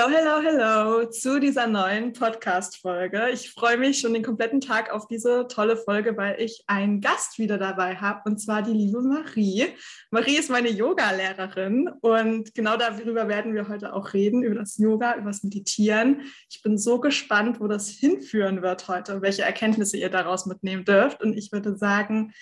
Hello, 0.00 0.16
hello, 0.16 0.40
hello 0.40 1.10
zu 1.10 1.40
dieser 1.40 1.66
neuen 1.66 2.14
Podcast-Folge. 2.14 3.28
Ich 3.34 3.50
freue 3.50 3.76
mich 3.76 4.00
schon 4.00 4.14
den 4.14 4.22
kompletten 4.22 4.62
Tag 4.62 4.90
auf 4.90 5.06
diese 5.08 5.46
tolle 5.46 5.76
Folge, 5.76 6.16
weil 6.16 6.40
ich 6.40 6.64
einen 6.66 7.02
Gast 7.02 7.38
wieder 7.38 7.58
dabei 7.58 7.96
habe 7.96 8.22
und 8.24 8.38
zwar 8.38 8.62
die 8.62 8.72
liebe 8.72 9.02
Marie. 9.02 9.66
Marie 10.10 10.38
ist 10.38 10.48
meine 10.48 10.70
Yoga-Lehrerin 10.70 11.90
und 12.00 12.54
genau 12.54 12.78
darüber 12.78 13.28
werden 13.28 13.52
wir 13.52 13.68
heute 13.68 13.92
auch 13.92 14.14
reden, 14.14 14.42
über 14.42 14.54
das 14.54 14.78
Yoga, 14.78 15.16
über 15.16 15.26
das 15.26 15.42
Meditieren. 15.42 16.22
Ich 16.48 16.62
bin 16.62 16.78
so 16.78 16.98
gespannt, 16.98 17.60
wo 17.60 17.68
das 17.68 17.90
hinführen 17.90 18.62
wird 18.62 18.88
heute, 18.88 19.20
welche 19.20 19.42
Erkenntnisse 19.42 19.98
ihr 19.98 20.08
daraus 20.08 20.46
mitnehmen 20.46 20.86
dürft. 20.86 21.22
Und 21.22 21.36
ich 21.36 21.52
würde 21.52 21.76
sagen, 21.76 22.32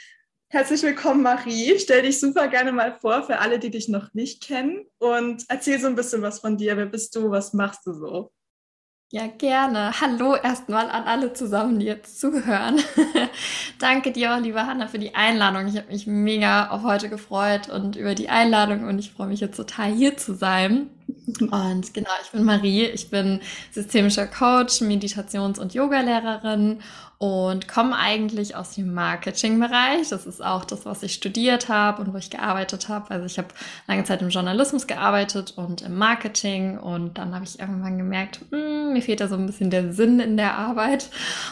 Herzlich 0.50 0.82
willkommen, 0.82 1.22
Marie. 1.22 1.78
Stell 1.78 2.00
dich 2.00 2.18
super 2.18 2.48
gerne 2.48 2.72
mal 2.72 2.98
vor 2.98 3.22
für 3.22 3.38
alle, 3.38 3.58
die 3.58 3.70
dich 3.70 3.90
noch 3.90 4.14
nicht 4.14 4.42
kennen 4.42 4.86
und 4.96 5.44
erzähl 5.50 5.78
so 5.78 5.88
ein 5.88 5.94
bisschen 5.94 6.22
was 6.22 6.40
von 6.40 6.56
dir. 6.56 6.74
Wer 6.78 6.86
bist 6.86 7.14
du? 7.14 7.30
Was 7.30 7.52
machst 7.52 7.84
du 7.84 7.92
so? 7.92 8.32
Ja, 9.10 9.26
gerne. 9.26 9.92
Hallo 10.00 10.36
erstmal 10.36 10.88
an 10.88 11.04
alle 11.04 11.34
zusammen, 11.34 11.78
die 11.78 11.84
jetzt 11.84 12.18
zuhören. 12.18 12.80
Danke 13.78 14.10
dir, 14.10 14.40
liebe 14.40 14.64
Hanna, 14.64 14.88
für 14.88 14.98
die 14.98 15.14
Einladung. 15.14 15.66
Ich 15.66 15.76
habe 15.76 15.88
mich 15.88 16.06
mega 16.06 16.70
auf 16.70 16.82
heute 16.82 17.10
gefreut 17.10 17.68
und 17.68 17.96
über 17.96 18.14
die 18.14 18.30
Einladung 18.30 18.84
und 18.84 18.98
ich 18.98 19.12
freue 19.12 19.28
mich 19.28 19.40
jetzt 19.40 19.56
total 19.58 19.92
hier 19.92 20.16
zu 20.16 20.34
sein. 20.34 20.88
Und 21.40 21.94
genau, 21.94 22.10
ich 22.22 22.30
bin 22.30 22.44
Marie, 22.44 22.84
ich 22.84 23.10
bin 23.10 23.40
systemischer 23.72 24.26
Coach, 24.26 24.80
Meditations- 24.80 25.58
und 25.58 25.74
Yogalehrerin 25.74 26.80
und 27.18 27.66
komme 27.66 27.96
eigentlich 27.96 28.54
aus 28.54 28.76
dem 28.76 28.94
Marketingbereich. 28.94 30.08
Das 30.08 30.24
ist 30.24 30.42
auch 30.42 30.64
das, 30.64 30.86
was 30.86 31.02
ich 31.02 31.14
studiert 31.14 31.68
habe 31.68 32.02
und 32.02 32.14
wo 32.14 32.18
ich 32.18 32.30
gearbeitet 32.30 32.88
habe. 32.88 33.10
Also 33.10 33.26
ich 33.26 33.38
habe 33.38 33.48
lange 33.88 34.04
Zeit 34.04 34.22
im 34.22 34.28
Journalismus 34.28 34.86
gearbeitet 34.86 35.54
und 35.56 35.82
im 35.82 35.96
Marketing 35.96 36.78
und 36.78 37.18
dann 37.18 37.34
habe 37.34 37.44
ich 37.44 37.58
irgendwann 37.58 37.98
gemerkt, 37.98 38.40
hm, 38.50 38.92
mir 38.92 39.02
fehlt 39.02 39.20
da 39.20 39.26
so 39.26 39.34
ein 39.34 39.46
bisschen 39.46 39.70
der 39.70 39.92
Sinn 39.92 40.20
in 40.20 40.36
der 40.36 40.56
Arbeit. 40.56 41.10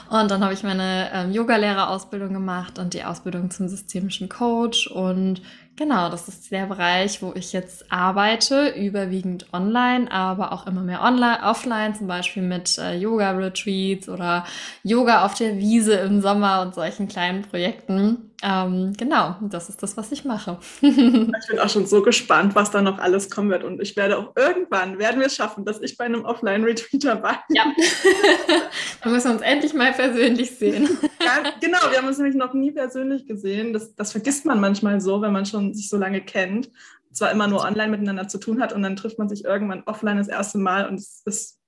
Und 0.08 0.30
dann 0.30 0.44
habe 0.44 0.54
ich 0.54 0.62
meine 0.62 1.10
ähm, 1.12 1.32
Yogalehrerausbildung 1.32 2.32
gemacht 2.32 2.78
und 2.78 2.94
die 2.94 3.02
Ausbildung 3.02 3.50
zum 3.50 3.68
systemischen 3.68 4.28
Coach 4.28 4.86
und 4.86 5.42
Genau, 5.78 6.08
das 6.08 6.26
ist 6.26 6.50
der 6.50 6.64
Bereich, 6.64 7.20
wo 7.20 7.34
ich 7.34 7.52
jetzt 7.52 7.92
arbeite, 7.92 8.68
überwiegend 8.70 9.52
online, 9.52 10.10
aber 10.10 10.52
auch 10.52 10.66
immer 10.66 10.80
mehr 10.80 11.02
online, 11.02 11.42
offline, 11.42 11.94
zum 11.94 12.06
Beispiel 12.06 12.42
mit 12.42 12.78
äh, 12.78 12.96
Yoga-Retreats 12.96 14.08
oder 14.08 14.46
Yoga 14.82 15.26
auf 15.26 15.34
der 15.34 15.58
Wiese 15.58 15.92
im 15.96 16.22
Sommer 16.22 16.62
und 16.62 16.74
solchen 16.74 17.08
kleinen 17.08 17.42
Projekten. 17.42 18.30
Ähm, 18.42 18.92
genau, 18.96 19.36
das 19.40 19.68
ist 19.68 19.82
das, 19.82 19.96
was 19.96 20.12
ich 20.12 20.24
mache. 20.24 20.58
ich 20.80 20.96
bin 20.96 21.58
auch 21.58 21.70
schon 21.70 21.86
so 21.86 22.02
gespannt, 22.02 22.54
was 22.54 22.70
da 22.70 22.82
noch 22.82 22.98
alles 22.98 23.30
kommen 23.30 23.50
wird. 23.50 23.64
Und 23.64 23.80
ich 23.80 23.96
werde 23.96 24.18
auch 24.18 24.32
irgendwann, 24.36 24.98
werden 24.98 25.20
wir 25.20 25.26
es 25.26 25.36
schaffen, 25.36 25.64
dass 25.64 25.80
ich 25.80 25.96
bei 25.96 26.04
einem 26.04 26.24
Offline-Retreat 26.24 27.04
dabei 27.04 27.38
bin. 27.48 27.56
Ja, 27.56 27.64
da 29.02 29.10
müssen 29.10 29.28
wir 29.28 29.34
uns 29.34 29.42
endlich 29.42 29.74
mal 29.74 29.92
persönlich 29.92 30.56
sehen. 30.56 30.88
Ja, 31.20 31.50
genau, 31.60 31.78
wir 31.90 31.98
haben 31.98 32.06
uns 32.06 32.18
nämlich 32.18 32.36
noch 32.36 32.52
nie 32.52 32.72
persönlich 32.72 33.26
gesehen. 33.26 33.72
Das, 33.72 33.94
das 33.94 34.12
vergisst 34.12 34.44
man 34.44 34.60
manchmal 34.60 35.00
so, 35.00 35.22
wenn 35.22 35.32
man 35.32 35.46
schon 35.46 35.72
sich 35.74 35.88
so 35.88 35.96
lange 35.96 36.20
kennt. 36.20 36.70
Zwar 37.12 37.30
immer 37.30 37.48
nur 37.48 37.64
online 37.64 37.88
miteinander 37.88 38.28
zu 38.28 38.38
tun 38.38 38.60
hat 38.60 38.74
und 38.74 38.82
dann 38.82 38.96
trifft 38.96 39.18
man 39.18 39.28
sich 39.30 39.44
irgendwann 39.44 39.84
offline 39.86 40.18
das 40.18 40.28
erste 40.28 40.58
Mal 40.58 40.86
und 40.86 40.96
es 40.96 41.22
ist 41.24 41.58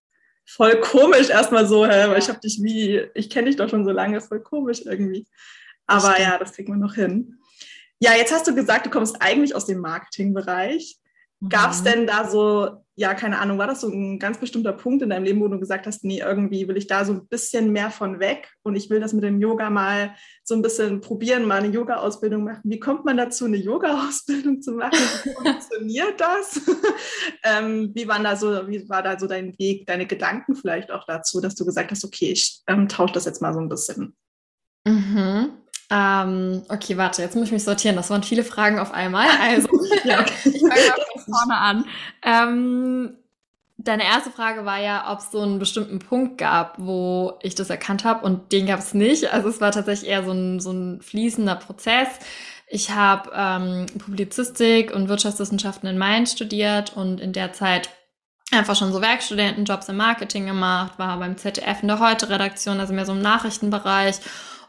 voll 0.44 0.80
komisch 0.80 1.28
erstmal 1.28 1.66
so, 1.66 1.86
hä, 1.86 2.08
weil 2.08 2.18
ich 2.18 2.28
habe 2.28 2.40
dich 2.40 2.60
wie, 2.62 3.02
ich 3.14 3.30
kenne 3.30 3.48
dich 3.48 3.56
doch 3.56 3.68
schon 3.68 3.84
so 3.84 3.90
lange, 3.90 4.16
ist 4.16 4.28
voll 4.28 4.40
komisch 4.40 4.82
irgendwie. 4.84 5.26
Aber 5.88 6.12
Stimmt. 6.12 6.28
ja, 6.28 6.38
das 6.38 6.52
kriegen 6.52 6.72
wir 6.72 6.78
noch 6.78 6.94
hin. 6.94 7.38
Ja, 7.98 8.12
jetzt 8.12 8.32
hast 8.32 8.46
du 8.46 8.54
gesagt, 8.54 8.86
du 8.86 8.90
kommst 8.90 9.20
eigentlich 9.20 9.56
aus 9.56 9.66
dem 9.66 9.80
Marketingbereich. 9.80 10.98
Gab 11.48 11.70
es 11.70 11.80
mhm. 11.80 11.84
denn 11.84 12.06
da 12.06 12.28
so, 12.28 12.84
ja, 12.96 13.14
keine 13.14 13.38
Ahnung, 13.38 13.58
war 13.58 13.68
das 13.68 13.82
so 13.82 13.88
ein 13.88 14.18
ganz 14.18 14.38
bestimmter 14.38 14.72
Punkt 14.72 15.02
in 15.02 15.10
deinem 15.10 15.22
Leben, 15.22 15.40
wo 15.40 15.46
du 15.46 15.60
gesagt 15.60 15.86
hast, 15.86 16.02
nee, 16.02 16.18
irgendwie 16.18 16.66
will 16.66 16.76
ich 16.76 16.88
da 16.88 17.04
so 17.04 17.12
ein 17.12 17.28
bisschen 17.28 17.72
mehr 17.72 17.92
von 17.92 18.18
weg 18.18 18.50
und 18.64 18.74
ich 18.74 18.90
will 18.90 18.98
das 18.98 19.12
mit 19.12 19.22
dem 19.22 19.40
Yoga 19.40 19.70
mal 19.70 20.16
so 20.42 20.56
ein 20.56 20.62
bisschen 20.62 21.00
probieren, 21.00 21.46
mal 21.46 21.62
eine 21.62 21.72
Yoga-Ausbildung 21.72 22.42
machen. 22.42 22.62
Wie 22.64 22.80
kommt 22.80 23.04
man 23.04 23.16
dazu, 23.16 23.44
eine 23.44 23.56
Yoga-Ausbildung 23.56 24.60
zu 24.62 24.72
machen? 24.72 24.98
Wie 25.22 25.32
funktioniert 25.32 26.20
das? 26.20 26.60
ähm, 27.44 27.92
wie, 27.94 28.08
waren 28.08 28.24
da 28.24 28.34
so, 28.34 28.66
wie 28.66 28.88
war 28.88 29.04
da 29.04 29.16
so 29.16 29.28
dein 29.28 29.56
Weg, 29.60 29.86
deine 29.86 30.06
Gedanken 30.06 30.56
vielleicht 30.56 30.90
auch 30.90 31.04
dazu, 31.06 31.40
dass 31.40 31.54
du 31.54 31.64
gesagt 31.64 31.92
hast, 31.92 32.04
okay, 32.04 32.32
ich 32.32 32.62
ähm, 32.66 32.88
tausche 32.88 33.14
das 33.14 33.26
jetzt 33.26 33.40
mal 33.40 33.54
so 33.54 33.60
ein 33.60 33.68
bisschen? 33.68 34.16
Mhm. 34.84 35.52
Ähm, 35.90 36.62
okay, 36.68 36.96
warte, 36.98 37.22
jetzt 37.22 37.34
muss 37.34 37.46
ich 37.46 37.52
mich 37.52 37.64
sortieren. 37.64 37.96
Das 37.96 38.10
waren 38.10 38.22
viele 38.22 38.44
Fragen 38.44 38.78
auf 38.78 38.92
einmal. 38.92 39.26
Also, 39.40 39.68
ja, 40.04 40.20
okay. 40.20 40.32
ich 40.44 40.60
fange 40.60 40.70
mal 40.70 41.06
von 41.12 41.34
vorne 41.34 41.56
an. 41.56 41.84
Ähm, 42.22 43.16
deine 43.78 44.04
erste 44.04 44.30
Frage 44.30 44.64
war 44.64 44.78
ja, 44.78 45.10
ob 45.10 45.20
es 45.20 45.30
so 45.30 45.40
einen 45.40 45.58
bestimmten 45.58 45.98
Punkt 45.98 46.36
gab, 46.38 46.74
wo 46.78 47.38
ich 47.42 47.54
das 47.54 47.70
erkannt 47.70 48.04
habe 48.04 48.24
und 48.24 48.52
den 48.52 48.66
gab 48.66 48.80
es 48.80 48.92
nicht. 48.92 49.32
Also 49.32 49.48
es 49.48 49.60
war 49.60 49.72
tatsächlich 49.72 50.10
eher 50.10 50.24
so 50.24 50.32
ein, 50.32 50.60
so 50.60 50.72
ein 50.72 51.00
fließender 51.00 51.56
Prozess. 51.56 52.08
Ich 52.66 52.90
habe 52.90 53.30
ähm, 53.34 53.86
Publizistik 53.98 54.94
und 54.94 55.08
Wirtschaftswissenschaften 55.08 55.88
in 55.88 55.96
Mainz 55.96 56.32
studiert 56.32 56.94
und 56.94 57.18
in 57.18 57.32
der 57.32 57.54
Zeit 57.54 57.88
einfach 58.50 58.76
schon 58.76 58.92
so 58.92 59.00
Werkstudentenjobs 59.00 59.88
im 59.88 59.96
Marketing 59.96 60.46
gemacht, 60.46 60.98
war 60.98 61.18
beim 61.18 61.36
ZDF 61.36 61.82
in 61.82 61.88
der 61.88 62.00
Heute-Redaktion, 62.00 62.80
also 62.80 62.92
mehr 62.92 63.06
so 63.06 63.12
im 63.12 63.22
Nachrichtenbereich 63.22 64.20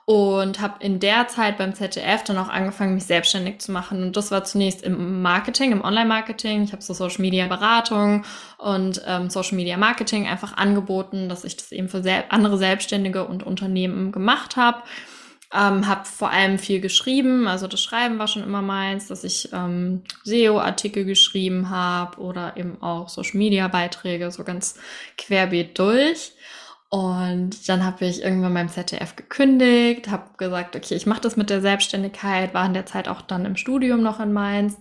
und 0.10 0.60
habe 0.60 0.84
in 0.84 1.00
der 1.00 1.28
Zeit 1.28 1.60
beim 1.60 1.76
ZDF 1.76 2.24
dann 2.24 2.40
auch 2.40 2.50
angefangen, 2.50 2.96
mich 2.96 3.06
selbstständig 3.06 3.60
zu 3.60 3.72
machen. 3.72 4.02
Und 4.02 4.18
das 4.18 4.32
war 4.32 4.44
zunächst 4.44 4.82
im 4.82 5.22
Marketing, 5.22 5.72
im 5.72 5.84
Online-Marketing. 5.84 6.64
Ich 6.64 6.72
habe 6.72 6.82
so 6.82 6.96
Social 6.96 7.22
Media 7.22 7.46
Beratung 7.46 8.26
und 8.58 9.04
ähm, 9.06 9.30
Social 9.30 9.56
Media 9.56 9.78
Marketing 9.78 10.26
einfach 10.26 10.58
angeboten, 10.58 11.30
dass 11.30 11.44
ich 11.44 11.58
das 11.58 11.72
eben 11.72 11.90
für 11.90 12.02
sel 12.02 12.24
andere 12.30 12.58
Selbstständige 12.58 13.26
und 13.26 13.44
Unternehmen 13.44 14.12
gemacht 14.12 14.56
habe. 14.56 14.82
Ähm, 15.54 15.88
habe 15.88 16.06
vor 16.06 16.32
allem 16.32 16.58
viel 16.58 16.82
geschrieben, 16.82 17.48
also 17.48 17.68
das 17.68 17.82
Schreiben 17.82 18.18
war 18.18 18.28
schon 18.28 18.44
immer 18.44 18.64
meins, 18.64 19.08
dass 19.08 19.24
ich 19.24 19.50
ähm, 19.54 20.04
SEO-Artikel 20.24 21.06
geschrieben 21.06 21.70
habe 21.70 22.20
oder 22.20 22.58
eben 22.58 22.82
auch 22.82 23.10
Social-Media-Beiträge 23.10 24.32
so 24.32 24.44
ganz 24.44 24.74
querbeet 25.18 25.78
durch. 25.78 26.34
Und 26.92 27.70
dann 27.70 27.86
habe 27.86 28.06
ich 28.06 28.24
irgendwann 28.24 28.56
beim 28.56 28.70
ZDF 28.70 29.16
gekündigt, 29.16 30.10
habe 30.10 30.24
gesagt, 30.38 30.76
okay, 30.76 30.96
ich 30.96 31.06
mache 31.06 31.22
das 31.22 31.38
mit 31.38 31.52
der 31.52 31.62
Selbstständigkeit, 31.62 32.56
war 32.56 32.66
in 32.66 32.74
der 32.74 32.88
Zeit 32.88 33.08
auch 33.08 33.22
dann 33.22 33.46
im 33.46 33.56
Studium 33.56 34.02
noch 34.02 34.20
in 34.20 34.34
Mainz. 34.34 34.76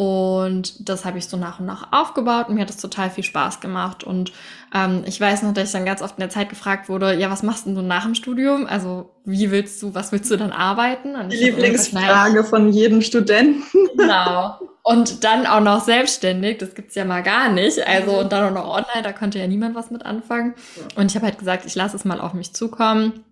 Und 0.00 0.88
das 0.88 1.04
habe 1.04 1.18
ich 1.18 1.26
so 1.26 1.36
nach 1.36 1.60
und 1.60 1.66
nach 1.66 1.92
aufgebaut 1.92 2.48
und 2.48 2.54
mir 2.54 2.62
hat 2.62 2.70
das 2.70 2.78
total 2.78 3.10
viel 3.10 3.22
Spaß 3.22 3.60
gemacht. 3.60 4.02
Und 4.02 4.32
ähm, 4.74 5.02
ich 5.04 5.20
weiß 5.20 5.42
noch, 5.42 5.52
dass 5.52 5.66
ich 5.66 5.72
dann 5.72 5.84
ganz 5.84 6.00
oft 6.00 6.16
in 6.16 6.20
der 6.20 6.30
Zeit 6.30 6.48
gefragt 6.48 6.88
wurde, 6.88 7.12
ja, 7.12 7.30
was 7.30 7.42
machst 7.42 7.66
denn 7.66 7.74
du 7.74 7.82
nach 7.82 8.04
dem 8.04 8.14
Studium? 8.14 8.66
Also 8.66 9.10
wie 9.26 9.50
willst 9.50 9.82
du, 9.82 9.94
was 9.94 10.10
willst 10.10 10.30
du 10.30 10.38
dann 10.38 10.52
arbeiten? 10.52 11.16
Und 11.16 11.30
Die 11.30 11.36
Lieblingsfrage 11.36 12.44
von 12.44 12.72
jedem 12.72 13.02
Studenten. 13.02 13.66
Genau. 13.94 14.58
Und 14.82 15.22
dann 15.24 15.46
auch 15.46 15.60
noch 15.60 15.84
selbstständig, 15.84 16.56
das 16.56 16.74
gibt's 16.74 16.94
ja 16.94 17.04
mal 17.04 17.22
gar 17.22 17.52
nicht. 17.52 17.86
Also 17.86 18.20
und 18.20 18.32
dann 18.32 18.44
auch 18.44 18.62
noch 18.62 18.70
online, 18.70 19.02
da 19.02 19.12
konnte 19.12 19.38
ja 19.38 19.46
niemand 19.46 19.74
was 19.74 19.90
mit 19.90 20.06
anfangen. 20.06 20.54
Und 20.96 21.10
ich 21.10 21.14
habe 21.16 21.26
halt 21.26 21.38
gesagt, 21.38 21.66
ich 21.66 21.74
lasse 21.74 21.96
es 21.96 22.06
mal 22.06 22.22
auf 22.22 22.32
mich 22.32 22.54
zukommen. 22.54 23.22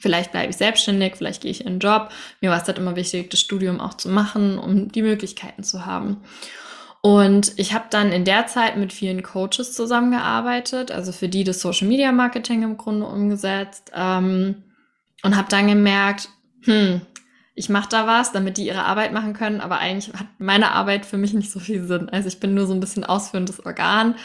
Vielleicht 0.00 0.32
bleibe 0.32 0.50
ich 0.50 0.56
selbstständig, 0.56 1.14
vielleicht 1.16 1.42
gehe 1.42 1.50
ich 1.50 1.62
in 1.62 1.66
einen 1.66 1.78
Job. 1.80 2.10
Mir 2.40 2.50
war 2.50 2.60
es 2.60 2.66
halt 2.66 2.78
immer 2.78 2.96
wichtig, 2.96 3.30
das 3.30 3.40
Studium 3.40 3.80
auch 3.80 3.94
zu 3.94 4.08
machen, 4.08 4.58
um 4.58 4.90
die 4.90 5.02
Möglichkeiten 5.02 5.62
zu 5.62 5.86
haben. 5.86 6.22
Und 7.02 7.52
ich 7.56 7.72
habe 7.72 7.84
dann 7.90 8.10
in 8.10 8.24
der 8.24 8.48
Zeit 8.48 8.76
mit 8.76 8.92
vielen 8.92 9.22
Coaches 9.22 9.74
zusammengearbeitet, 9.74 10.90
also 10.90 11.12
für 11.12 11.28
die 11.28 11.44
das 11.44 11.60
Social 11.60 11.86
Media 11.86 12.10
Marketing 12.10 12.62
im 12.64 12.76
Grunde 12.76 13.06
umgesetzt 13.06 13.92
ähm, 13.94 14.64
und 15.22 15.36
habe 15.36 15.48
dann 15.48 15.68
gemerkt, 15.68 16.28
hm, 16.62 17.02
ich 17.54 17.68
mache 17.68 17.88
da 17.88 18.06
was, 18.06 18.32
damit 18.32 18.58
die 18.58 18.66
ihre 18.66 18.84
Arbeit 18.84 19.12
machen 19.12 19.32
können, 19.32 19.60
aber 19.60 19.78
eigentlich 19.78 20.12
hat 20.14 20.26
meine 20.38 20.72
Arbeit 20.72 21.06
für 21.06 21.16
mich 21.16 21.32
nicht 21.32 21.50
so 21.50 21.58
viel 21.58 21.86
Sinn. 21.86 22.10
Also 22.10 22.28
ich 22.28 22.40
bin 22.40 22.54
nur 22.54 22.66
so 22.66 22.74
ein 22.74 22.80
bisschen 22.80 23.04
ausführendes 23.04 23.64
Organ, 23.64 24.16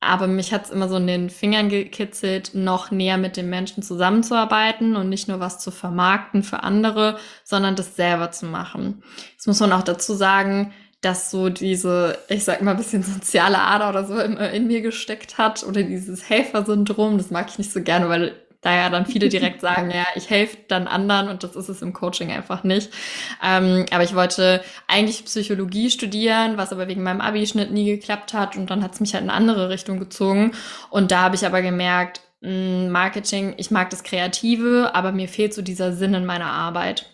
aber 0.00 0.26
mich 0.26 0.52
hat's 0.52 0.70
immer 0.70 0.88
so 0.88 0.96
in 0.96 1.06
den 1.06 1.28
Fingern 1.28 1.68
gekitzelt, 1.68 2.52
noch 2.54 2.90
näher 2.90 3.18
mit 3.18 3.36
den 3.36 3.50
Menschen 3.50 3.82
zusammenzuarbeiten 3.82 4.96
und 4.96 5.10
nicht 5.10 5.28
nur 5.28 5.40
was 5.40 5.58
zu 5.58 5.70
vermarkten 5.70 6.42
für 6.42 6.62
andere, 6.62 7.18
sondern 7.44 7.76
das 7.76 7.96
selber 7.96 8.32
zu 8.32 8.46
machen. 8.46 9.02
Jetzt 9.32 9.46
muss 9.46 9.60
man 9.60 9.72
auch 9.72 9.82
dazu 9.82 10.14
sagen, 10.14 10.72
dass 11.02 11.30
so 11.30 11.48
diese, 11.50 12.18
ich 12.28 12.44
sag 12.44 12.62
mal, 12.62 12.74
bisschen 12.74 13.02
soziale 13.02 13.58
Ader 13.58 13.90
oder 13.90 14.04
so 14.06 14.18
in, 14.18 14.36
in 14.36 14.66
mir 14.66 14.80
gesteckt 14.80 15.38
hat 15.38 15.64
oder 15.64 15.82
dieses 15.82 16.28
Helfersyndrom, 16.28 17.18
das 17.18 17.30
mag 17.30 17.48
ich 17.50 17.58
nicht 17.58 17.72
so 17.72 17.82
gerne, 17.82 18.08
weil 18.08 18.34
da 18.60 18.74
ja 18.74 18.90
dann 18.90 19.06
viele 19.06 19.28
direkt 19.28 19.60
sagen, 19.62 19.90
ja, 19.90 20.04
ich 20.14 20.30
helfe 20.30 20.58
dann 20.68 20.86
anderen 20.86 21.28
und 21.28 21.42
das 21.42 21.56
ist 21.56 21.68
es 21.68 21.82
im 21.82 21.92
Coaching 21.92 22.30
einfach 22.30 22.64
nicht. 22.64 22.90
Ähm, 23.42 23.86
aber 23.90 24.04
ich 24.04 24.14
wollte 24.14 24.62
eigentlich 24.86 25.24
Psychologie 25.24 25.90
studieren, 25.90 26.56
was 26.56 26.72
aber 26.72 26.88
wegen 26.88 27.02
meinem 27.02 27.20
Abi-Schnitt 27.20 27.70
nie 27.70 27.86
geklappt 27.86 28.34
hat 28.34 28.56
und 28.56 28.70
dann 28.70 28.82
hat 28.82 28.94
es 28.94 29.00
mich 29.00 29.14
halt 29.14 29.24
in 29.24 29.30
eine 29.30 29.38
andere 29.38 29.68
Richtung 29.68 29.98
gezogen. 29.98 30.52
Und 30.90 31.10
da 31.10 31.22
habe 31.22 31.36
ich 31.36 31.46
aber 31.46 31.62
gemerkt, 31.62 32.20
mh, 32.40 32.50
hm, 32.50 32.90
Marketing, 32.90 33.54
ich 33.56 33.70
mag 33.70 33.90
das 33.90 34.02
Kreative, 34.02 34.90
aber 34.94 35.12
mir 35.12 35.28
fehlt 35.28 35.54
so 35.54 35.62
dieser 35.62 35.92
Sinn 35.92 36.14
in 36.14 36.26
meiner 36.26 36.50
Arbeit. 36.52 37.06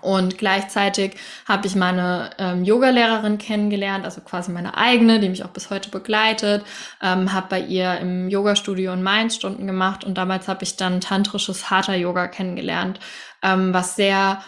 Und 0.00 0.36
gleichzeitig 0.36 1.14
habe 1.46 1.66
ich 1.66 1.76
meine 1.76 2.30
ähm, 2.38 2.64
Yoga-Lehrerin 2.64 3.38
kennengelernt, 3.38 4.04
also 4.04 4.20
quasi 4.20 4.50
meine 4.50 4.76
eigene, 4.76 5.20
die 5.20 5.28
mich 5.28 5.44
auch 5.44 5.50
bis 5.50 5.70
heute 5.70 5.90
begleitet. 5.90 6.64
Ähm, 7.00 7.32
habe 7.32 7.46
bei 7.48 7.60
ihr 7.60 7.98
im 7.98 8.28
Yoga-Studio 8.28 8.92
in 8.92 9.02
Mainz 9.02 9.36
Stunden 9.36 9.66
gemacht 9.66 10.04
und 10.04 10.18
damals 10.18 10.48
habe 10.48 10.64
ich 10.64 10.76
dann 10.76 11.00
tantrisches 11.00 11.70
Hatha-Yoga 11.70 12.26
kennengelernt, 12.26 12.98
ähm, 13.42 13.72
was 13.72 13.94
sehr 13.96 14.42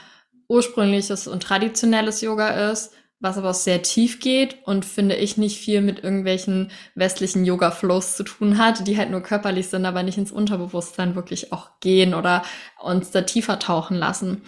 ursprüngliches 0.48 1.28
und 1.28 1.42
traditionelles 1.42 2.20
Yoga 2.20 2.70
ist, 2.70 2.92
was 3.20 3.36
aber 3.36 3.50
auch 3.50 3.54
sehr 3.54 3.82
tief 3.82 4.20
geht 4.20 4.58
und 4.64 4.84
finde 4.84 5.16
ich 5.16 5.36
nicht 5.36 5.58
viel 5.58 5.80
mit 5.82 6.02
irgendwelchen 6.02 6.70
westlichen 6.94 7.44
Yoga-Flows 7.44 8.16
zu 8.16 8.22
tun 8.22 8.58
hat, 8.58 8.86
die 8.86 8.96
halt 8.96 9.10
nur 9.10 9.22
körperlich 9.22 9.68
sind, 9.68 9.86
aber 9.86 10.02
nicht 10.02 10.18
ins 10.18 10.32
Unterbewusstsein 10.32 11.16
wirklich 11.16 11.52
auch 11.52 11.80
gehen 11.80 12.14
oder 12.14 12.42
uns 12.80 13.10
da 13.10 13.22
tiefer 13.22 13.58
tauchen 13.58 13.96
lassen. 13.96 14.42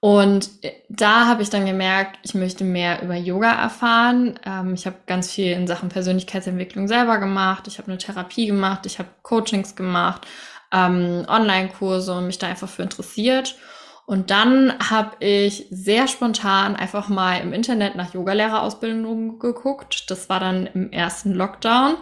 Und 0.00 0.50
äh, 0.62 0.72
da 0.88 1.26
habe 1.26 1.42
ich 1.42 1.50
dann 1.50 1.66
gemerkt, 1.66 2.18
ich 2.22 2.34
möchte 2.34 2.64
mehr 2.64 3.02
über 3.02 3.14
Yoga 3.14 3.52
erfahren. 3.52 4.38
Ähm, 4.44 4.74
ich 4.74 4.86
habe 4.86 4.96
ganz 5.06 5.32
viel 5.32 5.52
in 5.52 5.66
Sachen 5.66 5.88
Persönlichkeitsentwicklung 5.88 6.88
selber 6.88 7.18
gemacht. 7.18 7.66
Ich 7.66 7.78
habe 7.78 7.88
eine 7.88 7.98
Therapie 7.98 8.46
gemacht, 8.46 8.86
ich 8.86 8.98
habe 8.98 9.08
Coachings 9.22 9.74
gemacht, 9.74 10.26
ähm, 10.72 11.24
Online-Kurse 11.28 12.14
und 12.14 12.26
mich 12.26 12.38
da 12.38 12.46
einfach 12.46 12.68
für 12.68 12.82
interessiert. 12.82 13.56
Und 14.06 14.30
dann 14.30 14.72
habe 14.78 15.16
ich 15.18 15.66
sehr 15.70 16.06
spontan 16.06 16.76
einfach 16.76 17.08
mal 17.08 17.40
im 17.40 17.52
Internet 17.52 17.96
nach 17.96 18.14
Yogalehrerausbildungen 18.14 19.40
geguckt. 19.40 20.08
Das 20.10 20.28
war 20.28 20.38
dann 20.38 20.66
im 20.66 20.92
ersten 20.92 21.32
Lockdown 21.32 21.96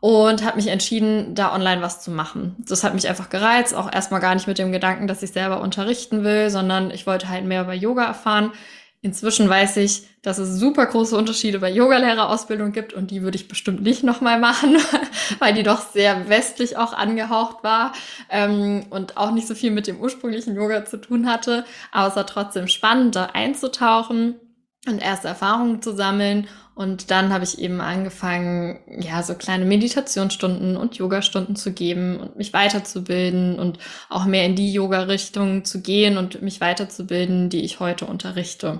und 0.00 0.44
habe 0.44 0.56
mich 0.56 0.68
entschieden, 0.68 1.34
da 1.34 1.52
online 1.54 1.82
was 1.82 2.02
zu 2.02 2.10
machen. 2.10 2.56
Das 2.58 2.84
hat 2.84 2.94
mich 2.94 3.08
einfach 3.08 3.30
gereizt, 3.30 3.74
auch 3.74 3.92
erstmal 3.92 4.20
gar 4.20 4.34
nicht 4.34 4.46
mit 4.46 4.58
dem 4.58 4.72
Gedanken, 4.72 5.06
dass 5.08 5.22
ich 5.22 5.32
selber 5.32 5.60
unterrichten 5.60 6.24
will, 6.24 6.50
sondern 6.50 6.90
ich 6.90 7.06
wollte 7.06 7.28
halt 7.28 7.44
mehr 7.44 7.62
über 7.62 7.74
Yoga 7.74 8.04
erfahren. 8.04 8.52
Inzwischen 9.00 9.48
weiß 9.48 9.76
ich, 9.76 10.08
dass 10.22 10.38
es 10.38 10.58
super 10.58 10.84
große 10.86 11.16
Unterschiede 11.16 11.60
bei 11.60 11.70
Yogalehrerausbildung 11.70 12.72
gibt 12.72 12.92
und 12.92 13.12
die 13.12 13.22
würde 13.22 13.36
ich 13.36 13.46
bestimmt 13.46 13.80
nicht 13.80 14.02
nochmal 14.02 14.40
machen, 14.40 14.76
weil 15.38 15.54
die 15.54 15.62
doch 15.62 15.92
sehr 15.92 16.28
westlich 16.28 16.76
auch 16.76 16.92
angehaucht 16.92 17.62
war 17.62 17.92
ähm, 18.28 18.86
und 18.90 19.16
auch 19.16 19.30
nicht 19.30 19.46
so 19.46 19.54
viel 19.54 19.70
mit 19.70 19.86
dem 19.86 20.00
ursprünglichen 20.00 20.56
Yoga 20.56 20.84
zu 20.84 20.96
tun 20.96 21.30
hatte. 21.30 21.64
Aber 21.92 22.08
es 22.08 22.16
war 22.16 22.26
trotzdem 22.26 22.66
spannend, 22.66 23.14
da 23.14 23.26
einzutauchen 23.34 24.34
und 24.88 25.00
erste 25.00 25.28
Erfahrungen 25.28 25.80
zu 25.80 25.94
sammeln. 25.94 26.48
Und 26.78 27.10
dann 27.10 27.32
habe 27.32 27.42
ich 27.42 27.58
eben 27.58 27.80
angefangen, 27.80 28.78
ja, 29.00 29.24
so 29.24 29.34
kleine 29.34 29.64
Meditationsstunden 29.64 30.76
und 30.76 30.94
Yogastunden 30.94 31.56
zu 31.56 31.72
geben 31.72 32.20
und 32.20 32.36
mich 32.36 32.52
weiterzubilden 32.52 33.58
und 33.58 33.80
auch 34.08 34.26
mehr 34.26 34.44
in 34.44 34.54
die 34.54 34.72
Yoga-Richtung 34.72 35.64
zu 35.64 35.82
gehen 35.82 36.16
und 36.16 36.40
mich 36.40 36.60
weiterzubilden, 36.60 37.50
die 37.50 37.64
ich 37.64 37.80
heute 37.80 38.06
unterrichte. 38.06 38.78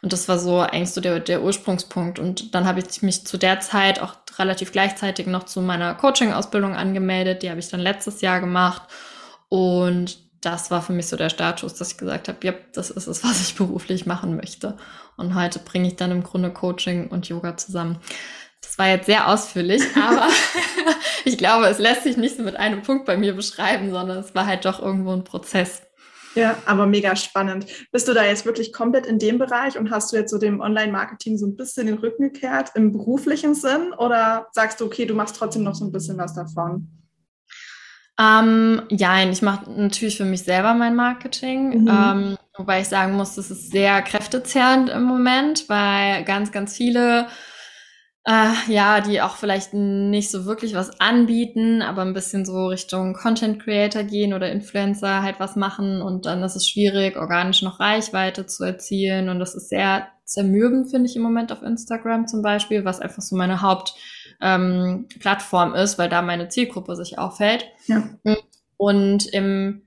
Und 0.00 0.14
das 0.14 0.30
war 0.30 0.38
so 0.38 0.60
eigentlich 0.60 0.92
so 0.92 1.02
der, 1.02 1.20
der 1.20 1.42
Ursprungspunkt. 1.42 2.18
Und 2.18 2.54
dann 2.54 2.64
habe 2.64 2.80
ich 2.80 3.02
mich 3.02 3.26
zu 3.26 3.36
der 3.36 3.60
Zeit 3.60 4.00
auch 4.00 4.14
relativ 4.38 4.72
gleichzeitig 4.72 5.26
noch 5.26 5.44
zu 5.44 5.60
meiner 5.60 5.94
Coaching-Ausbildung 5.94 6.74
angemeldet. 6.74 7.42
Die 7.42 7.50
habe 7.50 7.60
ich 7.60 7.68
dann 7.68 7.80
letztes 7.80 8.22
Jahr 8.22 8.40
gemacht. 8.40 8.80
Und 9.50 10.25
das 10.46 10.70
war 10.70 10.80
für 10.80 10.92
mich 10.92 11.08
so 11.08 11.16
der 11.16 11.28
Status, 11.28 11.74
dass 11.74 11.90
ich 11.90 11.98
gesagt 11.98 12.28
habe, 12.28 12.38
ja, 12.42 12.54
das 12.72 12.90
ist 12.90 13.08
es, 13.08 13.24
was 13.24 13.40
ich 13.40 13.56
beruflich 13.56 14.06
machen 14.06 14.36
möchte. 14.36 14.76
Und 15.16 15.34
heute 15.34 15.58
bringe 15.58 15.88
ich 15.88 15.96
dann 15.96 16.12
im 16.12 16.22
Grunde 16.22 16.52
Coaching 16.52 17.08
und 17.08 17.28
Yoga 17.28 17.56
zusammen. 17.56 17.98
Das 18.62 18.78
war 18.78 18.88
jetzt 18.88 19.06
sehr 19.06 19.28
ausführlich, 19.28 19.82
aber 19.96 20.28
ich 21.24 21.36
glaube, 21.36 21.66
es 21.66 21.78
lässt 21.78 22.04
sich 22.04 22.16
nicht 22.16 22.36
so 22.36 22.42
mit 22.42 22.56
einem 22.56 22.82
Punkt 22.82 23.06
bei 23.06 23.16
mir 23.16 23.34
beschreiben, 23.34 23.90
sondern 23.90 24.18
es 24.18 24.34
war 24.34 24.46
halt 24.46 24.64
doch 24.64 24.80
irgendwo 24.80 25.12
ein 25.12 25.24
Prozess. 25.24 25.82
Ja, 26.36 26.56
aber 26.66 26.86
mega 26.86 27.16
spannend. 27.16 27.66
Bist 27.92 28.08
du 28.08 28.12
da 28.12 28.22
jetzt 28.22 28.44
wirklich 28.44 28.70
komplett 28.70 29.06
in 29.06 29.18
dem 29.18 29.38
Bereich 29.38 29.78
und 29.78 29.90
hast 29.90 30.12
du 30.12 30.16
jetzt 30.16 30.30
so 30.30 30.38
dem 30.38 30.60
Online-Marketing 30.60 31.38
so 31.38 31.46
ein 31.46 31.56
bisschen 31.56 31.86
den 31.86 31.96
Rücken 31.96 32.30
gekehrt 32.30 32.72
im 32.74 32.92
beruflichen 32.92 33.54
Sinn 33.54 33.94
oder 33.96 34.46
sagst 34.52 34.80
du, 34.80 34.84
okay, 34.84 35.06
du 35.06 35.14
machst 35.14 35.36
trotzdem 35.36 35.62
noch 35.62 35.74
so 35.74 35.86
ein 35.86 35.92
bisschen 35.92 36.18
was 36.18 36.34
davon? 36.34 37.05
Ähm, 38.18 38.82
ja, 38.88 39.22
ich 39.28 39.42
mache 39.42 39.70
natürlich 39.70 40.16
für 40.16 40.24
mich 40.24 40.42
selber 40.42 40.72
mein 40.72 40.96
Marketing, 40.96 41.82
mhm. 41.82 41.88
ähm, 41.88 42.38
wobei 42.56 42.80
ich 42.80 42.88
sagen 42.88 43.14
muss, 43.14 43.34
das 43.34 43.50
ist 43.50 43.70
sehr 43.70 44.00
kräftezehrend 44.00 44.88
im 44.88 45.02
Moment, 45.02 45.68
weil 45.68 46.24
ganz, 46.24 46.50
ganz 46.50 46.74
viele, 46.74 47.26
äh, 48.24 48.52
ja, 48.68 49.02
die 49.02 49.20
auch 49.20 49.36
vielleicht 49.36 49.74
nicht 49.74 50.30
so 50.30 50.46
wirklich 50.46 50.74
was 50.74 50.98
anbieten, 50.98 51.82
aber 51.82 52.02
ein 52.02 52.14
bisschen 52.14 52.46
so 52.46 52.68
Richtung 52.68 53.12
Content 53.12 53.62
Creator 53.62 54.02
gehen 54.02 54.32
oder 54.32 54.50
Influencer 54.50 55.22
halt 55.22 55.38
was 55.38 55.54
machen 55.54 56.00
und 56.00 56.24
dann 56.24 56.42
ist 56.42 56.56
es 56.56 56.66
schwierig, 56.66 57.18
organisch 57.18 57.60
noch 57.60 57.80
Reichweite 57.80 58.46
zu 58.46 58.64
erzielen 58.64 59.28
und 59.28 59.40
das 59.40 59.54
ist 59.54 59.68
sehr 59.68 60.08
zermürbend, 60.24 60.90
finde 60.90 61.10
ich 61.10 61.16
im 61.16 61.22
Moment 61.22 61.52
auf 61.52 61.62
Instagram 61.62 62.26
zum 62.26 62.40
Beispiel, 62.40 62.86
was 62.86 62.98
einfach 63.00 63.22
so 63.22 63.36
meine 63.36 63.60
Hauptplattform 63.60 64.15
ähm, 64.40 65.08
ist, 65.74 65.98
weil 65.98 66.08
da 66.08 66.22
meine 66.22 66.48
Zielgruppe 66.48 66.96
sich 66.96 67.18
aufhält. 67.18 67.66
Ja. 67.86 68.02
Und 68.76 69.26
im, 69.26 69.82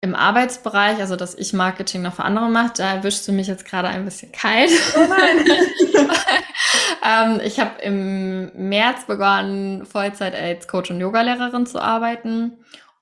im 0.00 0.14
Arbeitsbereich, 0.14 0.98
also 1.00 1.16
dass 1.16 1.34
ich 1.34 1.52
Marketing 1.52 2.02
noch 2.02 2.14
für 2.14 2.24
andere 2.24 2.48
mache, 2.48 2.72
da 2.76 2.94
erwischst 2.94 3.26
du 3.28 3.32
mich 3.32 3.46
jetzt 3.46 3.64
gerade 3.64 3.88
ein 3.88 4.04
bisschen 4.04 4.32
kalt. 4.32 4.70
Oh 4.96 5.06
nein. 5.08 5.44
ähm, 7.38 7.40
ich 7.44 7.58
habe 7.60 7.80
im 7.82 8.50
März 8.68 9.06
begonnen, 9.06 9.84
Vollzeit 9.86 10.34
als 10.34 10.68
Coach 10.68 10.90
und 10.90 11.00
Yogalehrerin 11.00 11.66
zu 11.66 11.80
arbeiten. 11.80 12.58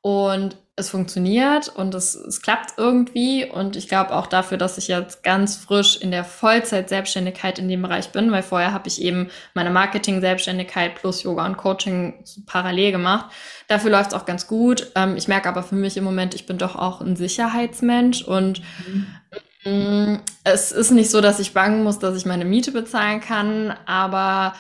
Und 0.07 0.57
es 0.77 0.89
funktioniert 0.89 1.69
und 1.69 1.93
es, 1.97 2.15
es 2.15 2.41
klappt 2.41 2.75
irgendwie. 2.77 3.45
Und 3.45 3.75
ich 3.75 3.89
glaube 3.89 4.15
auch 4.15 4.29
dafür, 4.29 4.57
dass 4.57 4.79
ich 4.79 4.87
jetzt 4.87 5.25
ganz 5.25 5.57
frisch 5.57 5.97
in 5.97 6.13
der 6.13 6.23
Vollzeit-Selbstständigkeit 6.23 7.59
in 7.59 7.69
dem 7.69 7.83
Bereich 7.83 8.13
bin, 8.13 8.31
weil 8.31 8.45
vorher 8.45 8.73
habe 8.73 8.87
ich 8.87 9.03
eben 9.03 9.31
meine 9.55 9.71
Marketing-Selbstständigkeit 9.71 10.95
plus 10.95 11.25
Yoga 11.25 11.45
und 11.45 11.57
Coaching 11.57 12.23
parallel 12.47 12.93
gemacht. 12.93 13.33
Dafür 13.67 13.91
läuft 13.91 14.13
es 14.13 14.15
auch 14.15 14.27
ganz 14.27 14.47
gut. 14.47 14.93
Ähm, 14.95 15.17
ich 15.17 15.27
merke 15.27 15.49
aber 15.49 15.65
für 15.65 15.75
mich 15.75 15.97
im 15.97 16.05
Moment, 16.05 16.37
ich 16.37 16.47
bin 16.47 16.57
doch 16.57 16.77
auch 16.77 17.01
ein 17.01 17.17
Sicherheitsmensch 17.17 18.23
und 18.23 18.63
mhm. 19.65 20.21
es 20.45 20.71
ist 20.71 20.93
nicht 20.93 21.11
so, 21.11 21.21
dass 21.21 21.41
ich 21.41 21.53
bangen 21.53 21.83
muss, 21.83 21.99
dass 21.99 22.17
ich 22.17 22.27
meine 22.27 22.45
Miete 22.45 22.71
bezahlen 22.71 23.21
kann, 23.21 23.75
aber 23.87 24.55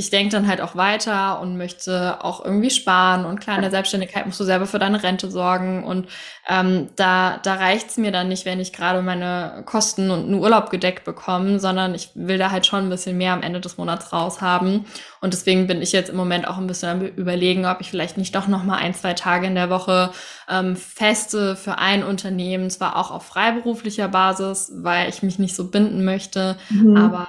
ich 0.00 0.08
denke 0.08 0.32
dann 0.32 0.48
halt 0.48 0.62
auch 0.62 0.76
weiter 0.76 1.40
und 1.40 1.58
möchte 1.58 2.24
auch 2.24 2.42
irgendwie 2.42 2.70
sparen 2.70 3.26
und 3.26 3.38
klar, 3.38 3.56
in 3.56 3.62
der 3.62 3.70
Selbstständigkeit 3.70 4.24
musst 4.24 4.40
du 4.40 4.44
selber 4.44 4.66
für 4.66 4.78
deine 4.78 5.02
Rente 5.02 5.30
sorgen 5.30 5.84
und 5.84 6.08
ähm, 6.48 6.88
da, 6.96 7.38
da 7.42 7.54
reicht's 7.54 7.98
mir 7.98 8.10
dann 8.10 8.28
nicht, 8.28 8.46
wenn 8.46 8.60
ich 8.60 8.72
gerade 8.72 9.02
meine 9.02 9.62
Kosten 9.66 10.10
und 10.10 10.24
einen 10.24 10.34
Urlaub 10.34 10.70
gedeckt 10.70 11.04
bekomme, 11.04 11.60
sondern 11.60 11.94
ich 11.94 12.10
will 12.14 12.38
da 12.38 12.50
halt 12.50 12.64
schon 12.64 12.84
ein 12.84 12.88
bisschen 12.88 13.18
mehr 13.18 13.34
am 13.34 13.42
Ende 13.42 13.60
des 13.60 13.76
Monats 13.76 14.10
raus 14.10 14.40
haben 14.40 14.86
und 15.20 15.34
deswegen 15.34 15.66
bin 15.66 15.82
ich 15.82 15.92
jetzt 15.92 16.08
im 16.08 16.16
Moment 16.16 16.48
auch 16.48 16.56
ein 16.56 16.66
bisschen 16.66 16.88
am 16.88 17.02
überlegen, 17.02 17.66
ob 17.66 17.82
ich 17.82 17.90
vielleicht 17.90 18.16
nicht 18.16 18.34
doch 18.34 18.48
noch 18.48 18.64
mal 18.64 18.78
ein, 18.78 18.94
zwei 18.94 19.12
Tage 19.12 19.46
in 19.46 19.54
der 19.54 19.68
Woche 19.68 20.12
ähm, 20.48 20.76
feste 20.76 21.56
für 21.56 21.76
ein 21.76 22.02
Unternehmen, 22.02 22.70
zwar 22.70 22.96
auch 22.96 23.10
auf 23.10 23.26
freiberuflicher 23.26 24.08
Basis, 24.08 24.72
weil 24.76 25.10
ich 25.10 25.22
mich 25.22 25.38
nicht 25.38 25.54
so 25.54 25.70
binden 25.70 26.06
möchte, 26.06 26.56
mhm. 26.70 26.96
aber 26.96 27.28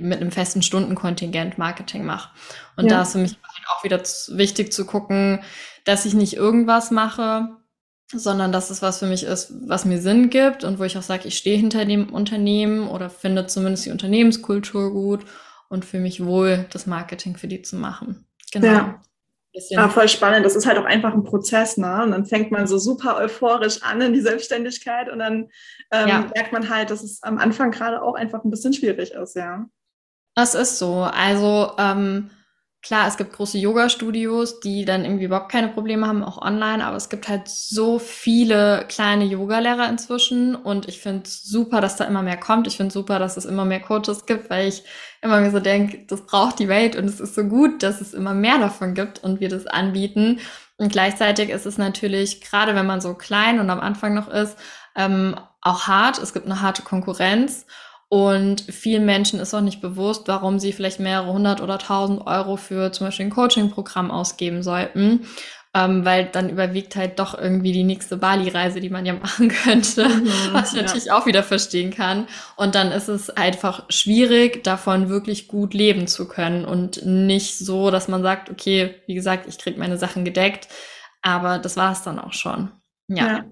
mit 0.00 0.20
einem 0.20 0.30
festen 0.30 0.62
Stundenkontingent 0.62 1.58
Marketing 1.58 2.04
mache. 2.04 2.30
Und 2.76 2.86
ja. 2.86 2.96
da 2.96 3.02
ist 3.02 3.12
für 3.12 3.18
mich 3.18 3.32
halt 3.42 3.66
auch 3.68 3.84
wieder 3.84 4.00
wichtig 4.36 4.72
zu 4.72 4.86
gucken, 4.86 5.40
dass 5.84 6.06
ich 6.06 6.14
nicht 6.14 6.34
irgendwas 6.34 6.90
mache, 6.90 7.48
sondern 8.12 8.52
dass 8.52 8.70
es 8.70 8.82
was 8.82 9.00
für 9.00 9.06
mich 9.06 9.24
ist, 9.24 9.52
was 9.66 9.84
mir 9.84 10.00
Sinn 10.00 10.30
gibt 10.30 10.64
und 10.64 10.78
wo 10.78 10.84
ich 10.84 10.96
auch 10.96 11.02
sage, 11.02 11.28
ich 11.28 11.36
stehe 11.36 11.58
hinter 11.58 11.84
dem 11.84 12.12
Unternehmen 12.12 12.88
oder 12.88 13.10
finde 13.10 13.46
zumindest 13.46 13.86
die 13.86 13.90
Unternehmenskultur 13.90 14.92
gut 14.92 15.24
und 15.68 15.84
fühle 15.84 16.04
mich 16.04 16.24
wohl, 16.24 16.66
das 16.70 16.86
Marketing 16.86 17.36
für 17.36 17.48
die 17.48 17.62
zu 17.62 17.76
machen. 17.76 18.26
Genau. 18.52 18.66
Ja. 18.66 19.02
Ja, 19.70 19.84
ah, 19.84 19.88
voll 19.88 20.08
spannend. 20.08 20.44
Das 20.44 20.54
ist 20.54 20.66
halt 20.66 20.78
auch 20.78 20.84
einfach 20.84 21.14
ein 21.14 21.24
Prozess, 21.24 21.78
ne? 21.78 22.02
Und 22.02 22.10
dann 22.10 22.26
fängt 22.26 22.50
man 22.50 22.66
so 22.66 22.78
super 22.78 23.16
euphorisch 23.16 23.82
an 23.82 24.00
in 24.00 24.12
die 24.12 24.20
Selbstständigkeit 24.20 25.10
und 25.10 25.18
dann 25.18 25.48
ähm, 25.90 26.08
ja. 26.08 26.30
merkt 26.34 26.52
man 26.52 26.68
halt, 26.68 26.90
dass 26.90 27.02
es 27.02 27.22
am 27.22 27.38
Anfang 27.38 27.70
gerade 27.70 28.02
auch 28.02 28.14
einfach 28.14 28.44
ein 28.44 28.50
bisschen 28.50 28.74
schwierig 28.74 29.12
ist, 29.12 29.34
ja. 29.34 29.66
Das 30.34 30.54
ist 30.54 30.78
so. 30.78 31.00
Also 31.00 31.72
ähm, 31.78 32.30
klar, 32.86 33.08
es 33.08 33.16
gibt 33.16 33.32
große 33.32 33.58
Yoga-Studios, 33.58 34.60
die 34.60 34.84
dann 34.84 35.04
irgendwie 35.04 35.24
überhaupt 35.24 35.50
keine 35.50 35.68
Probleme 35.68 36.06
haben, 36.06 36.22
auch 36.22 36.40
online, 36.40 36.86
aber 36.86 36.96
es 36.96 37.08
gibt 37.08 37.28
halt 37.28 37.48
so 37.48 37.98
viele 37.98 38.84
kleine 38.88 39.24
Yoga-Lehrer 39.24 39.88
inzwischen 39.88 40.54
und 40.54 40.88
ich 40.88 41.00
finde 41.00 41.24
es 41.24 41.42
super, 41.42 41.80
dass 41.80 41.96
da 41.96 42.04
immer 42.04 42.22
mehr 42.22 42.36
kommt. 42.36 42.68
Ich 42.68 42.76
finde 42.76 42.92
super, 42.92 43.18
dass 43.18 43.36
es 43.36 43.44
immer 43.44 43.64
mehr 43.64 43.80
Coaches 43.80 44.24
gibt, 44.24 44.50
weil 44.50 44.68
ich 44.68 44.84
immer 45.20 45.40
mir 45.40 45.50
so 45.50 45.58
denke, 45.58 46.06
das 46.06 46.26
braucht 46.26 46.60
die 46.60 46.68
Welt 46.68 46.94
und 46.94 47.06
es 47.06 47.18
ist 47.18 47.34
so 47.34 47.42
gut, 47.42 47.82
dass 47.82 48.00
es 48.00 48.14
immer 48.14 48.34
mehr 48.34 48.58
davon 48.58 48.94
gibt 48.94 49.24
und 49.24 49.40
wir 49.40 49.48
das 49.48 49.66
anbieten. 49.66 50.38
Und 50.76 50.92
gleichzeitig 50.92 51.50
ist 51.50 51.66
es 51.66 51.78
natürlich, 51.78 52.40
gerade 52.40 52.76
wenn 52.76 52.86
man 52.86 53.00
so 53.00 53.14
klein 53.14 53.58
und 53.58 53.68
am 53.68 53.80
Anfang 53.80 54.14
noch 54.14 54.28
ist, 54.28 54.56
ähm, 54.94 55.34
auch 55.60 55.88
hart. 55.88 56.18
Es 56.18 56.32
gibt 56.32 56.46
eine 56.46 56.62
harte 56.62 56.82
Konkurrenz. 56.82 57.66
Und 58.08 58.60
vielen 58.60 59.04
Menschen 59.04 59.40
ist 59.40 59.52
auch 59.52 59.60
nicht 59.60 59.80
bewusst, 59.80 60.28
warum 60.28 60.58
sie 60.58 60.72
vielleicht 60.72 61.00
mehrere 61.00 61.32
hundert 61.32 61.60
oder 61.60 61.78
tausend 61.78 62.24
Euro 62.26 62.56
für 62.56 62.92
zum 62.92 63.08
Beispiel 63.08 63.26
ein 63.26 63.30
Coaching-Programm 63.30 64.10
ausgeben 64.10 64.62
sollten. 64.62 65.26
Ähm, 65.74 66.06
weil 66.06 66.24
dann 66.24 66.48
überwiegt 66.48 66.96
halt 66.96 67.18
doch 67.18 67.36
irgendwie 67.36 67.72
die 67.72 67.84
nächste 67.84 68.16
Bali-Reise, 68.16 68.80
die 68.80 68.88
man 68.88 69.04
ja 69.04 69.12
machen 69.22 69.48
könnte, 69.48 70.08
mhm, 70.08 70.30
was 70.52 70.70
ich 70.70 70.76
ja. 70.76 70.82
natürlich 70.84 71.10
auch 71.10 71.26
wieder 71.26 71.42
verstehen 71.42 71.90
kann. 71.90 72.28
Und 72.56 72.74
dann 72.74 72.92
ist 72.92 73.08
es 73.08 73.28
einfach 73.28 73.84
schwierig, 73.90 74.64
davon 74.64 75.10
wirklich 75.10 75.48
gut 75.48 75.74
leben 75.74 76.06
zu 76.06 76.28
können 76.28 76.64
und 76.64 77.04
nicht 77.04 77.58
so, 77.58 77.90
dass 77.90 78.08
man 78.08 78.22
sagt, 78.22 78.48
okay, 78.48 78.94
wie 79.06 79.14
gesagt, 79.14 79.46
ich 79.48 79.58
krieg 79.58 79.76
meine 79.76 79.98
Sachen 79.98 80.24
gedeckt, 80.24 80.68
aber 81.20 81.58
das 81.58 81.76
war 81.76 81.92
es 81.92 82.02
dann 82.02 82.20
auch 82.20 82.32
schon. 82.32 82.70
ja. 83.08 83.26
ja. 83.26 83.44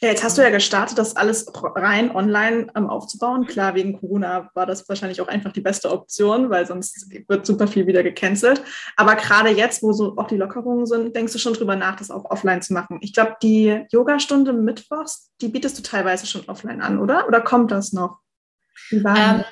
Ja, 0.00 0.08
jetzt 0.08 0.22
hast 0.22 0.36
du 0.36 0.42
ja 0.42 0.50
gestartet, 0.50 0.98
das 0.98 1.16
alles 1.16 1.46
rein 1.54 2.14
online 2.14 2.66
ähm, 2.74 2.88
aufzubauen. 2.88 3.46
Klar, 3.46 3.74
wegen 3.74 3.98
Corona 3.98 4.50
war 4.54 4.66
das 4.66 4.88
wahrscheinlich 4.88 5.20
auch 5.20 5.28
einfach 5.28 5.52
die 5.52 5.60
beste 5.60 5.90
Option, 5.90 6.50
weil 6.50 6.66
sonst 6.66 7.10
wird 7.28 7.46
super 7.46 7.66
viel 7.66 7.86
wieder 7.86 8.02
gecancelt. 8.02 8.62
Aber 8.96 9.16
gerade 9.16 9.50
jetzt, 9.50 9.82
wo 9.82 9.92
so 9.92 10.16
auch 10.16 10.26
die 10.26 10.36
Lockerungen 10.36 10.86
sind, 10.86 11.16
denkst 11.16 11.32
du 11.32 11.38
schon 11.38 11.54
drüber 11.54 11.76
nach, 11.76 11.96
das 11.96 12.10
auch 12.10 12.30
offline 12.30 12.62
zu 12.62 12.74
machen. 12.74 12.98
Ich 13.00 13.14
glaube, 13.14 13.36
die 13.42 13.84
Yogastunde 13.90 14.52
mittwochs, 14.52 15.30
die 15.40 15.48
bietest 15.48 15.78
du 15.78 15.82
teilweise 15.82 16.26
schon 16.26 16.48
offline 16.48 16.82
an, 16.82 16.98
oder? 16.98 17.26
Oder 17.26 17.40
kommt 17.40 17.70
das 17.70 17.92
noch? 17.92 18.18
Wie 18.90 19.02
war 19.02 19.16
ähm, 19.16 19.44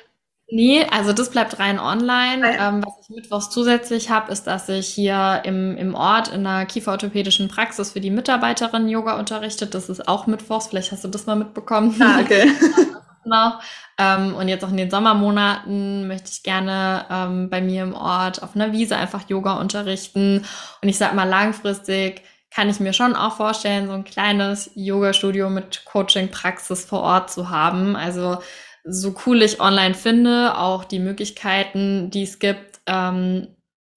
Nee, 0.47 0.85
also 0.91 1.11
das 1.11 1.31
bleibt 1.31 1.59
rein 1.59 1.79
online. 1.79 2.57
Ähm, 2.59 2.83
was 2.85 2.93
ich 3.01 3.15
mittwochs 3.15 3.49
zusätzlich 3.49 4.11
habe, 4.11 4.31
ist, 4.31 4.43
dass 4.45 4.69
ich 4.69 4.87
hier 4.87 5.41
im, 5.43 5.75
im 5.75 5.95
Ort 5.95 6.27
in 6.27 6.45
einer 6.45 6.65
kieferorthopädischen 6.65 7.47
Praxis 7.47 7.91
für 7.91 7.99
die 7.99 8.11
Mitarbeiterin 8.11 8.87
Yoga 8.87 9.17
unterrichtet. 9.17 9.73
Das 9.73 9.89
ist 9.89 10.07
auch 10.07 10.27
mittwochs. 10.27 10.67
Vielleicht 10.67 10.91
hast 10.91 11.03
du 11.03 11.07
das 11.07 11.25
mal 11.25 11.35
mitbekommen. 11.35 11.95
Ah, 11.99 12.19
okay. 12.21 12.51
noch. 13.25 13.59
Ähm, 13.97 14.35
und 14.35 14.47
jetzt 14.47 14.63
auch 14.63 14.69
in 14.69 14.77
den 14.77 14.91
Sommermonaten 14.91 16.07
möchte 16.07 16.29
ich 16.31 16.43
gerne 16.43 17.05
ähm, 17.09 17.49
bei 17.49 17.61
mir 17.61 17.83
im 17.83 17.93
Ort 17.93 18.43
auf 18.43 18.55
einer 18.55 18.71
Wiese 18.71 18.97
einfach 18.97 19.27
Yoga 19.29 19.53
unterrichten. 19.59 20.45
Und 20.81 20.89
ich 20.89 20.97
sag 20.97 21.13
mal, 21.13 21.27
langfristig 21.27 22.21
kann 22.51 22.69
ich 22.69 22.79
mir 22.79 22.93
schon 22.93 23.15
auch 23.15 23.35
vorstellen, 23.35 23.87
so 23.87 23.93
ein 23.93 24.05
kleines 24.05 24.71
Yoga-Studio 24.75 25.49
mit 25.49 25.83
Coaching-Praxis 25.85 26.85
vor 26.85 27.01
Ort 27.01 27.31
zu 27.31 27.49
haben. 27.49 27.95
Also 27.95 28.37
so 28.85 29.15
cool 29.25 29.41
ich 29.41 29.59
online 29.59 29.95
finde, 29.95 30.57
auch 30.57 30.83
die 30.83 30.99
Möglichkeiten, 30.99 32.11
die 32.11 32.23
es 32.23 32.39
gibt, 32.39 32.79
ähm, 32.85 33.47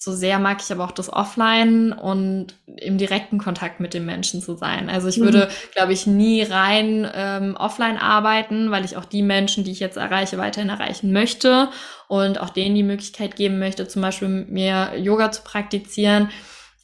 so 0.01 0.15
sehr 0.15 0.39
mag 0.39 0.59
ich 0.63 0.71
aber 0.71 0.85
auch 0.85 0.93
das 0.93 1.13
Offline 1.13 1.93
und 1.93 2.55
im 2.67 2.99
direkten 2.99 3.39
Kontakt 3.39 3.81
mit 3.81 3.95
den 3.95 4.07
Menschen 4.07 4.41
zu 4.41 4.55
sein. 4.55 4.89
Also 4.89 5.09
ich 5.09 5.19
würde, 5.19 5.47
mhm. 5.47 5.73
glaube 5.75 5.93
ich, 5.93 6.07
nie 6.07 6.43
rein 6.43 7.11
ähm, 7.13 7.57
offline 7.57 7.97
arbeiten, 7.99 8.71
weil 8.71 8.85
ich 8.85 8.97
auch 8.97 9.05
die 9.05 9.23
Menschen, 9.23 9.65
die 9.65 9.73
ich 9.73 9.81
jetzt 9.81 9.97
erreiche, 9.97 10.39
weiterhin 10.39 10.71
erreichen 10.71 11.13
möchte 11.13 11.69
und 12.07 12.41
auch 12.41 12.51
denen 12.51 12.77
die 12.77 12.85
Möglichkeit 12.85 13.35
geben 13.35 13.59
möchte, 13.59 13.89
zum 13.89 14.01
Beispiel 14.01 14.29
mit 14.29 14.51
mir 14.51 14.93
Yoga 14.97 15.33
zu 15.33 15.43
praktizieren. 15.43 16.31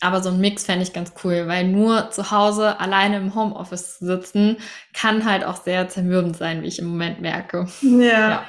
Aber 0.05 0.23
so 0.23 0.29
ein 0.29 0.39
Mix 0.39 0.65
fände 0.65 0.83
ich 0.83 0.93
ganz 0.93 1.15
cool, 1.25 1.47
weil 1.47 1.67
nur 1.67 2.11
zu 2.11 2.31
Hause 2.31 2.79
alleine 2.79 3.17
im 3.17 3.35
Homeoffice 3.35 3.99
zu 3.99 4.05
sitzen, 4.05 4.59
kann 4.93 5.25
halt 5.25 5.45
auch 5.45 5.57
sehr 5.57 5.89
zermürbend 5.89 6.37
sein, 6.37 6.63
wie 6.63 6.67
ich 6.67 6.79
im 6.79 6.89
Moment 6.89 7.23
merke. 7.23 7.67
Ja. 7.81 7.99
ja 7.99 8.45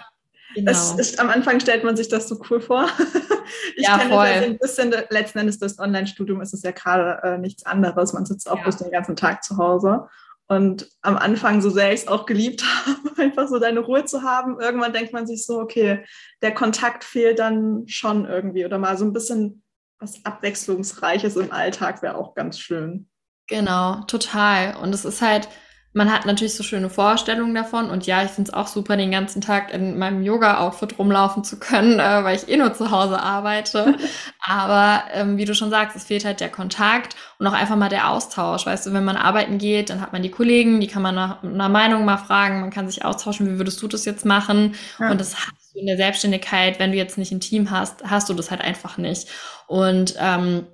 genau. 0.54 0.72
es 0.72 0.92
ist, 0.96 1.18
am 1.18 1.30
Anfang 1.30 1.62
stellt 1.62 1.86
man 1.86 1.96
sich 1.96 2.10
das 2.10 2.28
so 2.28 2.42
cool 2.50 2.60
vor. 2.60 2.90
ich 3.78 3.88
ja, 3.88 3.98
kenne 3.98 4.14
voll. 4.14 4.28
das 4.28 4.44
ein 4.44 4.58
bisschen, 4.58 4.94
letzten 5.10 5.40
Endes 5.40 5.58
das 5.58 5.80
Online-Studium 5.80 6.42
ist 6.42 6.54
es 6.54 6.62
ja 6.62 6.72
gerade 6.72 7.22
äh, 7.24 7.38
nichts 7.38 7.66
anderes. 7.66 8.12
Man 8.12 8.26
sitzt 8.26 8.52
auch 8.52 8.58
ja. 8.58 8.64
bloß 8.64 8.76
den 8.76 8.92
ganzen 8.92 9.16
Tag 9.16 9.42
zu 9.42 9.56
Hause. 9.56 10.10
Und 10.48 10.90
am 11.02 11.16
Anfang, 11.16 11.62
so 11.62 11.70
sehr 11.70 11.94
ich 11.94 12.02
es 12.02 12.08
auch 12.10 12.26
geliebt 12.26 12.66
habe, 12.86 13.22
einfach 13.22 13.48
so 13.48 13.60
deine 13.60 13.80
Ruhe 13.80 14.04
zu 14.04 14.24
haben, 14.24 14.60
irgendwann 14.60 14.92
denkt 14.92 15.14
man 15.14 15.26
sich 15.26 15.46
so, 15.46 15.60
okay, 15.62 16.04
der 16.42 16.54
Kontakt 16.54 17.06
fehlt 17.06 17.40
dann 17.40 17.88
schon 17.88 18.26
irgendwie 18.26 18.66
oder 18.66 18.78
mal 18.78 18.98
so 18.98 19.06
ein 19.06 19.14
bisschen 19.14 19.64
was 20.00 20.24
Abwechslungsreiches 20.26 21.36
im 21.36 21.52
Alltag 21.52 22.02
wäre 22.02 22.18
auch 22.18 22.36
ganz 22.36 22.60
schön. 22.60 23.08
Genau, 23.48 24.02
total. 24.08 24.76
Und 24.78 24.94
es 24.94 25.06
ist 25.06 25.22
halt, 25.22 25.48
man 25.96 26.12
hat 26.12 26.26
natürlich 26.26 26.56
so 26.56 26.64
schöne 26.64 26.90
Vorstellungen 26.90 27.56
davon. 27.56 27.90
Und 27.90 28.06
ja, 28.06 28.24
ich 28.24 28.32
finde 28.32 28.50
es 28.50 28.54
auch 28.54 28.68
super, 28.68 28.98
den 28.98 29.12
ganzen 29.12 29.40
Tag 29.40 29.74
in 29.74 29.98
meinem 29.98 30.24
Yoga-Outfit 30.24 31.00
rumlaufen 31.00 31.44
zu 31.44 31.58
können, 31.58 32.00
äh, 32.00 32.24
weil 32.24 32.36
ich 32.36 32.50
eh 32.50 32.58
nur 32.58 32.74
zu 32.74 32.92
Hause 32.92 33.20
arbeite. 33.20 33.96
Aber 34.42 35.04
ähm, 35.14 35.38
wie 35.38 35.46
du 35.46 35.56
schon 35.56 35.70
sagst, 35.70 35.96
es 35.96 36.04
fehlt 36.04 36.26
halt 36.26 36.42
der 36.42 36.50
Kontakt 36.50 37.16
und 37.40 37.48
auch 37.48 37.54
einfach 37.54 37.78
mal 37.78 37.90
der 37.90 38.10
Austausch. 38.10 38.66
Weißt 38.66 38.88
du, 38.88 38.94
wenn 38.94 39.06
man 39.06 39.16
arbeiten 39.16 39.58
geht, 39.58 39.90
dann 39.90 40.02
hat 40.02 40.12
man 40.12 40.22
die 40.22 40.32
Kollegen, 40.32 40.82
die 40.82 40.88
kann 40.88 41.02
man 41.02 41.16
nach 41.16 41.44
einer 41.44 41.70
Meinung 41.70 42.04
mal 42.04 42.18
fragen, 42.18 42.62
man 42.62 42.72
kann 42.72 42.90
sich 42.90 43.06
austauschen, 43.06 43.48
wie 43.48 43.58
würdest 43.58 43.82
du 43.82 43.88
das 43.88 44.04
jetzt 44.06 44.26
machen? 44.26 44.76
Ja. 45.00 45.12
Und 45.12 45.22
das 45.22 45.36
hast 45.36 45.52
du 45.52 45.65
in 45.76 45.86
der 45.86 45.98
Selbstständigkeit, 45.98 46.80
wenn 46.80 46.92
du 46.92 46.98
jetzt 46.98 47.18
nicht 47.18 47.32
ein 47.32 47.40
Team 47.40 47.72
hast, 47.72 48.04
hast 48.04 48.30
du 48.30 48.34
das 48.34 48.52
halt 48.52 48.62
einfach 48.62 48.98
nicht. 48.98 49.28
Und 49.68 50.16
ähm, 50.20 50.68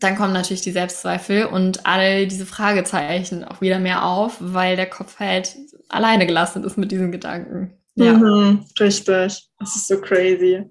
dann 0.00 0.16
kommen 0.16 0.32
natürlich 0.32 0.62
die 0.62 0.72
Selbstzweifel 0.72 1.46
und 1.46 1.86
all 1.86 2.26
diese 2.26 2.46
Fragezeichen 2.46 3.44
auch 3.44 3.60
wieder 3.60 3.78
mehr 3.78 4.04
auf, 4.04 4.36
weil 4.40 4.76
der 4.76 4.88
Kopf 4.88 5.18
halt 5.18 5.56
alleine 5.88 6.26
gelassen 6.26 6.64
ist 6.64 6.78
mit 6.78 6.90
diesen 6.90 7.12
Gedanken. 7.12 7.74
Ja. 7.96 8.14
Mhm, 8.14 8.64
richtig. 8.78 9.50
Das 9.58 9.76
ist 9.76 9.88
so 9.88 10.00
crazy. 10.00 10.64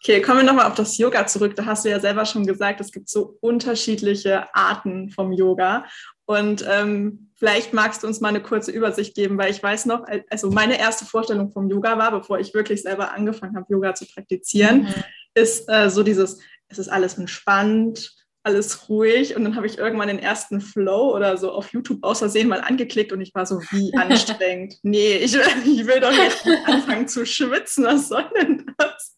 Okay, 0.00 0.22
kommen 0.22 0.38
wir 0.38 0.44
nochmal 0.44 0.66
auf 0.66 0.76
das 0.76 0.96
Yoga 0.96 1.26
zurück. 1.26 1.56
Da 1.56 1.66
hast 1.66 1.84
du 1.84 1.90
ja 1.90 1.98
selber 1.98 2.24
schon 2.24 2.46
gesagt, 2.46 2.80
es 2.80 2.92
gibt 2.92 3.08
so 3.08 3.36
unterschiedliche 3.40 4.54
Arten 4.54 5.10
vom 5.10 5.32
Yoga. 5.32 5.86
Und 6.28 6.62
ähm, 6.68 7.30
vielleicht 7.36 7.72
magst 7.72 8.02
du 8.02 8.06
uns 8.06 8.20
mal 8.20 8.28
eine 8.28 8.42
kurze 8.42 8.70
Übersicht 8.70 9.14
geben, 9.14 9.38
weil 9.38 9.50
ich 9.50 9.62
weiß 9.62 9.86
noch, 9.86 10.04
also 10.28 10.50
meine 10.50 10.78
erste 10.78 11.06
Vorstellung 11.06 11.50
vom 11.50 11.70
Yoga 11.70 11.96
war, 11.96 12.10
bevor 12.10 12.38
ich 12.38 12.52
wirklich 12.52 12.82
selber 12.82 13.14
angefangen 13.14 13.56
habe, 13.56 13.64
Yoga 13.70 13.94
zu 13.94 14.04
praktizieren, 14.04 14.82
mhm. 14.82 14.94
ist 15.32 15.66
äh, 15.70 15.88
so 15.88 16.02
dieses, 16.02 16.38
es 16.68 16.78
ist 16.78 16.88
alles 16.90 17.16
entspannt, 17.16 18.14
alles 18.42 18.90
ruhig 18.90 19.36
und 19.36 19.44
dann 19.44 19.56
habe 19.56 19.66
ich 19.66 19.78
irgendwann 19.78 20.08
den 20.08 20.18
ersten 20.18 20.60
Flow 20.60 21.16
oder 21.16 21.38
so 21.38 21.50
auf 21.50 21.72
YouTube 21.72 22.04
außersehen 22.04 22.46
mal 22.46 22.60
angeklickt 22.60 23.10
und 23.12 23.22
ich 23.22 23.34
war 23.34 23.46
so, 23.46 23.62
wie 23.70 23.90
anstrengend. 23.96 24.74
nee, 24.82 25.16
ich, 25.16 25.34
ich 25.64 25.86
will 25.86 26.00
doch 26.00 26.12
jetzt 26.12 26.46
anfangen 26.66 27.08
zu 27.08 27.24
schwitzen, 27.24 27.84
was 27.84 28.08
soll 28.08 28.28
denn 28.36 28.66
das? 28.76 29.16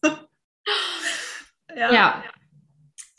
ja. 1.75 1.93
ja. 1.93 2.23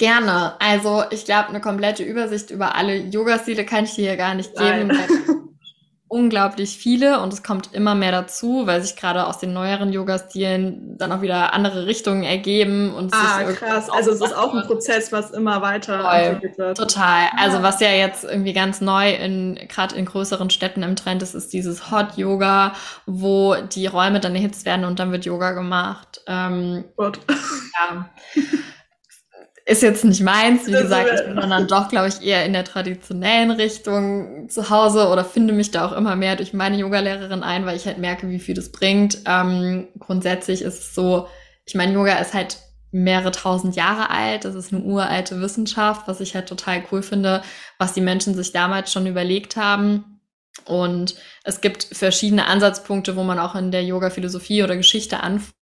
Gerne. 0.03 0.55
Also 0.59 1.05
ich 1.11 1.25
glaube, 1.25 1.51
eine 1.51 1.61
komplette 1.61 2.03
Übersicht 2.03 2.51
über 2.51 2.75
alle 2.75 2.97
Yoga-Stile 2.97 3.65
kann 3.65 3.85
ich 3.85 3.95
dir 3.95 4.09
hier 4.09 4.17
gar 4.17 4.35
nicht 4.35 4.53
geben 4.57 4.91
unglaublich 6.09 6.77
viele 6.77 7.21
und 7.21 7.33
es 7.33 7.45
kommt 7.45 7.73
immer 7.73 7.95
mehr 7.95 8.11
dazu, 8.11 8.67
weil 8.67 8.83
sich 8.83 8.97
gerade 8.97 9.25
aus 9.27 9.39
den 9.39 9.53
neueren 9.53 9.93
Yoga-Stilen 9.93 10.99
dann 10.99 11.13
auch 11.13 11.23
wieder 11.23 11.55
andere 11.55 11.87
Richtungen 11.87 12.25
ergeben. 12.25 12.93
Und 12.93 13.15
ah, 13.15 13.45
krass. 13.53 13.89
Also 13.89 14.11
es 14.11 14.21
ist 14.21 14.37
auch 14.37 14.53
ein 14.53 14.67
Prozess, 14.67 15.13
was 15.13 15.31
immer 15.31 15.63
weiter 15.63 16.05
entwickelt 16.13 16.59
wird. 16.59 16.77
Total. 16.77 17.29
Also 17.39 17.63
was 17.63 17.81
ja 17.81 17.91
jetzt 17.91 18.25
irgendwie 18.25 18.55
ganz 18.55 18.81
neu 18.81 19.09
in, 19.09 19.55
gerade 19.69 19.95
in 19.95 20.05
größeren 20.05 20.51
Städten 20.51 20.83
im 20.83 20.97
Trend 20.97 21.23
ist, 21.23 21.35
ist 21.35 21.53
dieses 21.53 21.93
Hot 21.93 22.17
Yoga, 22.17 22.73
wo 23.07 23.55
die 23.55 23.87
Räume 23.87 24.19
dann 24.19 24.35
erhitzt 24.35 24.67
werden 24.67 24.85
und 24.85 24.99
dann 24.99 25.13
wird 25.13 25.27
Yoga 25.27 25.53
gemacht. 25.53 26.23
Ähm, 26.27 26.87
Gott. 26.97 27.21
Ja. 27.29 28.11
ist 29.73 29.83
jetzt 29.83 30.05
nicht 30.05 30.21
meins. 30.21 30.67
Wie 30.67 30.73
gesagt, 30.73 31.11
ich 31.15 31.35
bin 31.35 31.49
dann 31.51 31.67
doch, 31.67 31.89
glaube 31.89 32.09
ich, 32.09 32.23
eher 32.23 32.45
in 32.45 32.53
der 32.53 32.65
traditionellen 32.65 33.51
Richtung 33.51 34.49
zu 34.49 34.69
Hause 34.71 35.09
oder 35.09 35.25
finde 35.25 35.55
mich 35.55 35.71
da 35.71 35.87
auch 35.87 35.93
immer 35.93 36.15
mehr 36.15 36.37
durch 36.37 36.53
meine 36.53 36.77
Yogalehrerin 36.77 37.43
ein, 37.43 37.65
weil 37.65 37.77
ich 37.77 37.87
halt 37.87 37.99
merke, 37.99 38.29
wie 38.29 38.39
viel 38.39 38.55
das 38.55 38.71
bringt. 38.71 39.21
Ähm, 39.27 39.89
grundsätzlich 39.99 40.63
ist 40.63 40.79
es 40.79 40.95
so, 40.95 41.27
ich 41.65 41.75
meine, 41.75 41.93
Yoga 41.95 42.19
ist 42.19 42.35
halt 42.35 42.59
mehrere 42.91 43.31
tausend 43.31 43.75
Jahre 43.75 44.11
alt. 44.11 44.45
Das 44.45 44.55
ist 44.55 44.73
eine 44.73 44.83
uralte 44.83 45.41
Wissenschaft, 45.41 46.07
was 46.07 46.21
ich 46.21 46.35
halt 46.35 46.49
total 46.49 46.83
cool 46.93 47.03
finde, 47.03 47.43
was 47.79 47.95
die 47.95 48.03
Menschen 48.03 48.35
sich 48.35 48.53
damals 48.53 48.93
schon 48.93 49.07
überlegt 49.07 49.57
haben. 49.57 50.21
Und 50.67 51.15
es 51.45 51.63
gibt 51.63 51.85
verschiedene 51.85 52.47
Ansatzpunkte, 52.47 53.17
wo 53.17 53.23
man 53.23 53.39
auch 53.39 53.55
in 53.55 53.73
der 53.73 53.85
Yoga-Philosophie 53.85 54.63
oder 54.63 54.77
Geschichte 54.77 55.21
anfängt 55.21 55.55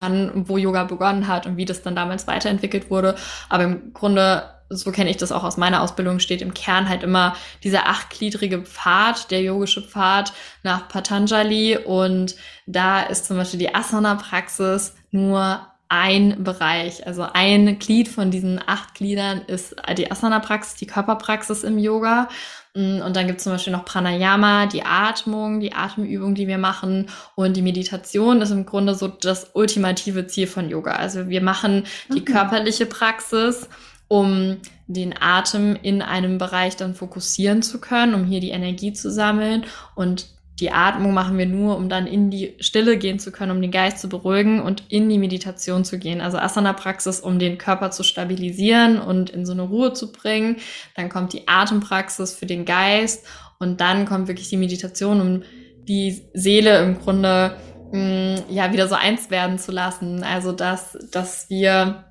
an, 0.00 0.48
wo 0.48 0.56
Yoga 0.58 0.84
begonnen 0.84 1.28
hat 1.28 1.46
und 1.46 1.56
wie 1.56 1.64
das 1.64 1.82
dann 1.82 1.96
damals 1.96 2.26
weiterentwickelt 2.26 2.90
wurde. 2.90 3.16
Aber 3.48 3.64
im 3.64 3.92
Grunde 3.92 4.54
so 4.70 4.92
kenne 4.92 5.10
ich 5.10 5.16
das 5.16 5.32
auch 5.32 5.44
aus 5.44 5.56
meiner 5.56 5.82
Ausbildung, 5.82 6.18
steht 6.18 6.42
im 6.42 6.54
Kern 6.54 6.88
halt 6.88 7.02
immer 7.02 7.36
dieser 7.62 7.86
achtgliedrige 7.86 8.62
Pfad, 8.62 9.30
der 9.30 9.42
yogische 9.42 9.82
Pfad 9.82 10.32
nach 10.62 10.88
Patanjali. 10.88 11.76
Und 11.78 12.36
da 12.66 13.02
ist 13.02 13.26
zum 13.26 13.36
Beispiel 13.36 13.60
die 13.60 13.74
Asana-Praxis 13.74 14.94
nur 15.10 15.66
ein 15.88 16.42
Bereich. 16.42 17.06
Also 17.06 17.26
ein 17.32 17.78
Glied 17.78 18.08
von 18.08 18.30
diesen 18.30 18.60
acht 18.66 18.94
Gliedern 18.94 19.42
ist 19.46 19.76
die 19.96 20.10
Asana-Praxis, 20.10 20.76
die 20.76 20.86
Körperpraxis 20.86 21.62
im 21.62 21.78
Yoga. 21.78 22.28
Mm, 22.74 23.00
und 23.00 23.14
dann 23.16 23.26
gibt 23.26 23.38
es 23.38 23.44
zum 23.44 23.52
Beispiel 23.52 23.72
noch 23.72 23.84
Pranayama, 23.84 24.66
die 24.66 24.84
Atmung, 24.84 25.60
die 25.60 25.72
Atemübung, 25.72 26.34
die 26.34 26.48
wir 26.48 26.58
machen. 26.58 27.08
Und 27.36 27.56
die 27.56 27.62
Meditation 27.62 28.42
ist 28.42 28.50
im 28.50 28.66
Grunde 28.66 28.94
so 28.94 29.08
das 29.08 29.50
ultimative 29.54 30.26
Ziel 30.26 30.46
von 30.46 30.68
Yoga. 30.68 30.92
Also 30.92 31.28
wir 31.28 31.42
machen 31.42 31.84
die 32.12 32.20
mhm. 32.20 32.24
körperliche 32.24 32.86
Praxis, 32.86 33.68
um 34.08 34.58
den 34.86 35.14
Atem 35.18 35.76
in 35.82 36.02
einem 36.02 36.38
Bereich 36.38 36.76
dann 36.76 36.94
fokussieren 36.94 37.62
zu 37.62 37.80
können, 37.80 38.14
um 38.14 38.24
hier 38.24 38.40
die 38.40 38.50
Energie 38.50 38.92
zu 38.92 39.10
sammeln. 39.10 39.64
Und 39.94 40.26
die 40.60 40.70
Atmung 40.70 41.14
machen 41.14 41.36
wir 41.36 41.46
nur, 41.46 41.76
um 41.76 41.88
dann 41.88 42.06
in 42.06 42.30
die 42.30 42.54
Stille 42.60 42.96
gehen 42.96 43.18
zu 43.18 43.32
können, 43.32 43.50
um 43.50 43.60
den 43.60 43.72
Geist 43.72 43.98
zu 43.98 44.08
beruhigen 44.08 44.60
und 44.60 44.84
in 44.88 45.08
die 45.08 45.18
Meditation 45.18 45.84
zu 45.84 45.98
gehen. 45.98 46.20
Also 46.20 46.38
Asana-Praxis, 46.38 47.18
um 47.20 47.40
den 47.40 47.58
Körper 47.58 47.90
zu 47.90 48.04
stabilisieren 48.04 49.00
und 49.00 49.30
in 49.30 49.46
so 49.46 49.52
eine 49.52 49.62
Ruhe 49.62 49.92
zu 49.94 50.12
bringen. 50.12 50.56
Dann 50.94 51.08
kommt 51.08 51.32
die 51.32 51.48
Atempraxis 51.48 52.34
für 52.34 52.46
den 52.46 52.64
Geist 52.64 53.26
und 53.58 53.80
dann 53.80 54.06
kommt 54.06 54.28
wirklich 54.28 54.48
die 54.48 54.56
Meditation, 54.56 55.20
um 55.20 55.42
die 55.88 56.22
Seele 56.34 56.82
im 56.84 57.00
Grunde 57.00 57.56
mh, 57.92 57.98
mm, 57.98 58.36
ja 58.48 58.72
wieder 58.72 58.86
so 58.86 58.94
eins 58.94 59.30
werden 59.30 59.58
zu 59.58 59.72
lassen. 59.72 60.22
Also 60.22 60.52
dass, 60.52 60.96
dass 61.10 61.50
wir 61.50 62.04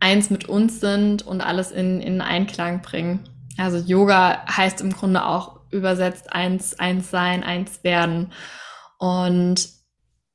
eins 0.00 0.30
mit 0.30 0.48
uns 0.48 0.80
sind 0.80 1.26
und 1.26 1.42
alles 1.42 1.70
in, 1.70 2.00
in 2.00 2.22
Einklang 2.22 2.80
bringen. 2.80 3.20
Also 3.58 3.76
Yoga 3.76 4.44
heißt 4.48 4.80
im 4.80 4.92
Grunde 4.92 5.24
auch 5.24 5.55
übersetzt 5.70 6.32
eins, 6.32 6.78
eins 6.78 7.10
sein, 7.10 7.42
eins 7.42 7.82
werden. 7.84 8.32
Und 8.98 9.68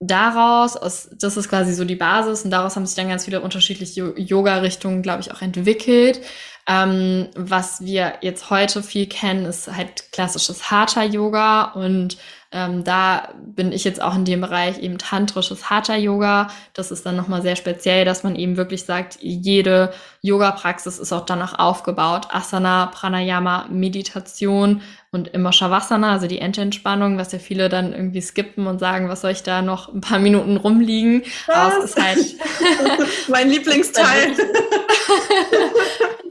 daraus, 0.01 0.75
aus, 0.75 1.09
das 1.13 1.37
ist 1.37 1.47
quasi 1.47 1.73
so 1.73 1.85
die 1.85 1.95
Basis 1.95 2.43
und 2.43 2.51
daraus 2.51 2.75
haben 2.75 2.85
sich 2.85 2.95
dann 2.95 3.09
ganz 3.09 3.25
viele 3.25 3.41
unterschiedliche 3.41 4.13
Yoga-Richtungen, 4.17 5.01
glaube 5.03 5.21
ich, 5.21 5.31
auch 5.31 5.41
entwickelt. 5.41 6.21
Ähm, 6.67 7.29
was 7.35 7.81
wir 7.81 8.13
jetzt 8.21 8.49
heute 8.49 8.83
viel 8.83 9.07
kennen, 9.07 9.45
ist 9.45 9.71
halt 9.71 10.11
klassisches 10.11 10.69
Hatha-Yoga 10.69 11.71
und 11.73 12.17
ähm, 12.51 12.83
da 12.83 13.29
bin 13.39 13.71
ich 13.71 13.83
jetzt 13.83 14.01
auch 14.01 14.15
in 14.15 14.25
dem 14.25 14.41
Bereich 14.41 14.79
eben 14.79 14.97
tantrisches 14.97 15.69
Hatha-Yoga. 15.69 16.49
Das 16.73 16.91
ist 16.91 17.05
dann 17.05 17.15
nochmal 17.15 17.41
sehr 17.41 17.55
speziell, 17.55 18.03
dass 18.03 18.23
man 18.23 18.35
eben 18.35 18.57
wirklich 18.57 18.83
sagt, 18.83 19.17
jede 19.21 19.93
Yoga-Praxis 20.21 20.99
ist 20.99 21.13
auch 21.13 21.25
danach 21.25 21.57
aufgebaut. 21.57 22.27
Asana, 22.29 22.87
Pranayama, 22.87 23.67
Meditation 23.69 24.81
und 25.11 25.27
immer 25.29 25.51
Shavasana, 25.51 26.13
also 26.13 26.27
die 26.27 26.39
Endentspannung, 26.39 27.17
was 27.17 27.33
ja 27.33 27.39
viele 27.39 27.67
dann 27.67 27.91
irgendwie 27.91 28.21
skippen 28.21 28.65
und 28.65 28.79
sagen, 28.79 29.09
was 29.09 29.21
soll 29.21 29.31
ich 29.31 29.43
da 29.43 29.61
noch 29.61 29.93
ein 29.93 29.99
paar 29.99 30.19
Minuten 30.19 30.55
rumliegen. 30.55 31.23
Was? 31.47 31.55
Aber 31.55 31.83
es 31.83 31.89
ist 31.91 32.01
halt 32.01 32.35
mein 33.27 33.49
Lieblingsteil. 33.49 34.35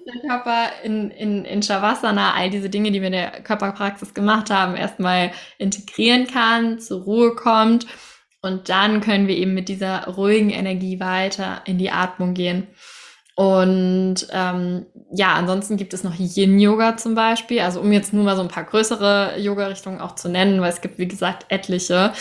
den 0.07 0.29
Körper 0.29 0.71
in, 0.83 1.11
in, 1.11 1.45
in 1.45 1.63
Shavasana, 1.63 2.35
all 2.35 2.49
diese 2.49 2.71
Dinge, 2.71 2.91
die 2.91 3.01
wir 3.01 3.09
in 3.09 3.13
der 3.13 3.43
Körperpraxis 3.43 4.15
gemacht 4.15 4.51
haben, 4.51 4.77
erstmal 4.77 5.33
integrieren 5.59 6.27
kann, 6.27 6.81
zur 6.81 7.03
Ruhe 7.03 7.35
kommt. 7.35 7.87
Und 8.41 8.71
dann 8.71 9.03
können 9.03 9.29
wir 9.29 9.37
eben 9.37 9.53
mit 9.53 9.69
dieser 9.69 10.07
ruhigen 10.07 10.49
Energie 10.49 10.99
weiter 11.01 11.61
in 11.67 11.77
die 11.77 11.91
Atmung 11.91 12.33
gehen. 12.33 12.67
Und 13.37 14.27
ähm, 14.33 14.87
ja, 15.13 15.35
ansonsten 15.35 15.77
gibt 15.77 15.95
es 15.95 16.05
noch 16.05 16.15
Yin-Yoga 16.19 16.97
zum 16.97 17.15
Beispiel. 17.15 17.61
Also 17.61 17.81
um 17.81 17.93
jetzt 17.93 18.13
nur 18.13 18.25
mal 18.25 18.37
so 18.37 18.43
ein 18.43 18.49
paar 18.49 18.65
größere 18.65 19.39
Yoga-Richtungen 19.39 20.01
auch 20.01 20.15
zu 20.15 20.29
nennen, 20.29 20.61
weil 20.61 20.73
es 20.73 20.81
gibt, 20.81 20.99
wie 20.99 21.09
gesagt, 21.09 21.47
etliche. 21.49 22.13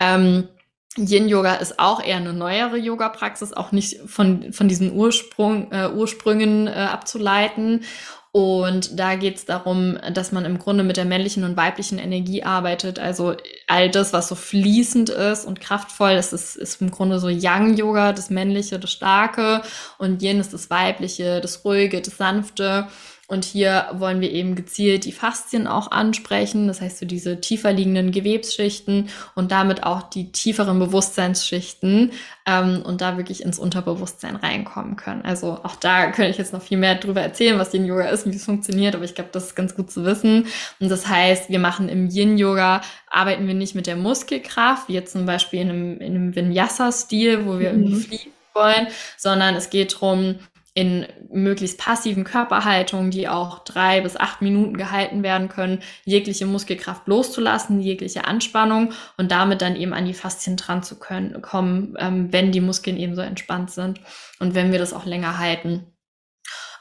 Ähm, 0.00 0.48
Yin-Yoga 0.96 1.54
ist 1.56 1.78
auch 1.78 2.02
eher 2.02 2.16
eine 2.16 2.32
neuere 2.32 2.76
Yoga-Praxis, 2.76 3.52
auch 3.52 3.72
nicht 3.72 4.00
von, 4.06 4.52
von 4.52 4.68
diesen 4.68 4.92
Ursprung, 4.92 5.70
äh, 5.70 5.90
Ursprüngen 5.90 6.66
äh, 6.66 6.70
abzuleiten. 6.70 7.84
Und 8.30 8.98
da 8.98 9.14
geht 9.14 9.36
es 9.36 9.44
darum, 9.46 9.98
dass 10.12 10.32
man 10.32 10.44
im 10.44 10.58
Grunde 10.58 10.84
mit 10.84 10.98
der 10.98 11.06
männlichen 11.06 11.44
und 11.44 11.56
weiblichen 11.56 11.98
Energie 11.98 12.42
arbeitet. 12.42 12.98
Also 12.98 13.34
all 13.66 13.90
das, 13.90 14.12
was 14.12 14.28
so 14.28 14.34
fließend 14.34 15.08
ist 15.08 15.46
und 15.46 15.60
kraftvoll, 15.60 16.14
das 16.14 16.32
ist, 16.32 16.56
ist 16.56 16.80
im 16.82 16.90
Grunde 16.90 17.20
so 17.20 17.28
Yang-Yoga, 17.28 18.12
das 18.12 18.28
Männliche, 18.28 18.78
das 18.78 18.92
Starke. 18.92 19.62
Und 19.96 20.22
Yin 20.22 20.40
ist 20.40 20.52
das 20.52 20.68
Weibliche, 20.68 21.40
das 21.40 21.64
Ruhige, 21.64 22.02
das 22.02 22.18
Sanfte. 22.18 22.88
Und 23.30 23.44
hier 23.44 23.88
wollen 23.92 24.22
wir 24.22 24.32
eben 24.32 24.54
gezielt 24.54 25.04
die 25.04 25.12
Faszien 25.12 25.66
auch 25.66 25.90
ansprechen, 25.90 26.66
das 26.66 26.80
heißt 26.80 26.96
so 26.96 27.04
diese 27.04 27.42
tiefer 27.42 27.74
liegenden 27.74 28.10
Gewebsschichten 28.10 29.10
und 29.34 29.52
damit 29.52 29.82
auch 29.82 30.02
die 30.02 30.32
tieferen 30.32 30.78
Bewusstseinsschichten 30.78 32.12
ähm, 32.46 32.82
und 32.86 33.02
da 33.02 33.18
wirklich 33.18 33.42
ins 33.42 33.58
Unterbewusstsein 33.58 34.34
reinkommen 34.34 34.96
können. 34.96 35.26
Also 35.26 35.60
auch 35.62 35.76
da 35.76 36.06
könnte 36.06 36.30
ich 36.30 36.38
jetzt 36.38 36.54
noch 36.54 36.62
viel 36.62 36.78
mehr 36.78 36.94
drüber 36.94 37.20
erzählen, 37.20 37.58
was 37.58 37.74
Yin 37.74 37.84
Yoga 37.84 38.08
ist 38.08 38.24
und 38.24 38.32
wie 38.32 38.36
es 38.36 38.46
funktioniert, 38.46 38.94
aber 38.94 39.04
ich 39.04 39.14
glaube, 39.14 39.28
das 39.30 39.48
ist 39.48 39.54
ganz 39.54 39.76
gut 39.76 39.90
zu 39.90 40.06
wissen. 40.06 40.46
Und 40.80 40.90
das 40.90 41.06
heißt, 41.06 41.50
wir 41.50 41.58
machen 41.58 41.90
im 41.90 42.08
Yin 42.08 42.38
Yoga, 42.38 42.80
arbeiten 43.10 43.46
wir 43.46 43.52
nicht 43.52 43.74
mit 43.74 43.86
der 43.86 43.96
Muskelkraft, 43.96 44.88
wie 44.88 44.94
jetzt 44.94 45.12
zum 45.12 45.26
Beispiel 45.26 45.60
in 45.60 45.68
einem, 45.68 46.00
in 46.00 46.14
einem 46.14 46.34
Vinyasa-Stil, 46.34 47.44
wo 47.44 47.58
wir 47.58 47.74
mhm. 47.74 47.82
irgendwie 47.82 48.00
fliegen 48.00 48.32
wollen, 48.54 48.86
sondern 49.18 49.54
es 49.54 49.68
geht 49.68 49.92
darum, 49.92 50.36
in 50.78 51.06
möglichst 51.28 51.76
passiven 51.76 52.22
Körperhaltungen, 52.22 53.10
die 53.10 53.28
auch 53.28 53.64
drei 53.64 54.00
bis 54.00 54.16
acht 54.16 54.42
Minuten 54.42 54.76
gehalten 54.76 55.24
werden 55.24 55.48
können, 55.48 55.80
jegliche 56.04 56.46
Muskelkraft 56.46 57.08
loszulassen, 57.08 57.80
jegliche 57.80 58.26
Anspannung 58.26 58.92
und 59.16 59.32
damit 59.32 59.60
dann 59.60 59.74
eben 59.74 59.92
an 59.92 60.04
die 60.04 60.14
Faszien 60.14 60.56
dran 60.56 60.84
zu 60.84 61.00
können, 61.00 61.42
kommen, 61.42 61.96
ähm, 61.98 62.32
wenn 62.32 62.52
die 62.52 62.60
Muskeln 62.60 62.96
eben 62.96 63.16
so 63.16 63.22
entspannt 63.22 63.72
sind 63.72 64.00
und 64.38 64.54
wenn 64.54 64.70
wir 64.70 64.78
das 64.78 64.92
auch 64.92 65.04
länger 65.04 65.38
halten. 65.38 65.84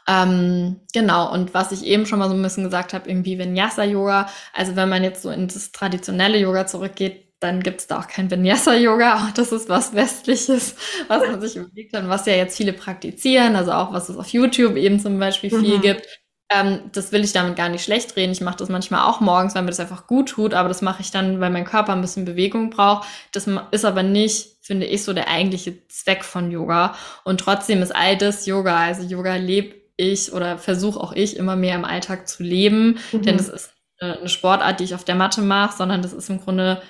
Ähm, 0.08 0.82
genau, 0.94 1.34
und 1.34 1.56
was 1.56 1.72
ich 1.72 1.84
eben 1.84 2.06
schon 2.06 2.20
mal 2.20 2.30
so 2.30 2.36
ein 2.36 2.42
bisschen 2.44 2.66
gesagt 2.66 2.94
habe, 2.94 3.10
irgendwie 3.10 3.40
Vinyasa-Yoga, 3.40 4.30
also 4.54 4.76
wenn 4.76 4.90
man 4.90 5.04
jetzt 5.04 5.24
so 5.24 5.32
in 5.32 5.48
das 5.48 5.72
traditionelle 5.72 6.38
Yoga 6.38 6.68
zurückgeht, 6.68 7.27
dann 7.40 7.62
gibt 7.62 7.82
es 7.82 7.88
da 7.88 8.00
auch 8.00 8.08
kein 8.08 8.32
Vinyasa-Yoga. 8.32 9.16
Auch 9.16 9.32
das 9.32 9.52
ist 9.52 9.70
was 9.70 9.94
Westliches, 9.94 10.76
was 11.08 11.22
man 11.28 11.40
sich 11.40 11.56
überlegt 11.56 11.96
hat, 11.96 12.08
was 12.08 12.26
ja 12.26 12.34
jetzt 12.34 12.58
viele 12.58 12.74
praktizieren, 12.74 13.56
also 13.56 13.72
auch 13.74 13.94
was 13.94 14.10
es 14.10 14.18
auf 14.18 14.30
YouTube 14.30 14.76
eben 14.76 15.00
zum 15.00 15.20
Beispiel 15.20 15.50
viel 15.50 15.78
mhm. 15.78 15.82
gibt. 15.82 16.08
Ähm, 16.50 16.80
das 16.94 17.12
will 17.12 17.24
ich 17.24 17.34
damit 17.34 17.58
gar 17.58 17.70
nicht 17.70 17.84
schlecht 17.84 18.16
reden. 18.16 18.32
Ich 18.32 18.42
mache 18.42 18.58
das 18.58 18.70
manchmal 18.70 19.08
auch 19.08 19.20
morgens, 19.20 19.54
weil 19.54 19.64
mir 19.64 19.70
das 19.70 19.82
einfach 19.82 20.08
gut 20.08 20.30
tut, 20.30 20.54
aber 20.54 20.70
das 20.70 20.82
mache 20.82 21.02
ich 21.02 21.12
dann, 21.12 21.42
weil 21.42 21.50
mein 21.50 21.66
Körper 21.66 21.92
ein 21.92 22.02
bisschen 22.02 22.26
Bewegung 22.26 22.70
braucht. 22.70 23.08
Das 23.34 23.48
ist 23.72 23.86
aber 23.86 24.02
nicht, 24.02 24.58
finde 24.62 24.86
ich, 24.86 25.04
so 25.04 25.14
der 25.14 25.28
eigentliche 25.28 25.88
Zweck 25.90 26.24
von 26.24 26.50
Yoga. 26.50 26.96
Und 27.26 27.42
trotzdem 27.42 27.82
ist 27.82 27.94
all 27.94 28.18
das 28.18 28.46
Yoga. 28.46 28.78
Also 28.78 29.04
Yoga 29.04 29.36
lebe 29.36 29.76
ich 29.98 30.32
oder 30.32 30.58
versuche 30.58 31.00
auch 31.00 31.12
ich 31.14 31.36
immer 31.36 31.56
mehr 31.56 31.76
im 31.76 31.86
Alltag 31.86 32.28
zu 32.28 32.44
leben, 32.44 33.00
mhm. 33.12 33.22
denn 33.24 33.38
das 33.38 33.50
ist 33.50 33.74
eine 34.00 34.30
Sportart, 34.30 34.80
die 34.80 34.84
ich 34.86 34.96
auf 34.96 35.04
der 35.04 35.16
Matte 35.16 35.42
mache, 35.42 35.76
sondern 35.76 36.02
das 36.02 36.14
ist 36.14 36.30
im 36.30 36.40
Grunde 36.40 36.82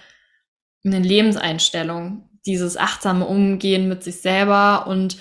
eine 0.83 0.99
Lebenseinstellung, 0.99 2.29
dieses 2.45 2.77
achtsame 2.77 3.25
Umgehen 3.25 3.87
mit 3.87 4.03
sich 4.03 4.21
selber 4.21 4.87
und 4.87 5.17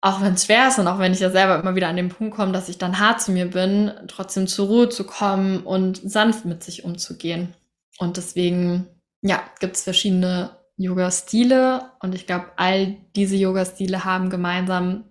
auch 0.00 0.20
wenn 0.20 0.34
es 0.34 0.46
schwer 0.46 0.68
ist 0.68 0.78
und 0.78 0.88
auch 0.88 0.98
wenn 0.98 1.12
ich 1.12 1.20
ja 1.20 1.30
selber 1.30 1.58
immer 1.60 1.76
wieder 1.76 1.88
an 1.88 1.96
den 1.96 2.08
Punkt 2.08 2.34
komme, 2.34 2.52
dass 2.52 2.68
ich 2.68 2.76
dann 2.76 2.98
hart 2.98 3.20
zu 3.20 3.30
mir 3.30 3.46
bin, 3.46 3.92
trotzdem 4.08 4.48
zur 4.48 4.66
Ruhe 4.66 4.88
zu 4.88 5.04
kommen 5.04 5.60
und 5.60 5.98
sanft 5.98 6.44
mit 6.44 6.64
sich 6.64 6.84
umzugehen. 6.84 7.54
Und 7.98 8.16
deswegen, 8.16 8.88
ja, 9.22 9.42
gibt 9.60 9.76
es 9.76 9.84
verschiedene 9.84 10.56
Yoga-Stile 10.76 11.92
und 12.00 12.14
ich 12.16 12.26
glaube, 12.26 12.46
all 12.56 12.96
diese 13.14 13.36
Yoga-Stile 13.36 14.04
haben 14.04 14.28
gemeinsam, 14.28 15.04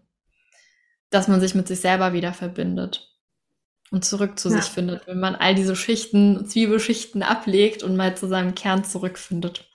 dass 1.10 1.30
man 1.30 1.40
sich 1.40 1.56
mit 1.56 1.70
sich 1.70 1.80
selber 1.80 2.12
wieder 2.12 2.34
verbindet 2.34 3.11
und 3.92 4.06
zurück 4.06 4.40
zu 4.40 4.50
ja. 4.50 4.56
sich 4.56 4.72
findet, 4.72 5.06
wenn 5.06 5.20
man 5.20 5.36
all 5.36 5.54
diese 5.54 5.76
Schichten, 5.76 6.46
Zwiebelschichten 6.46 7.22
ablegt 7.22 7.84
und 7.84 7.96
mal 7.96 8.16
zu 8.16 8.28
seinem 8.28 8.56
Kern 8.56 8.84
zurückfindet. 8.84 9.68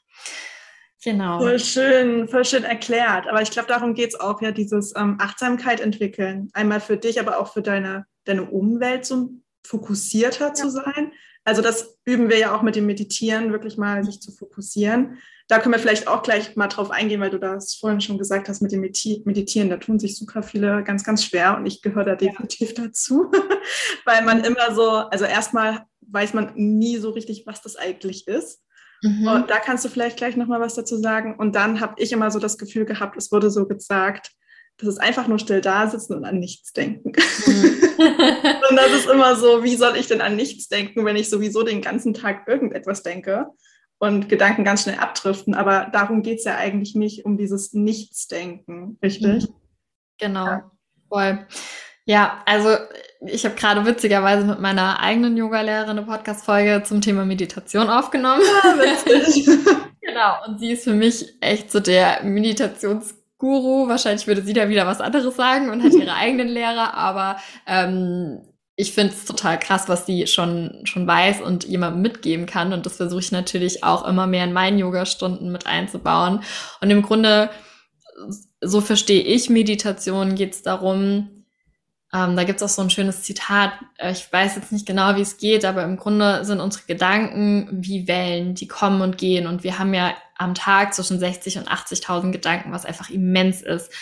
Genau. 1.04 1.38
Voll 1.38 1.60
schön, 1.60 2.26
voll 2.26 2.44
schön 2.44 2.64
erklärt. 2.64 3.28
Aber 3.28 3.40
ich 3.40 3.52
glaube, 3.52 3.68
darum 3.68 3.94
geht 3.94 4.08
es 4.08 4.18
auch, 4.18 4.42
ja, 4.42 4.50
dieses 4.50 4.92
ähm, 4.96 5.18
Achtsamkeit 5.20 5.80
entwickeln. 5.80 6.48
Einmal 6.52 6.80
für 6.80 6.96
dich, 6.96 7.20
aber 7.20 7.38
auch 7.38 7.52
für 7.52 7.62
deine, 7.62 8.06
deine 8.24 8.44
Umwelt 8.44 9.06
so 9.06 9.30
fokussierter 9.64 10.48
ja. 10.48 10.54
zu 10.54 10.70
sein. 10.70 11.12
Also 11.46 11.62
das 11.62 11.96
üben 12.04 12.28
wir 12.28 12.38
ja 12.38 12.54
auch 12.54 12.60
mit 12.60 12.76
dem 12.76 12.84
Meditieren, 12.84 13.52
wirklich 13.52 13.78
mal 13.78 14.04
sich 14.04 14.20
zu 14.20 14.32
fokussieren 14.32 15.16
da 15.48 15.60
können 15.60 15.74
wir 15.74 15.78
vielleicht 15.78 16.08
auch 16.08 16.22
gleich 16.22 16.56
mal 16.56 16.66
drauf 16.66 16.90
eingehen, 16.90 17.20
weil 17.20 17.30
du 17.30 17.38
das 17.38 17.74
vorhin 17.74 18.00
schon 18.00 18.18
gesagt 18.18 18.48
hast 18.48 18.62
mit 18.62 18.72
dem 18.72 18.80
Meditieren. 18.80 19.70
Da 19.70 19.76
tun 19.76 19.98
sich 19.98 20.16
super 20.16 20.42
viele 20.42 20.82
ganz, 20.82 21.04
ganz 21.04 21.24
schwer 21.24 21.56
und 21.56 21.66
ich 21.66 21.82
gehöre 21.82 22.04
da 22.04 22.16
definitiv 22.16 22.76
ja. 22.76 22.84
dazu, 22.84 23.30
weil 24.04 24.24
man 24.24 24.42
immer 24.42 24.74
so, 24.74 24.90
also 24.90 25.24
erstmal 25.24 25.84
weiß 26.00 26.34
man 26.34 26.52
nie 26.56 26.96
so 26.98 27.10
richtig, 27.10 27.46
was 27.46 27.62
das 27.62 27.76
eigentlich 27.76 28.26
ist. 28.26 28.60
Mhm. 29.02 29.28
Und 29.28 29.50
da 29.50 29.58
kannst 29.58 29.84
du 29.84 29.88
vielleicht 29.88 30.16
gleich 30.16 30.36
nochmal 30.36 30.60
was 30.60 30.74
dazu 30.74 30.96
sagen. 30.96 31.36
Und 31.36 31.54
dann 31.54 31.80
habe 31.80 31.94
ich 31.98 32.10
immer 32.10 32.30
so 32.32 32.40
das 32.40 32.58
Gefühl 32.58 32.84
gehabt, 32.84 33.16
es 33.16 33.30
wurde 33.30 33.50
so 33.50 33.66
gesagt, 33.66 34.32
Das 34.78 34.88
ist 34.88 34.98
einfach 34.98 35.26
nur 35.26 35.38
still 35.38 35.60
da 35.60 35.88
sitzen 35.88 36.14
und 36.14 36.24
an 36.24 36.38
nichts 36.38 36.72
denken. 36.72 37.12
Mhm. 37.46 37.76
und 38.70 38.76
das 38.76 38.92
ist 38.92 39.08
immer 39.08 39.36
so, 39.36 39.64
wie 39.64 39.76
soll 39.76 39.96
ich 39.96 40.06
denn 40.06 40.20
an 40.20 40.36
nichts 40.36 40.68
denken, 40.68 41.04
wenn 41.04 41.16
ich 41.16 41.30
sowieso 41.30 41.62
den 41.62 41.80
ganzen 41.80 42.14
Tag 42.14 42.46
irgendetwas 42.46 43.02
denke 43.02 43.46
und 43.98 44.28
Gedanken 44.28 44.64
ganz 44.64 44.82
schnell 44.82 44.98
abdriften. 44.98 45.54
Aber 45.54 45.88
darum 45.92 46.22
geht 46.22 46.38
es 46.38 46.44
ja 46.44 46.56
eigentlich 46.56 46.94
nicht 46.94 47.24
um 47.24 47.38
dieses 47.38 47.72
Nichtsdenken, 47.72 48.98
richtig? 49.02 49.48
Mhm. 49.48 49.54
Genau, 50.18 50.46
ja. 50.46 50.70
voll. 51.08 51.46
Ja, 52.04 52.42
also 52.46 52.76
ich 53.20 53.44
habe 53.44 53.56
gerade 53.56 53.84
witzigerweise 53.84 54.44
mit 54.44 54.60
meiner 54.60 55.00
eigenen 55.00 55.36
Yoga-Lehrerin 55.36 55.90
eine 55.90 56.02
Podcast-Folge 56.02 56.84
zum 56.84 57.00
Thema 57.00 57.24
Meditation 57.24 57.88
aufgenommen. 57.88 58.42
Ja, 58.44 58.70
ah, 58.70 58.78
witzig. 58.78 59.46
genau, 60.00 60.36
und 60.46 60.60
sie 60.60 60.72
ist 60.72 60.84
für 60.84 60.94
mich 60.94 61.34
echt 61.40 61.72
so 61.72 61.80
der 61.80 62.22
Meditationsguru. 63.40 63.88
Wahrscheinlich 63.88 64.26
würde 64.26 64.42
sie 64.42 64.52
da 64.52 64.68
wieder 64.68 64.86
was 64.86 65.00
anderes 65.00 65.36
sagen 65.36 65.70
und 65.70 65.82
hat 65.82 65.92
ihre 65.92 66.14
eigenen 66.14 66.48
Lehrer, 66.48 66.94
aber 66.94 67.36
ähm, 67.66 68.40
ich 68.76 68.92
finde 68.92 69.14
es 69.14 69.24
total 69.24 69.58
krass, 69.58 69.88
was 69.88 70.04
sie 70.04 70.26
schon, 70.26 70.82
schon 70.84 71.06
weiß 71.06 71.40
und 71.40 71.64
jemandem 71.64 72.02
mitgeben 72.02 72.44
kann. 72.44 72.74
Und 72.74 72.84
das 72.84 72.96
versuche 72.96 73.20
ich 73.20 73.32
natürlich 73.32 73.82
auch 73.84 74.06
immer 74.06 74.26
mehr 74.26 74.44
in 74.44 74.52
meinen 74.52 74.78
Yoga-Stunden 74.78 75.50
mit 75.50 75.66
einzubauen. 75.66 76.40
Und 76.82 76.90
im 76.90 77.00
Grunde, 77.00 77.48
so 78.60 78.82
verstehe 78.82 79.22
ich 79.22 79.48
Meditation, 79.48 80.34
geht 80.34 80.52
es 80.52 80.62
darum, 80.62 81.35
ähm, 82.16 82.34
da 82.34 82.44
gibt 82.44 82.60
es 82.60 82.62
auch 82.62 82.74
so 82.74 82.80
ein 82.80 82.88
schönes 82.88 83.22
Zitat, 83.22 83.72
äh, 83.98 84.12
ich 84.12 84.32
weiß 84.32 84.56
jetzt 84.56 84.72
nicht 84.72 84.86
genau, 84.86 85.16
wie 85.16 85.20
es 85.20 85.36
geht, 85.36 85.64
aber 85.64 85.84
im 85.84 85.96
Grunde 85.96 86.44
sind 86.44 86.60
unsere 86.60 86.84
Gedanken 86.86 87.68
wie 87.70 88.08
Wellen, 88.08 88.54
die 88.54 88.68
kommen 88.68 89.02
und 89.02 89.18
gehen. 89.18 89.46
Und 89.46 89.64
wir 89.64 89.78
haben 89.78 89.92
ja 89.92 90.14
am 90.38 90.54
Tag 90.54 90.94
zwischen 90.94 91.18
60 91.18 91.58
und 91.58 91.68
80.000 91.68 92.30
Gedanken, 92.30 92.72
was 92.72 92.86
einfach 92.86 93.10
immens 93.10 93.60
ist. 93.60 93.92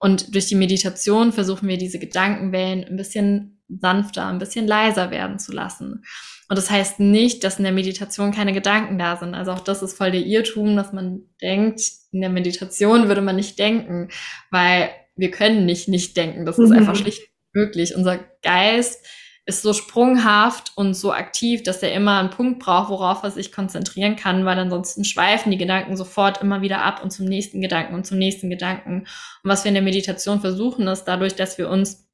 Und 0.00 0.34
durch 0.34 0.46
die 0.46 0.56
Meditation 0.56 1.32
versuchen 1.32 1.68
wir 1.68 1.78
diese 1.78 2.00
Gedankenwellen 2.00 2.84
ein 2.84 2.96
bisschen 2.96 3.62
sanfter, 3.68 4.26
ein 4.26 4.38
bisschen 4.38 4.66
leiser 4.66 5.12
werden 5.12 5.38
zu 5.38 5.52
lassen. 5.52 6.02
Und 6.48 6.58
das 6.58 6.70
heißt 6.70 6.98
nicht, 6.98 7.44
dass 7.44 7.58
in 7.58 7.64
der 7.64 7.72
Meditation 7.72 8.32
keine 8.32 8.52
Gedanken 8.52 8.98
da 8.98 9.16
sind. 9.16 9.34
Also 9.34 9.52
auch 9.52 9.60
das 9.60 9.82
ist 9.82 9.96
voll 9.96 10.10
der 10.10 10.26
Irrtum, 10.26 10.74
dass 10.74 10.92
man 10.92 11.20
denkt, 11.40 11.82
in 12.10 12.22
der 12.22 12.30
Meditation 12.30 13.06
würde 13.06 13.22
man 13.22 13.36
nicht 13.36 13.60
denken, 13.60 14.08
weil 14.50 14.90
wir 15.14 15.30
können 15.30 15.66
nicht 15.66 15.86
nicht 15.86 16.16
denken. 16.16 16.46
Das 16.46 16.58
ist 16.58 16.70
mhm. 16.70 16.78
einfach 16.78 16.96
schlicht 16.96 17.29
möglich. 17.52 17.94
Unser 17.94 18.18
Geist 18.42 19.04
ist 19.46 19.62
so 19.62 19.72
sprunghaft 19.72 20.72
und 20.76 20.94
so 20.94 21.12
aktiv, 21.12 21.62
dass 21.62 21.82
er 21.82 21.92
immer 21.92 22.18
einen 22.18 22.30
Punkt 22.30 22.60
braucht, 22.60 22.90
worauf 22.90 23.22
er 23.22 23.30
sich 23.30 23.52
konzentrieren 23.52 24.16
kann, 24.16 24.44
weil 24.44 24.58
ansonsten 24.58 25.04
schweifen 25.04 25.50
die 25.50 25.58
Gedanken 25.58 25.96
sofort 25.96 26.40
immer 26.40 26.62
wieder 26.62 26.82
ab 26.82 27.02
und 27.02 27.10
zum 27.10 27.26
nächsten 27.26 27.60
Gedanken 27.60 27.94
und 27.94 28.06
zum 28.06 28.18
nächsten 28.18 28.48
Gedanken. 28.50 29.00
Und 29.00 29.50
was 29.50 29.64
wir 29.64 29.70
in 29.70 29.74
der 29.74 29.82
Meditation 29.82 30.40
versuchen, 30.40 30.86
ist 30.86 31.04
dadurch, 31.04 31.34
dass 31.34 31.58
wir 31.58 31.68
uns 31.68 32.06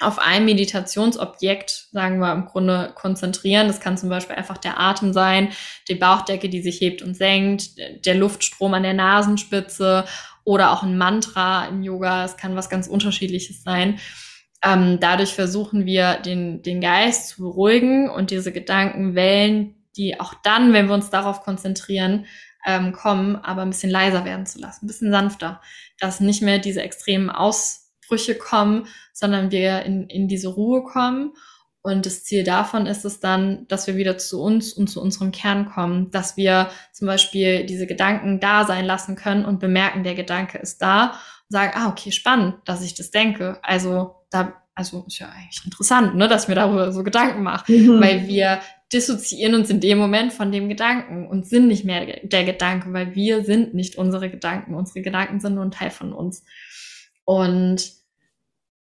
auf 0.00 0.20
ein 0.20 0.44
Meditationsobjekt, 0.44 1.88
sagen 1.90 2.20
wir 2.20 2.32
im 2.32 2.46
Grunde, 2.46 2.92
konzentrieren. 2.94 3.66
Das 3.66 3.80
kann 3.80 3.98
zum 3.98 4.08
Beispiel 4.08 4.36
einfach 4.36 4.58
der 4.58 4.78
Atem 4.78 5.12
sein, 5.12 5.50
die 5.88 5.96
Bauchdecke, 5.96 6.48
die 6.48 6.62
sich 6.62 6.80
hebt 6.80 7.02
und 7.02 7.16
senkt, 7.16 7.72
der 8.06 8.14
Luftstrom 8.14 8.74
an 8.74 8.84
der 8.84 8.94
Nasenspitze 8.94 10.04
oder 10.44 10.72
auch 10.72 10.84
ein 10.84 10.96
Mantra 10.96 11.66
im 11.66 11.82
Yoga. 11.82 12.24
Es 12.24 12.36
kann 12.36 12.54
was 12.54 12.70
ganz 12.70 12.86
Unterschiedliches 12.86 13.64
sein 13.64 13.98
ähm, 14.62 14.98
dadurch 15.00 15.34
versuchen 15.34 15.86
wir, 15.86 16.16
den, 16.16 16.62
den 16.62 16.80
Geist 16.80 17.28
zu 17.28 17.42
beruhigen 17.42 18.10
und 18.10 18.30
diese 18.30 18.52
Gedankenwellen, 18.52 19.74
die 19.96 20.18
auch 20.20 20.34
dann, 20.42 20.72
wenn 20.72 20.86
wir 20.86 20.94
uns 20.94 21.10
darauf 21.10 21.42
konzentrieren, 21.42 22.26
ähm, 22.66 22.92
kommen, 22.92 23.36
aber 23.36 23.62
ein 23.62 23.70
bisschen 23.70 23.90
leiser 23.90 24.24
werden 24.24 24.46
zu 24.46 24.58
lassen, 24.58 24.84
ein 24.84 24.88
bisschen 24.88 25.10
sanfter, 25.10 25.60
dass 26.00 26.20
nicht 26.20 26.42
mehr 26.42 26.58
diese 26.58 26.82
extremen 26.82 27.30
Ausbrüche 27.30 28.34
kommen, 28.34 28.86
sondern 29.12 29.50
wir 29.50 29.82
in, 29.82 30.08
in 30.08 30.28
diese 30.28 30.48
Ruhe 30.48 30.82
kommen. 30.82 31.34
Und 31.80 32.04
das 32.04 32.24
Ziel 32.24 32.42
davon 32.42 32.86
ist 32.86 33.04
es 33.04 33.20
dann, 33.20 33.66
dass 33.68 33.86
wir 33.86 33.96
wieder 33.96 34.18
zu 34.18 34.42
uns 34.42 34.72
und 34.72 34.88
zu 34.88 35.00
unserem 35.00 35.30
Kern 35.30 35.70
kommen, 35.70 36.10
dass 36.10 36.36
wir 36.36 36.68
zum 36.92 37.06
Beispiel 37.06 37.64
diese 37.64 37.86
Gedanken 37.86 38.40
da 38.40 38.66
sein 38.66 38.84
lassen 38.84 39.14
können 39.14 39.44
und 39.44 39.60
bemerken, 39.60 40.02
der 40.02 40.14
Gedanke 40.14 40.58
ist 40.58 40.82
da 40.82 41.12
und 41.12 41.50
sagen, 41.50 41.72
ah, 41.76 41.88
okay, 41.88 42.10
spannend, 42.10 42.56
dass 42.64 42.82
ich 42.82 42.94
das 42.94 43.10
denke. 43.10 43.58
Also 43.62 44.17
da, 44.30 44.62
also 44.74 45.04
ist 45.06 45.18
ja 45.18 45.28
eigentlich 45.28 45.64
interessant, 45.64 46.14
ne, 46.14 46.28
dass 46.28 46.48
mir 46.48 46.54
darüber 46.54 46.92
so 46.92 47.02
Gedanken 47.02 47.42
mache, 47.42 47.72
mhm. 47.72 48.00
weil 48.00 48.26
wir 48.26 48.60
dissoziieren 48.92 49.54
uns 49.54 49.70
in 49.70 49.80
dem 49.80 49.98
Moment 49.98 50.32
von 50.32 50.50
dem 50.50 50.68
Gedanken 50.68 51.26
und 51.26 51.46
sind 51.46 51.68
nicht 51.68 51.84
mehr 51.84 52.20
der 52.22 52.44
Gedanke, 52.44 52.92
weil 52.92 53.14
wir 53.14 53.44
sind 53.44 53.74
nicht 53.74 53.96
unsere 53.96 54.30
Gedanken. 54.30 54.74
Unsere 54.74 55.02
Gedanken 55.02 55.40
sind 55.40 55.54
nur 55.54 55.64
ein 55.64 55.70
Teil 55.70 55.90
von 55.90 56.12
uns. 56.12 56.44
Und 57.24 57.92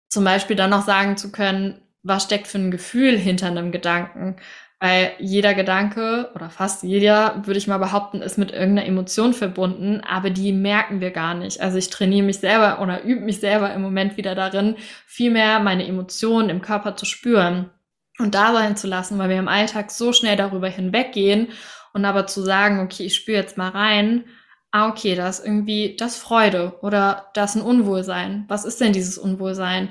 zum 0.08 0.24
Beispiel 0.24 0.56
dann 0.56 0.70
noch 0.70 0.84
sagen 0.84 1.16
zu 1.16 1.32
können, 1.32 1.82
was 2.02 2.24
steckt 2.24 2.46
für 2.46 2.58
ein 2.58 2.70
Gefühl 2.70 3.18
hinter 3.18 3.48
einem 3.48 3.72
Gedanken? 3.72 4.36
Weil 4.80 5.12
jeder 5.18 5.54
Gedanke 5.54 6.30
oder 6.36 6.50
fast 6.50 6.84
jeder, 6.84 7.42
würde 7.44 7.58
ich 7.58 7.66
mal 7.66 7.78
behaupten, 7.78 8.22
ist 8.22 8.38
mit 8.38 8.52
irgendeiner 8.52 8.86
Emotion 8.86 9.34
verbunden, 9.34 10.02
aber 10.08 10.30
die 10.30 10.52
merken 10.52 11.00
wir 11.00 11.10
gar 11.10 11.34
nicht. 11.34 11.60
Also 11.60 11.78
ich 11.78 11.90
trainiere 11.90 12.24
mich 12.24 12.38
selber 12.38 12.80
oder 12.80 13.02
übe 13.02 13.22
mich 13.22 13.40
selber 13.40 13.72
im 13.74 13.82
Moment 13.82 14.16
wieder 14.16 14.36
darin, 14.36 14.76
viel 15.04 15.32
mehr 15.32 15.58
meine 15.58 15.86
Emotionen 15.86 16.48
im 16.48 16.62
Körper 16.62 16.94
zu 16.94 17.06
spüren 17.06 17.70
und 18.18 18.36
da 18.36 18.52
sein 18.52 18.76
zu 18.76 18.86
lassen, 18.86 19.18
weil 19.18 19.30
wir 19.30 19.38
im 19.38 19.48
Alltag 19.48 19.90
so 19.90 20.12
schnell 20.12 20.36
darüber 20.36 20.68
hinweggehen 20.68 21.48
und 21.92 22.04
aber 22.04 22.28
zu 22.28 22.42
sagen, 22.42 22.78
okay, 22.80 23.04
ich 23.04 23.16
spüre 23.16 23.38
jetzt 23.38 23.58
mal 23.58 23.70
rein, 23.70 24.24
ah, 24.70 24.88
okay, 24.88 25.14
da 25.14 25.28
ist 25.28 25.44
irgendwie 25.44 25.96
das 25.96 26.18
Freude 26.18 26.78
oder 26.82 27.30
da 27.34 27.44
ist 27.44 27.56
ein 27.56 27.62
Unwohlsein. 27.62 28.44
Was 28.48 28.64
ist 28.64 28.80
denn 28.80 28.92
dieses 28.92 29.18
Unwohlsein? 29.18 29.88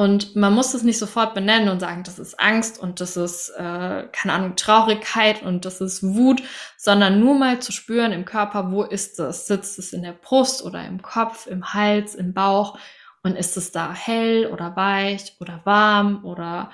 Und 0.00 0.34
man 0.34 0.54
muss 0.54 0.72
es 0.72 0.82
nicht 0.82 0.96
sofort 0.96 1.34
benennen 1.34 1.68
und 1.68 1.80
sagen, 1.80 2.04
das 2.04 2.18
ist 2.18 2.40
Angst 2.40 2.80
und 2.80 3.02
das 3.02 3.18
ist, 3.18 3.50
äh, 3.50 4.08
keine 4.10 4.32
Ahnung, 4.32 4.56
Traurigkeit 4.56 5.42
und 5.42 5.66
das 5.66 5.82
ist 5.82 6.02
Wut, 6.02 6.42
sondern 6.78 7.20
nur 7.20 7.38
mal 7.38 7.60
zu 7.60 7.70
spüren 7.70 8.10
im 8.12 8.24
Körper, 8.24 8.72
wo 8.72 8.82
ist 8.82 9.20
es? 9.20 9.46
Sitzt 9.46 9.78
es 9.78 9.92
in 9.92 10.02
der 10.02 10.14
Brust 10.14 10.64
oder 10.64 10.86
im 10.86 11.02
Kopf, 11.02 11.46
im 11.46 11.74
Hals, 11.74 12.14
im 12.14 12.32
Bauch? 12.32 12.78
Und 13.22 13.36
ist 13.36 13.58
es 13.58 13.72
da 13.72 13.92
hell 13.92 14.46
oder 14.50 14.74
weich 14.74 15.36
oder 15.38 15.60
warm 15.64 16.24
oder 16.24 16.70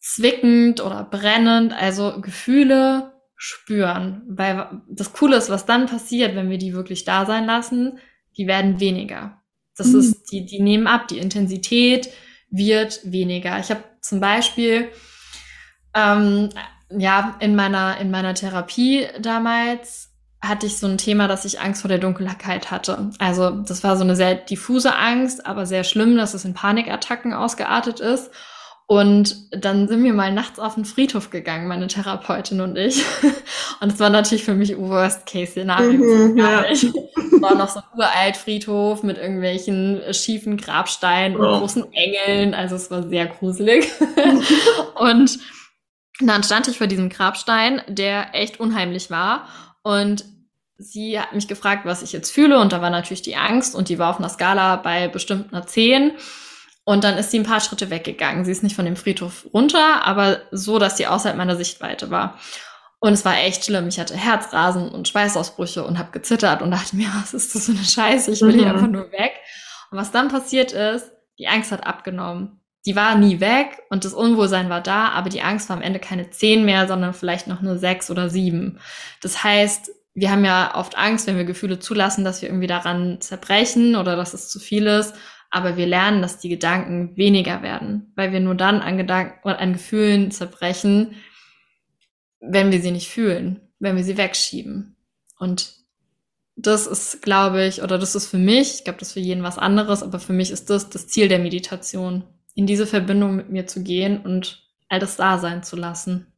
zwickend 0.00 0.80
oder 0.80 1.04
brennend? 1.04 1.74
Also 1.74 2.22
Gefühle 2.22 3.12
spüren. 3.36 4.22
Weil 4.28 4.80
das 4.88 5.12
Coole 5.12 5.36
ist, 5.36 5.50
was 5.50 5.66
dann 5.66 5.84
passiert, 5.84 6.34
wenn 6.34 6.48
wir 6.48 6.56
die 6.56 6.72
wirklich 6.72 7.04
da 7.04 7.26
sein 7.26 7.44
lassen, 7.44 7.98
die 8.38 8.46
werden 8.46 8.80
weniger. 8.80 9.42
Das 9.76 9.88
mhm. 9.88 9.98
ist, 9.98 10.32
die, 10.32 10.46
die 10.46 10.62
nehmen 10.62 10.86
ab, 10.86 11.06
die 11.08 11.18
Intensität, 11.18 12.08
wird 12.50 13.00
weniger. 13.04 13.58
Ich 13.58 13.70
habe 13.70 13.84
zum 14.00 14.20
Beispiel 14.20 14.88
ähm, 15.94 16.50
ja 16.90 17.36
in 17.40 17.56
meiner 17.56 17.98
in 17.98 18.10
meiner 18.10 18.34
Therapie 18.34 19.06
damals 19.20 20.10
hatte 20.42 20.66
ich 20.66 20.78
so 20.78 20.86
ein 20.86 20.98
Thema, 20.98 21.28
dass 21.28 21.44
ich 21.44 21.60
Angst 21.60 21.80
vor 21.80 21.88
der 21.88 21.98
Dunkelheit 21.98 22.70
hatte. 22.70 23.10
Also 23.18 23.50
das 23.50 23.82
war 23.82 23.96
so 23.96 24.04
eine 24.04 24.16
sehr 24.16 24.34
diffuse 24.34 24.94
Angst, 24.94 25.46
aber 25.46 25.66
sehr 25.66 25.82
schlimm, 25.82 26.16
dass 26.16 26.34
es 26.34 26.44
in 26.44 26.54
Panikattacken 26.54 27.32
ausgeartet 27.32 28.00
ist. 28.00 28.30
Und 28.88 29.36
dann 29.50 29.88
sind 29.88 30.04
wir 30.04 30.12
mal 30.12 30.32
nachts 30.32 30.60
auf 30.60 30.76
den 30.76 30.84
Friedhof 30.84 31.30
gegangen, 31.30 31.66
meine 31.66 31.88
Therapeutin 31.88 32.60
und 32.60 32.76
ich. 32.76 33.02
Und 33.80 33.92
es 33.92 33.98
war 33.98 34.10
natürlich 34.10 34.44
für 34.44 34.54
mich 34.54 34.78
Worst-Case-Szenario. 34.78 35.92
Mhm, 35.92 36.38
ja. 36.38 36.62
War 37.40 37.56
noch 37.56 37.68
so 37.68 37.80
ein 37.80 37.98
uralt 37.98 38.36
Friedhof 38.36 39.02
mit 39.02 39.18
irgendwelchen 39.18 40.00
schiefen 40.12 40.56
Grabsteinen 40.56 41.36
und 41.36 41.44
oh. 41.44 41.58
großen 41.58 41.84
Engeln. 41.92 42.54
Also 42.54 42.76
es 42.76 42.90
war 42.90 43.02
sehr 43.08 43.26
gruselig. 43.26 43.90
und 44.94 45.38
dann 46.20 46.44
stand 46.44 46.68
ich 46.68 46.78
vor 46.78 46.86
diesem 46.86 47.08
Grabstein, 47.08 47.82
der 47.88 48.34
echt 48.34 48.60
unheimlich 48.60 49.10
war. 49.10 49.48
Und 49.82 50.24
sie 50.78 51.18
hat 51.18 51.34
mich 51.34 51.48
gefragt, 51.48 51.84
was 51.84 52.02
ich 52.02 52.12
jetzt 52.12 52.30
fühle. 52.30 52.60
Und 52.60 52.72
da 52.72 52.80
war 52.80 52.90
natürlich 52.90 53.22
die 53.22 53.36
Angst 53.36 53.74
und 53.74 53.88
die 53.88 53.98
war 53.98 54.10
auf 54.10 54.18
einer 54.18 54.28
Skala 54.28 54.76
bei 54.76 55.08
bestimmt 55.08 55.52
einer 55.52 55.66
10. 55.66 56.12
Und 56.88 57.02
dann 57.02 57.18
ist 57.18 57.32
sie 57.32 57.40
ein 57.40 57.44
paar 57.44 57.58
Schritte 57.58 57.90
weggegangen. 57.90 58.44
Sie 58.44 58.52
ist 58.52 58.62
nicht 58.62 58.76
von 58.76 58.84
dem 58.84 58.94
Friedhof 58.94 59.44
runter, 59.52 60.04
aber 60.04 60.42
so, 60.52 60.78
dass 60.78 60.96
sie 60.96 61.08
außerhalb 61.08 61.36
meiner 61.36 61.56
Sichtweite 61.56 62.12
war. 62.12 62.38
Und 63.00 63.12
es 63.12 63.24
war 63.24 63.36
echt 63.38 63.64
schlimm. 63.64 63.88
Ich 63.88 63.98
hatte 63.98 64.16
Herzrasen 64.16 64.88
und 64.90 65.08
Schweißausbrüche 65.08 65.84
und 65.84 65.98
habe 65.98 66.12
gezittert 66.12 66.62
und 66.62 66.70
dachte 66.70 66.94
mir, 66.94 67.08
was 67.20 67.34
ist 67.34 67.56
das 67.56 67.66
für 67.66 67.72
eine 67.72 67.82
Scheiße? 67.82 68.30
Ich 68.30 68.40
will 68.40 68.54
mhm. 68.54 68.58
hier 68.60 68.70
einfach 68.70 68.86
nur 68.86 69.10
weg. 69.10 69.32
Und 69.90 69.98
was 69.98 70.12
dann 70.12 70.28
passiert 70.28 70.70
ist, 70.70 71.10
die 71.40 71.48
Angst 71.48 71.72
hat 71.72 71.84
abgenommen. 71.84 72.60
Die 72.86 72.94
war 72.94 73.16
nie 73.16 73.40
weg 73.40 73.82
und 73.90 74.04
das 74.04 74.14
Unwohlsein 74.14 74.70
war 74.70 74.80
da, 74.80 75.08
aber 75.08 75.28
die 75.28 75.42
Angst 75.42 75.68
war 75.68 75.76
am 75.76 75.82
Ende 75.82 75.98
keine 75.98 76.30
zehn 76.30 76.64
mehr, 76.64 76.86
sondern 76.86 77.14
vielleicht 77.14 77.48
noch 77.48 77.62
nur 77.62 77.78
sechs 77.78 78.12
oder 78.12 78.30
sieben. 78.30 78.78
Das 79.20 79.42
heißt, 79.42 79.90
wir 80.14 80.30
haben 80.30 80.44
ja 80.44 80.72
oft 80.76 80.96
Angst, 80.96 81.26
wenn 81.26 81.36
wir 81.36 81.44
Gefühle 81.44 81.80
zulassen, 81.80 82.24
dass 82.24 82.42
wir 82.42 82.48
irgendwie 82.48 82.68
daran 82.68 83.20
zerbrechen 83.20 83.96
oder 83.96 84.14
dass 84.14 84.34
es 84.34 84.48
zu 84.48 84.60
viel 84.60 84.86
ist 84.86 85.16
aber 85.50 85.76
wir 85.76 85.86
lernen, 85.86 86.22
dass 86.22 86.38
die 86.38 86.48
Gedanken 86.48 87.16
weniger 87.16 87.62
werden, 87.62 88.12
weil 88.16 88.32
wir 88.32 88.40
nur 88.40 88.54
dann 88.54 88.80
an 88.80 88.96
Gedanken 88.96 89.48
an 89.48 89.72
Gefühlen 89.72 90.30
zerbrechen, 90.30 91.16
wenn 92.40 92.70
wir 92.70 92.80
sie 92.80 92.90
nicht 92.90 93.08
fühlen, 93.08 93.60
wenn 93.78 93.96
wir 93.96 94.04
sie 94.04 94.16
wegschieben. 94.16 94.96
Und 95.38 95.74
das 96.56 96.86
ist, 96.86 97.22
glaube 97.22 97.64
ich, 97.66 97.82
oder 97.82 97.98
das 97.98 98.14
ist 98.14 98.28
für 98.28 98.38
mich, 98.38 98.76
ich 98.76 98.84
glaube, 98.84 98.98
das 98.98 99.08
ist 99.08 99.14
für 99.14 99.20
jeden 99.20 99.42
was 99.42 99.58
anderes, 99.58 100.02
aber 100.02 100.18
für 100.18 100.32
mich 100.32 100.50
ist 100.50 100.70
das 100.70 100.88
das 100.88 101.06
Ziel 101.06 101.28
der 101.28 101.38
Meditation, 101.38 102.24
in 102.54 102.66
diese 102.66 102.86
Verbindung 102.86 103.36
mit 103.36 103.50
mir 103.50 103.66
zu 103.66 103.82
gehen 103.82 104.20
und 104.22 104.66
all 104.88 104.98
das 104.98 105.16
da 105.16 105.38
sein 105.38 105.62
zu 105.62 105.76
lassen. 105.76 106.32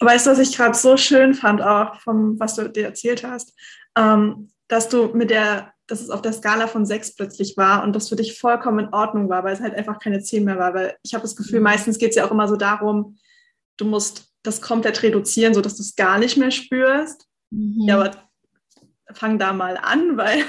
Weißt 0.00 0.26
du, 0.26 0.30
was 0.30 0.38
ich 0.38 0.56
gerade 0.56 0.76
so 0.76 0.96
schön 0.96 1.34
fand, 1.34 1.62
auch 1.62 2.00
vom, 2.00 2.38
was 2.38 2.56
du 2.56 2.68
dir 2.68 2.86
erzählt 2.86 3.24
hast, 3.24 3.54
ähm, 3.96 4.50
dass 4.66 4.88
du 4.88 5.06
mit 5.14 5.30
der, 5.30 5.72
dass 5.88 6.00
es 6.00 6.10
auf 6.10 6.22
der 6.22 6.32
Skala 6.32 6.66
von 6.66 6.86
sechs 6.86 7.14
plötzlich 7.14 7.56
war 7.56 7.82
und 7.82 7.96
das 7.96 8.08
für 8.08 8.16
dich 8.16 8.38
vollkommen 8.38 8.86
in 8.86 8.92
Ordnung 8.92 9.28
war, 9.28 9.42
weil 9.42 9.54
es 9.54 9.60
halt 9.60 9.74
einfach 9.74 9.98
keine 9.98 10.20
zehn 10.20 10.44
mehr 10.44 10.58
war. 10.58 10.74
Weil 10.74 10.96
ich 11.02 11.14
habe 11.14 11.22
das 11.22 11.34
Gefühl, 11.34 11.58
mhm. 11.58 11.64
meistens 11.64 11.98
geht 11.98 12.10
es 12.10 12.16
ja 12.16 12.26
auch 12.26 12.30
immer 12.30 12.46
so 12.46 12.56
darum, 12.56 13.16
du 13.78 13.86
musst 13.86 14.28
das 14.42 14.60
komplett 14.60 15.02
reduzieren, 15.02 15.54
sodass 15.54 15.76
du 15.76 15.82
es 15.82 15.96
gar 15.96 16.18
nicht 16.18 16.36
mehr 16.36 16.50
spürst. 16.50 17.26
Mhm. 17.50 17.84
Ja, 17.88 17.96
aber 17.98 18.27
fang 19.12 19.38
da 19.38 19.52
mal 19.52 19.78
an, 19.80 20.16
weil 20.16 20.44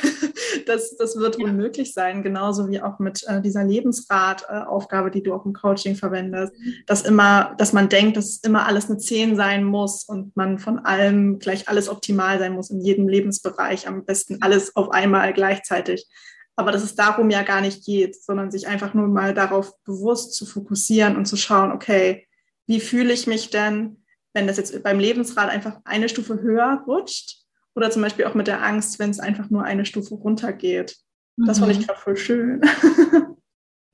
das, 0.66 0.96
das 0.98 1.18
wird 1.18 1.38
ja. 1.40 1.46
unmöglich 1.46 1.94
sein, 1.94 2.24
genauso 2.24 2.70
wie 2.70 2.82
auch 2.82 3.00
mit 3.00 3.24
äh, 3.28 3.42
dieser 3.42 3.64
Lebensrataufgabe, 3.64 5.10
äh, 5.10 5.12
die 5.12 5.24
du 5.24 5.34
auch 5.34 5.46
im 5.46 5.54
Coaching 5.54 5.96
verwendest, 5.96 6.54
mhm. 6.58 6.74
dass 6.86 7.04
immer, 7.04 7.56
dass 7.58 7.74
man 7.74 7.90
denkt, 7.90 8.18
dass 8.18 8.38
immer 8.38 8.68
alles 8.68 8.90
eine 8.90 8.98
10 8.98 9.36
sein 9.36 9.64
muss 9.64 10.04
und 10.04 10.36
man 10.36 10.60
von 10.60 10.80
allem 10.80 11.40
gleich 11.40 11.68
alles 11.68 11.90
optimal 11.90 12.40
sein 12.40 12.54
muss, 12.54 12.70
in 12.70 12.82
jedem 12.82 13.08
Lebensbereich, 13.08 13.88
am 13.88 14.06
besten 14.06 14.42
alles 14.42 14.76
auf 14.76 14.92
einmal 14.92 15.34
gleichzeitig. 15.34 16.08
Aber 16.56 16.74
dass 16.74 16.84
es 16.84 16.96
darum 16.96 17.30
ja 17.30 17.44
gar 17.44 17.62
nicht 17.62 17.86
geht, 17.86 18.22
sondern 18.22 18.52
sich 18.52 18.68
einfach 18.68 18.94
nur 18.94 19.08
mal 19.08 19.34
darauf 19.34 19.82
bewusst 19.86 20.34
zu 20.34 20.46
fokussieren 20.46 21.16
und 21.16 21.26
zu 21.26 21.38
schauen, 21.38 21.72
okay, 21.72 22.28
wie 22.68 22.82
fühle 22.82 23.14
ich 23.14 23.28
mich 23.28 23.50
denn, 23.50 24.04
wenn 24.34 24.46
das 24.46 24.58
jetzt 24.58 24.84
beim 24.84 25.00
Lebensrat 25.00 25.50
einfach 25.50 25.80
eine 25.86 26.10
Stufe 26.10 26.42
höher 26.42 26.84
rutscht? 26.86 27.40
Oder 27.76 27.92
zum 27.92 28.02
Beispiel 28.02 28.26
auch 28.26 28.34
mit 28.34 28.48
der 28.48 28.64
Angst, 28.64 29.00
wenn 29.00 29.10
es 29.10 29.20
einfach 29.20 29.50
nur 29.50 29.64
eine 29.64 29.86
Stufe 29.86 30.16
runtergeht. 30.16 30.98
Das 31.38 31.58
mhm. 31.58 31.62
fand 31.62 31.72
ich 31.74 31.80
mhm. 31.80 31.86
gerade 31.86 32.00
voll 32.00 32.18
schön. 32.18 32.62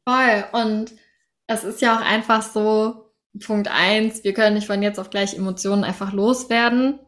Voll. 0.07 0.45
Und 0.53 0.93
es 1.47 1.63
ist 1.63 1.81
ja 1.81 1.97
auch 1.97 2.01
einfach 2.01 2.41
so, 2.41 3.11
Punkt 3.43 3.67
eins, 3.67 4.23
wir 4.23 4.33
können 4.33 4.55
nicht 4.55 4.67
von 4.67 4.81
jetzt 4.81 4.99
auf 4.99 5.09
gleich 5.09 5.35
Emotionen 5.35 5.83
einfach 5.83 6.13
loswerden. 6.13 6.99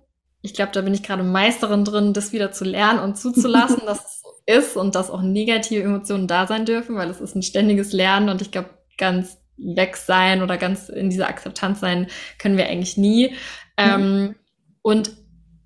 Ich 0.42 0.54
glaube, 0.54 0.72
da 0.74 0.82
bin 0.82 0.94
ich 0.94 1.04
gerade 1.04 1.24
Meisterin 1.24 1.86
drin, 1.86 2.14
das 2.14 2.34
wieder 2.34 2.52
zu 2.52 2.66
lernen 2.66 3.00
und 3.00 3.18
zuzulassen, 3.18 3.82
dass 3.86 4.06
es 4.06 4.22
so 4.22 4.30
ist 4.46 4.78
und 4.78 4.96
dass 4.96 5.10
auch 5.10 5.22
negative 5.22 5.84
Emotionen 5.84 6.28
da 6.28 6.48
sein 6.48 6.66
dürfen, 6.66 6.96
weil 6.96 7.10
es 7.10 7.22
ist 7.22 7.36
ein 7.36 7.44
ständiges 7.44 7.94
Lernen 7.94 8.30
und 8.30 8.42
ich 8.42 8.52
glaube, 8.52 8.70
ganz 8.98 9.38
weg 9.58 9.96
sein 9.96 10.42
oder 10.42 10.58
ganz 10.58 10.90
in 10.90 11.10
dieser 11.10 11.28
Akzeptanz 11.28 11.80
sein 11.80 12.08
können 12.40 12.58
wir 12.58 12.68
eigentlich 12.68 12.98
nie. 12.98 13.30
Mhm. 13.30 13.36
Ähm, 13.78 14.36
und 14.82 15.12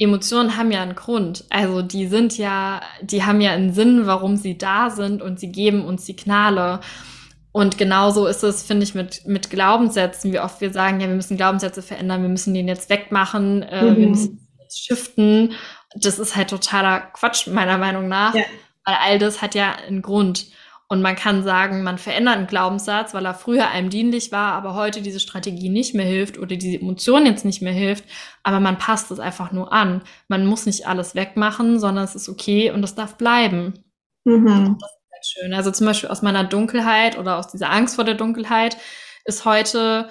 Emotionen 0.01 0.57
haben 0.57 0.71
ja 0.71 0.81
einen 0.81 0.95
Grund. 0.95 1.45
Also 1.51 1.83
die 1.83 2.07
sind 2.07 2.37
ja, 2.37 2.81
die 3.01 3.23
haben 3.23 3.39
ja 3.39 3.51
einen 3.51 3.73
Sinn, 3.73 4.07
warum 4.07 4.35
sie 4.35 4.57
da 4.57 4.89
sind 4.89 5.21
und 5.21 5.39
sie 5.39 5.51
geben 5.51 5.85
uns 5.85 6.07
Signale. 6.07 6.79
Und 7.51 7.77
genauso 7.77 8.25
ist 8.25 8.43
es, 8.43 8.63
finde 8.63 8.83
ich, 8.83 8.95
mit, 8.95 9.27
mit 9.27 9.51
Glaubenssätzen, 9.51 10.33
wie 10.33 10.39
oft 10.39 10.59
wir 10.59 10.73
sagen, 10.73 11.01
ja, 11.01 11.07
wir 11.07 11.15
müssen 11.15 11.37
Glaubenssätze 11.37 11.83
verändern, 11.83 12.23
wir 12.23 12.29
müssen 12.29 12.53
den 12.53 12.67
jetzt 12.67 12.89
wegmachen, 12.89 13.61
äh, 13.61 13.83
mhm. 13.83 13.97
wir 13.97 14.07
müssen 14.07 14.47
jetzt 14.59 14.83
shiften. 14.83 15.53
Das 15.95 16.17
ist 16.17 16.35
halt 16.35 16.49
totaler 16.49 17.01
Quatsch, 17.01 17.47
meiner 17.47 17.77
Meinung 17.77 18.07
nach. 18.07 18.33
Ja. 18.33 18.43
Weil 18.85 18.95
all 19.03 19.19
das 19.19 19.41
hat 19.41 19.53
ja 19.53 19.75
einen 19.87 20.01
Grund. 20.01 20.47
Und 20.91 21.01
man 21.01 21.15
kann 21.15 21.41
sagen, 21.41 21.83
man 21.83 21.97
verändert 21.97 22.35
einen 22.35 22.47
Glaubenssatz, 22.47 23.13
weil 23.13 23.23
er 23.23 23.33
früher 23.33 23.69
einem 23.69 23.89
dienlich 23.89 24.33
war, 24.33 24.51
aber 24.51 24.75
heute 24.75 25.01
diese 25.01 25.21
Strategie 25.21 25.69
nicht 25.69 25.95
mehr 25.95 26.05
hilft 26.05 26.37
oder 26.37 26.57
diese 26.57 26.81
Emotion 26.81 27.25
jetzt 27.25 27.45
nicht 27.45 27.61
mehr 27.61 27.71
hilft. 27.71 28.03
Aber 28.43 28.59
man 28.59 28.77
passt 28.77 29.09
es 29.09 29.17
einfach 29.21 29.53
nur 29.53 29.71
an. 29.71 30.01
Man 30.27 30.45
muss 30.45 30.65
nicht 30.65 30.87
alles 30.87 31.15
wegmachen, 31.15 31.79
sondern 31.79 32.03
es 32.03 32.13
ist 32.13 32.27
okay 32.27 32.71
und 32.71 32.83
es 32.83 32.93
darf 32.93 33.15
bleiben. 33.15 33.85
Mhm. 34.25 34.75
Das 34.81 34.91
ist 34.91 35.11
halt 35.13 35.25
schön. 35.25 35.53
Also 35.53 35.71
zum 35.71 35.87
Beispiel 35.87 36.09
aus 36.09 36.23
meiner 36.23 36.43
Dunkelheit 36.43 37.17
oder 37.17 37.37
aus 37.37 37.47
dieser 37.47 37.71
Angst 37.71 37.95
vor 37.95 38.03
der 38.03 38.15
Dunkelheit 38.15 38.75
ist 39.23 39.45
heute 39.45 40.09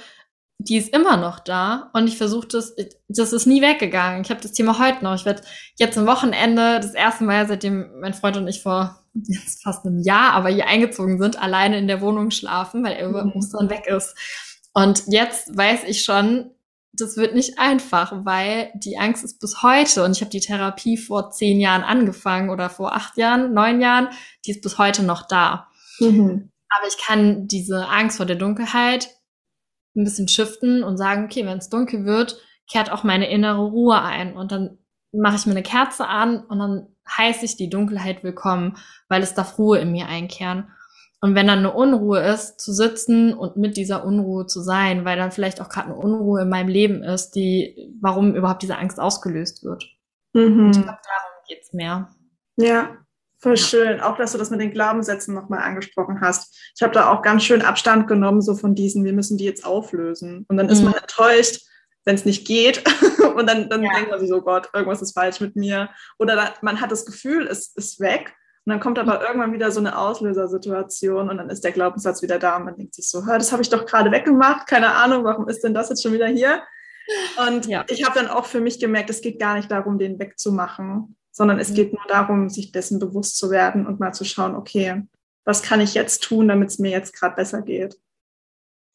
die 0.62 0.76
ist 0.76 0.94
immer 0.94 1.16
noch 1.16 1.38
da 1.38 1.90
und 1.94 2.06
ich 2.06 2.18
versuche 2.18 2.46
das, 2.46 2.74
das 3.08 3.32
ist 3.32 3.46
nie 3.46 3.62
weggegangen. 3.62 4.20
Ich 4.22 4.30
habe 4.30 4.42
das 4.42 4.52
Thema 4.52 4.78
heute 4.78 5.02
noch. 5.02 5.14
Ich 5.14 5.24
werde 5.24 5.42
jetzt 5.78 5.96
am 5.96 6.06
Wochenende 6.06 6.80
das 6.80 6.92
erste 6.92 7.24
Mal, 7.24 7.48
seitdem 7.48 7.98
mein 8.00 8.12
Freund 8.12 8.36
und 8.36 8.46
ich 8.46 8.62
vor 8.62 9.02
jetzt 9.14 9.62
fast 9.62 9.86
einem 9.86 10.02
Jahr, 10.02 10.32
aber 10.32 10.50
hier 10.50 10.66
eingezogen 10.66 11.18
sind, 11.18 11.40
alleine 11.40 11.78
in 11.78 11.88
der 11.88 12.02
Wohnung 12.02 12.30
schlafen, 12.30 12.84
weil 12.84 12.92
er 12.92 13.08
über 13.08 13.24
mhm. 13.24 13.32
Ostern 13.32 13.70
weg 13.70 13.86
ist. 13.86 14.14
Und 14.74 15.04
jetzt 15.06 15.56
weiß 15.56 15.84
ich 15.86 16.04
schon, 16.04 16.50
das 16.92 17.16
wird 17.16 17.34
nicht 17.34 17.58
einfach, 17.58 18.26
weil 18.26 18.70
die 18.74 18.98
Angst 18.98 19.24
ist 19.24 19.40
bis 19.40 19.62
heute 19.62 20.04
und 20.04 20.12
ich 20.12 20.20
habe 20.20 20.30
die 20.30 20.40
Therapie 20.40 20.98
vor 20.98 21.30
zehn 21.30 21.58
Jahren 21.58 21.82
angefangen 21.82 22.50
oder 22.50 22.68
vor 22.68 22.94
acht 22.94 23.16
Jahren, 23.16 23.54
neun 23.54 23.80
Jahren, 23.80 24.08
die 24.44 24.50
ist 24.50 24.60
bis 24.60 24.76
heute 24.76 25.02
noch 25.04 25.26
da. 25.26 25.68
Mhm. 26.00 26.50
Aber 26.68 26.86
ich 26.86 26.98
kann 26.98 27.48
diese 27.48 27.88
Angst 27.88 28.18
vor 28.18 28.26
der 28.26 28.36
Dunkelheit 28.36 29.08
ein 29.96 30.04
bisschen 30.04 30.28
shiften 30.28 30.82
und 30.82 30.96
sagen, 30.96 31.24
okay, 31.24 31.44
wenn 31.46 31.58
es 31.58 31.68
dunkel 31.68 32.04
wird, 32.04 32.38
kehrt 32.70 32.90
auch 32.92 33.04
meine 33.04 33.30
innere 33.30 33.64
Ruhe 33.64 34.00
ein 34.00 34.36
und 34.36 34.52
dann 34.52 34.78
mache 35.12 35.36
ich 35.36 35.46
mir 35.46 35.52
eine 35.52 35.62
Kerze 35.62 36.06
an 36.06 36.44
und 36.44 36.58
dann 36.58 36.88
heiße 37.08 37.44
ich 37.44 37.56
die 37.56 37.70
Dunkelheit 37.70 38.22
willkommen, 38.22 38.76
weil 39.08 39.22
es 39.22 39.34
darf 39.34 39.58
Ruhe 39.58 39.78
in 39.78 39.90
mir 39.90 40.06
einkehren. 40.06 40.70
Und 41.22 41.34
wenn 41.34 41.48
dann 41.48 41.58
eine 41.58 41.72
Unruhe 41.72 42.20
ist, 42.20 42.60
zu 42.60 42.72
sitzen 42.72 43.34
und 43.34 43.56
mit 43.56 43.76
dieser 43.76 44.04
Unruhe 44.04 44.46
zu 44.46 44.62
sein, 44.62 45.04
weil 45.04 45.18
dann 45.18 45.32
vielleicht 45.32 45.60
auch 45.60 45.68
gerade 45.68 45.88
eine 45.88 45.96
Unruhe 45.96 46.42
in 46.42 46.48
meinem 46.48 46.68
Leben 46.68 47.02
ist, 47.02 47.32
die, 47.32 47.94
warum 48.00 48.34
überhaupt 48.34 48.62
diese 48.62 48.78
Angst 48.78 48.98
ausgelöst 48.98 49.62
wird. 49.64 49.84
Mhm. 50.32 50.70
ich 50.70 50.76
glaube, 50.80 50.98
darum 51.02 51.44
geht's 51.48 51.72
mehr. 51.72 52.08
Ja, 52.56 52.96
voll 53.40 53.56
schön. 53.56 54.00
Auch, 54.00 54.16
dass 54.16 54.32
du 54.32 54.38
das 54.38 54.50
mit 54.50 54.60
den 54.60 54.72
Glaubenssätzen 54.72 55.34
nochmal 55.34 55.60
angesprochen 55.60 56.20
hast. 56.20 56.56
Ich 56.76 56.82
habe 56.82 56.92
da 56.92 57.10
auch 57.10 57.22
ganz 57.22 57.42
schön 57.44 57.62
Abstand 57.62 58.06
genommen, 58.06 58.42
so 58.42 58.54
von 58.54 58.74
diesen, 58.74 59.04
wir 59.04 59.12
müssen 59.12 59.38
die 59.38 59.44
jetzt 59.44 59.64
auflösen. 59.64 60.44
Und 60.48 60.56
dann 60.56 60.66
mhm. 60.66 60.72
ist 60.72 60.82
man 60.82 60.94
enttäuscht, 60.94 61.62
wenn 62.04 62.14
es 62.14 62.24
nicht 62.24 62.46
geht. 62.46 62.84
und 63.36 63.48
dann, 63.48 63.68
dann 63.68 63.82
ja. 63.82 63.94
denkt 63.94 64.10
man 64.10 64.20
sich 64.20 64.28
so, 64.28 64.42
Gott, 64.42 64.68
irgendwas 64.74 65.02
ist 65.02 65.12
falsch 65.12 65.40
mit 65.40 65.56
mir. 65.56 65.90
Oder 66.18 66.36
da, 66.36 66.54
man 66.62 66.80
hat 66.80 66.92
das 66.92 67.06
Gefühl, 67.06 67.46
es 67.46 67.72
ist 67.74 68.00
weg. 68.00 68.34
Und 68.66 68.72
dann 68.72 68.80
kommt 68.80 68.98
aber 68.98 69.26
irgendwann 69.26 69.54
wieder 69.54 69.70
so 69.70 69.80
eine 69.80 69.96
Auslösersituation 69.96 71.30
und 71.30 71.38
dann 71.38 71.48
ist 71.48 71.64
der 71.64 71.72
Glaubenssatz 71.72 72.20
wieder 72.20 72.38
da 72.38 72.58
und 72.58 72.66
man 72.66 72.76
denkt 72.76 72.94
sich 72.94 73.08
so, 73.08 73.24
das 73.26 73.52
habe 73.52 73.62
ich 73.62 73.70
doch 73.70 73.86
gerade 73.86 74.12
weggemacht, 74.12 74.66
keine 74.66 74.94
Ahnung, 74.96 75.24
warum 75.24 75.48
ist 75.48 75.64
denn 75.64 75.72
das 75.72 75.88
jetzt 75.88 76.02
schon 76.02 76.12
wieder 76.12 76.26
hier? 76.26 76.62
Und 77.48 77.66
ja. 77.66 77.84
ich 77.88 78.04
habe 78.04 78.18
dann 78.18 78.28
auch 78.28 78.44
für 78.44 78.60
mich 78.60 78.78
gemerkt, 78.78 79.08
es 79.08 79.22
geht 79.22 79.40
gar 79.40 79.56
nicht 79.56 79.70
darum, 79.70 79.98
den 79.98 80.18
wegzumachen, 80.18 81.16
sondern 81.30 81.58
es 81.58 81.70
mhm. 81.70 81.74
geht 81.74 81.92
nur 81.92 82.04
darum, 82.08 82.48
sich 82.48 82.72
dessen 82.72 82.98
bewusst 82.98 83.36
zu 83.36 83.50
werden 83.50 83.86
und 83.86 84.00
mal 84.00 84.12
zu 84.12 84.24
schauen, 84.24 84.54
okay, 84.54 85.02
was 85.44 85.62
kann 85.62 85.80
ich 85.80 85.94
jetzt 85.94 86.22
tun, 86.22 86.48
damit 86.48 86.70
es 86.70 86.78
mir 86.78 86.90
jetzt 86.90 87.14
gerade 87.14 87.36
besser 87.36 87.62
geht? 87.62 87.98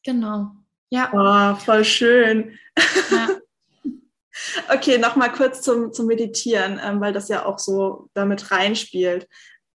Genau. 0.04 0.52
Ja. 0.90 1.10
Oh, 1.12 1.58
voll 1.58 1.84
schön. 1.84 2.52
Ja. 3.10 3.28
okay, 4.74 4.98
nochmal 4.98 5.32
kurz 5.32 5.62
zum, 5.62 5.92
zum 5.92 6.06
Meditieren, 6.06 6.80
ähm, 6.82 7.00
weil 7.00 7.12
das 7.12 7.28
ja 7.28 7.44
auch 7.44 7.58
so 7.58 8.08
damit 8.14 8.50
reinspielt. 8.50 9.28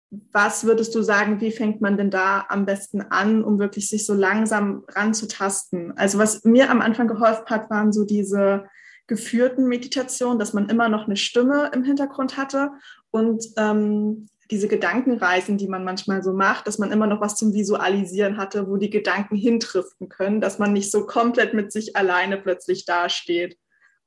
Was 0.09 0.65
würdest 0.65 0.95
du 0.95 1.01
sagen, 1.01 1.41
wie 1.41 1.51
fängt 1.51 1.81
man 1.81 1.97
denn 1.97 2.11
da 2.11 2.45
am 2.49 2.65
besten 2.65 3.01
an, 3.01 3.43
um 3.43 3.59
wirklich 3.59 3.89
sich 3.89 4.05
so 4.05 4.13
langsam 4.13 4.83
ranzutasten? 4.89 5.97
Also 5.97 6.17
was 6.17 6.43
mir 6.43 6.69
am 6.69 6.81
Anfang 6.81 7.07
geholfen 7.07 7.45
hat, 7.47 7.69
waren 7.69 7.91
so 7.91 8.05
diese 8.05 8.65
geführten 9.07 9.67
Meditationen, 9.67 10.37
dass 10.37 10.53
man 10.53 10.69
immer 10.69 10.89
noch 10.89 11.05
eine 11.05 11.15
Stimme 11.15 11.71
im 11.73 11.83
Hintergrund 11.83 12.37
hatte 12.37 12.71
und 13.09 13.43
ähm, 13.57 14.27
diese 14.51 14.67
Gedankenreisen, 14.67 15.57
die 15.57 15.67
man 15.67 15.83
manchmal 15.83 16.23
so 16.23 16.33
macht, 16.33 16.67
dass 16.67 16.77
man 16.77 16.91
immer 16.91 17.07
noch 17.07 17.19
was 17.19 17.35
zum 17.35 17.53
Visualisieren 17.53 18.37
hatte, 18.37 18.67
wo 18.67 18.77
die 18.77 18.89
Gedanken 18.89 19.35
hintriften 19.35 20.09
können, 20.09 20.39
dass 20.39 20.59
man 20.59 20.73
nicht 20.73 20.91
so 20.91 21.05
komplett 21.05 21.53
mit 21.53 21.71
sich 21.71 21.95
alleine 21.95 22.37
plötzlich 22.37 22.85
dasteht. 22.85 23.57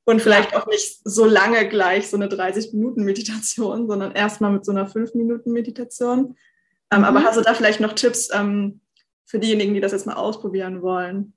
Und 0.03 0.21
vielleicht 0.21 0.55
auch 0.55 0.65
nicht 0.65 0.99
so 1.03 1.25
lange 1.25 1.69
gleich 1.69 2.09
so 2.09 2.17
eine 2.17 2.27
30-Minuten-Meditation, 2.27 3.87
sondern 3.87 4.13
erstmal 4.13 4.51
mit 4.51 4.65
so 4.65 4.71
einer 4.71 4.89
5-Minuten-Meditation. 4.89 6.35
Ähm, 6.91 6.99
mhm. 6.99 7.05
Aber 7.05 7.23
hast 7.23 7.37
du 7.37 7.41
da 7.41 7.53
vielleicht 7.53 7.79
noch 7.79 7.93
Tipps 7.93 8.29
ähm, 8.33 8.81
für 9.25 9.37
diejenigen, 9.37 9.75
die 9.75 9.79
das 9.79 9.91
jetzt 9.91 10.07
mal 10.07 10.15
ausprobieren 10.15 10.81
wollen? 10.81 11.33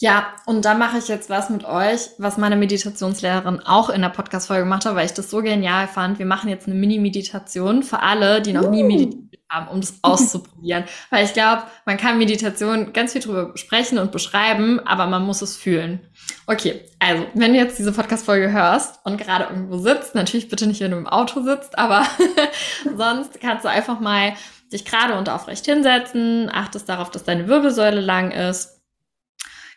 Ja, 0.00 0.34
und 0.46 0.64
da 0.64 0.74
mache 0.74 0.98
ich 0.98 1.06
jetzt 1.06 1.30
was 1.30 1.50
mit 1.50 1.64
euch, 1.64 2.10
was 2.18 2.36
meine 2.36 2.56
Meditationslehrerin 2.56 3.60
auch 3.60 3.90
in 3.90 4.02
der 4.02 4.08
Podcast-Folge 4.08 4.64
gemacht 4.64 4.84
hat, 4.86 4.96
weil 4.96 5.06
ich 5.06 5.14
das 5.14 5.30
so 5.30 5.40
genial 5.40 5.86
fand. 5.86 6.18
Wir 6.18 6.26
machen 6.26 6.50
jetzt 6.50 6.66
eine 6.66 6.74
Mini-Meditation 6.74 7.84
für 7.84 8.00
alle, 8.00 8.42
die 8.42 8.52
noch 8.52 8.70
nie 8.70 8.82
meditiert 8.82 9.40
haben, 9.48 9.68
um 9.68 9.80
das 9.80 9.94
auszuprobieren. 10.02 10.84
weil 11.10 11.24
ich 11.24 11.32
glaube, 11.32 11.62
man 11.86 11.96
kann 11.96 12.18
Meditation 12.18 12.92
ganz 12.92 13.12
viel 13.12 13.22
drüber 13.22 13.52
sprechen 13.54 13.98
und 13.98 14.10
beschreiben, 14.10 14.80
aber 14.80 15.06
man 15.06 15.24
muss 15.24 15.42
es 15.42 15.56
fühlen. 15.56 16.00
Okay, 16.48 16.80
also, 16.98 17.26
wenn 17.34 17.52
du 17.52 17.60
jetzt 17.60 17.78
diese 17.78 17.92
Podcast-Folge 17.92 18.50
hörst 18.50 18.98
und 19.04 19.16
gerade 19.16 19.44
irgendwo 19.44 19.78
sitzt, 19.78 20.16
natürlich 20.16 20.48
bitte 20.48 20.66
nicht, 20.66 20.80
wenn 20.80 20.90
du 20.90 20.96
im 20.96 21.06
Auto 21.06 21.40
sitzt, 21.42 21.78
aber 21.78 22.04
sonst 22.96 23.40
kannst 23.40 23.64
du 23.64 23.68
einfach 23.68 24.00
mal 24.00 24.32
dich 24.72 24.84
gerade 24.84 25.16
und 25.16 25.28
aufrecht 25.28 25.66
hinsetzen, 25.66 26.50
achtest 26.52 26.88
darauf, 26.88 27.12
dass 27.12 27.22
deine 27.22 27.46
Wirbelsäule 27.46 28.00
lang 28.00 28.32
ist 28.32 28.73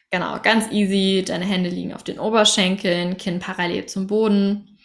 Genau, 0.09 0.39
ganz 0.41 0.71
easy. 0.71 1.23
Deine 1.25 1.45
Hände 1.45 1.69
liegen 1.69 1.93
auf 1.93 2.03
den 2.03 2.19
Oberschenkeln, 2.19 3.17
Kinn 3.17 3.39
parallel 3.39 3.85
zum 3.87 4.07
Boden. 4.07 4.77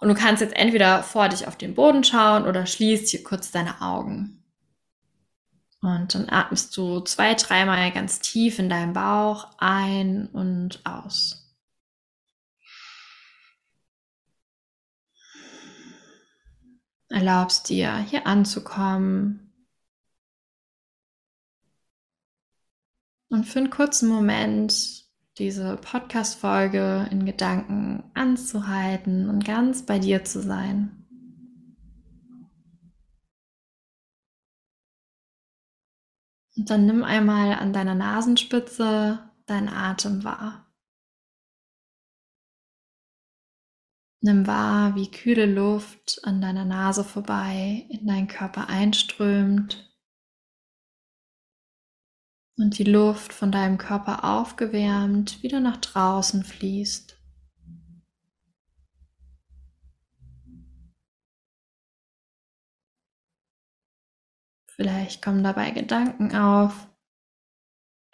Und 0.00 0.08
du 0.08 0.14
kannst 0.14 0.42
jetzt 0.42 0.56
entweder 0.56 1.02
vor 1.02 1.28
dich 1.28 1.48
auf 1.48 1.56
den 1.56 1.74
Boden 1.74 2.04
schauen 2.04 2.46
oder 2.46 2.66
schließt 2.66 3.08
hier 3.08 3.24
kurz 3.24 3.50
deine 3.50 3.80
Augen. 3.80 4.44
Und 5.80 6.14
dann 6.14 6.30
atmest 6.30 6.76
du 6.76 7.00
zwei, 7.00 7.34
dreimal 7.34 7.90
ganz 7.92 8.20
tief 8.20 8.58
in 8.58 8.68
deinen 8.68 8.92
Bauch 8.92 9.48
ein 9.58 10.28
und 10.28 10.80
aus. 10.84 11.44
Erlaubst 17.10 17.68
dir, 17.68 17.98
hier 17.98 18.26
anzukommen. 18.26 19.43
Und 23.34 23.46
für 23.46 23.58
einen 23.58 23.70
kurzen 23.70 24.08
Moment 24.08 25.06
diese 25.38 25.76
Podcast-Folge 25.76 27.08
in 27.10 27.26
Gedanken 27.26 28.04
anzuhalten 28.14 29.28
und 29.28 29.44
ganz 29.44 29.84
bei 29.84 29.98
dir 29.98 30.22
zu 30.22 30.40
sein. 30.40 31.04
Und 36.56 36.70
dann 36.70 36.86
nimm 36.86 37.02
einmal 37.02 37.54
an 37.54 37.72
deiner 37.72 37.96
Nasenspitze 37.96 39.28
deinen 39.46 39.68
Atem 39.68 40.22
wahr. 40.22 40.72
Nimm 44.20 44.46
wahr, 44.46 44.94
wie 44.94 45.10
kühle 45.10 45.46
Luft 45.46 46.20
an 46.22 46.40
deiner 46.40 46.64
Nase 46.64 47.02
vorbei 47.02 47.84
in 47.90 48.06
deinen 48.06 48.28
Körper 48.28 48.68
einströmt 48.68 49.92
und 52.56 52.78
die 52.78 52.84
Luft 52.84 53.32
von 53.32 53.50
deinem 53.50 53.78
Körper 53.78 54.24
aufgewärmt 54.24 55.42
wieder 55.42 55.60
nach 55.60 55.78
draußen 55.78 56.44
fließt. 56.44 57.18
Vielleicht 64.76 65.22
kommen 65.22 65.44
dabei 65.44 65.70
Gedanken 65.70 66.34
auf. 66.34 66.88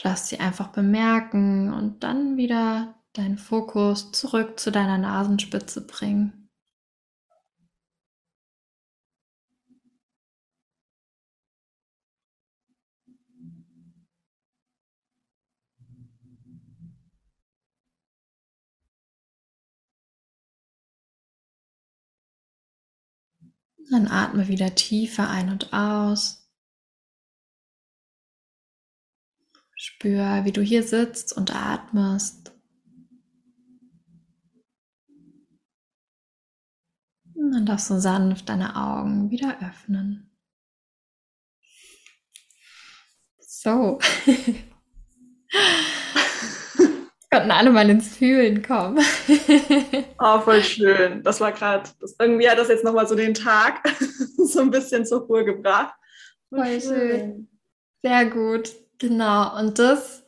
Lass 0.02 0.28
sie 0.28 0.40
einfach 0.40 0.68
bemerken 0.68 1.72
und 1.72 2.02
dann 2.02 2.36
wieder 2.36 2.94
deinen 3.14 3.38
Fokus 3.38 4.12
zurück 4.12 4.60
zu 4.60 4.70
deiner 4.70 4.98
Nasenspitze 4.98 5.86
bringen. 5.86 6.39
Dann 23.88 24.08
atme 24.08 24.48
wieder 24.48 24.74
tiefer 24.74 25.28
ein 25.28 25.50
und 25.50 25.72
aus. 25.72 26.48
Spür, 29.74 30.44
wie 30.44 30.52
du 30.52 30.60
hier 30.60 30.82
sitzt 30.82 31.34
und 31.34 31.54
atmest. 31.54 32.52
Und 37.34 37.52
dann 37.52 37.64
darfst 37.64 37.88
du 37.88 37.98
sanft 37.98 38.50
deine 38.50 38.76
Augen 38.76 39.30
wieder 39.30 39.58
öffnen. 39.62 40.30
So. 43.38 43.98
Konnten 47.32 47.52
alle 47.52 47.70
mal 47.70 47.88
ins 47.88 48.16
Fühlen 48.16 48.62
kommen. 48.62 48.98
oh, 50.18 50.40
voll 50.44 50.62
schön. 50.64 51.22
Das 51.22 51.40
war 51.40 51.52
gerade, 51.52 51.88
irgendwie 52.18 52.48
hat 52.48 52.58
das 52.58 52.68
jetzt 52.68 52.84
nochmal 52.84 53.06
so 53.06 53.14
den 53.14 53.34
Tag 53.34 53.88
so 54.36 54.60
ein 54.60 54.70
bisschen 54.70 55.06
zur 55.06 55.20
Ruhe 55.20 55.44
gebracht. 55.44 55.94
Voll, 56.48 56.64
voll 56.64 56.80
schön. 56.80 57.48
Sehr 58.02 58.26
gut. 58.26 58.70
Genau, 58.98 59.56
und 59.58 59.78
das 59.78 60.24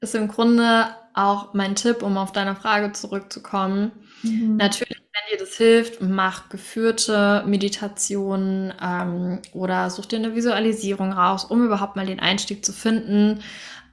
ist 0.00 0.14
im 0.14 0.28
Grunde 0.28 0.94
auch 1.14 1.54
mein 1.54 1.74
Tipp, 1.74 2.02
um 2.02 2.16
auf 2.16 2.32
deine 2.32 2.54
Frage 2.54 2.92
zurückzukommen. 2.92 3.92
Mhm. 4.22 4.56
Natürlich, 4.56 4.98
wenn 4.98 5.38
dir 5.38 5.44
das 5.44 5.56
hilft, 5.56 6.00
mach 6.02 6.48
geführte 6.48 7.44
Meditationen 7.46 8.72
ähm, 8.82 9.40
oder 9.52 9.90
such 9.90 10.06
dir 10.06 10.18
eine 10.18 10.34
Visualisierung 10.34 11.12
raus, 11.12 11.44
um 11.44 11.64
überhaupt 11.64 11.96
mal 11.96 12.06
den 12.06 12.20
Einstieg 12.20 12.64
zu 12.64 12.72
finden. 12.72 13.40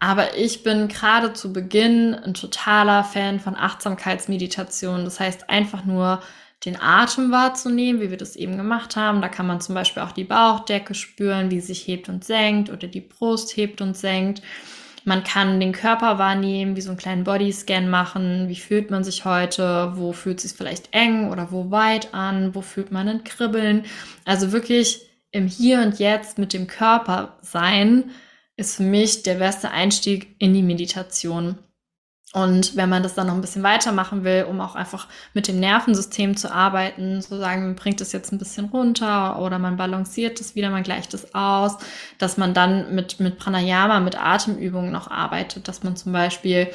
Aber 0.03 0.35
ich 0.35 0.63
bin 0.63 0.87
gerade 0.87 1.31
zu 1.33 1.53
Beginn 1.53 2.15
ein 2.15 2.33
totaler 2.33 3.03
Fan 3.03 3.39
von 3.39 3.55
Achtsamkeitsmeditation. 3.55 5.05
Das 5.05 5.19
heißt 5.19 5.47
einfach 5.47 5.85
nur 5.85 6.23
den 6.65 6.75
Atem 6.81 7.31
wahrzunehmen, 7.31 8.01
wie 8.01 8.09
wir 8.09 8.17
das 8.17 8.35
eben 8.35 8.57
gemacht 8.57 8.95
haben. 8.95 9.21
Da 9.21 9.29
kann 9.29 9.45
man 9.45 9.61
zum 9.61 9.75
Beispiel 9.75 10.01
auch 10.01 10.11
die 10.11 10.23
Bauchdecke 10.23 10.95
spüren, 10.95 11.51
wie 11.51 11.59
sich 11.59 11.87
hebt 11.87 12.09
und 12.09 12.23
senkt 12.23 12.71
oder 12.71 12.87
die 12.87 13.01
Brust 13.01 13.55
hebt 13.55 13.79
und 13.79 13.95
senkt. 13.95 14.41
Man 15.05 15.23
kann 15.23 15.59
den 15.59 15.71
Körper 15.71 16.17
wahrnehmen, 16.17 16.75
wie 16.75 16.81
so 16.81 16.89
einen 16.89 16.97
kleinen 16.97 17.23
Bodyscan 17.23 17.87
machen. 17.87 18.49
Wie 18.49 18.55
fühlt 18.55 18.89
man 18.89 19.03
sich 19.03 19.23
heute? 19.23 19.91
Wo 19.97 20.13
fühlt 20.13 20.37
es 20.37 20.49
sich 20.49 20.57
vielleicht 20.57 20.95
eng 20.95 21.29
oder 21.29 21.51
wo 21.51 21.69
weit 21.69 22.11
an? 22.15 22.55
Wo 22.55 22.61
fühlt 22.61 22.91
man 22.91 23.07
ein 23.07 23.23
Kribbeln? 23.23 23.85
Also 24.25 24.51
wirklich 24.51 25.05
im 25.29 25.45
Hier 25.45 25.83
und 25.83 25.99
Jetzt 25.99 26.39
mit 26.39 26.53
dem 26.53 26.65
Körper 26.65 27.37
sein 27.43 28.05
ist 28.61 28.75
für 28.75 28.83
mich 28.83 29.23
der 29.23 29.35
beste 29.35 29.71
Einstieg 29.71 30.35
in 30.39 30.53
die 30.53 30.63
Meditation. 30.63 31.57
Und 32.33 32.77
wenn 32.77 32.87
man 32.87 33.03
das 33.03 33.13
dann 33.13 33.27
noch 33.27 33.33
ein 33.33 33.41
bisschen 33.41 33.63
weitermachen 33.63 34.23
will, 34.23 34.45
um 34.49 34.61
auch 34.61 34.75
einfach 34.75 35.07
mit 35.33 35.49
dem 35.49 35.59
Nervensystem 35.59 36.37
zu 36.37 36.49
arbeiten, 36.49 37.21
so 37.21 37.37
sagen, 37.37 37.63
man 37.63 37.75
bringt 37.75 37.99
es 37.99 38.13
jetzt 38.13 38.31
ein 38.31 38.37
bisschen 38.37 38.67
runter 38.69 39.37
oder 39.39 39.59
man 39.59 39.75
balanciert 39.75 40.39
es 40.39 40.55
wieder, 40.55 40.69
man 40.69 40.83
gleicht 40.83 41.13
es 41.13 41.35
aus, 41.35 41.75
dass 42.19 42.37
man 42.37 42.53
dann 42.53 42.95
mit, 42.95 43.19
mit 43.19 43.37
Pranayama, 43.37 43.99
mit 43.99 44.17
Atemübungen 44.17 44.93
noch 44.93 45.11
arbeitet, 45.11 45.67
dass 45.67 45.83
man 45.83 45.97
zum 45.97 46.13
Beispiel 46.13 46.69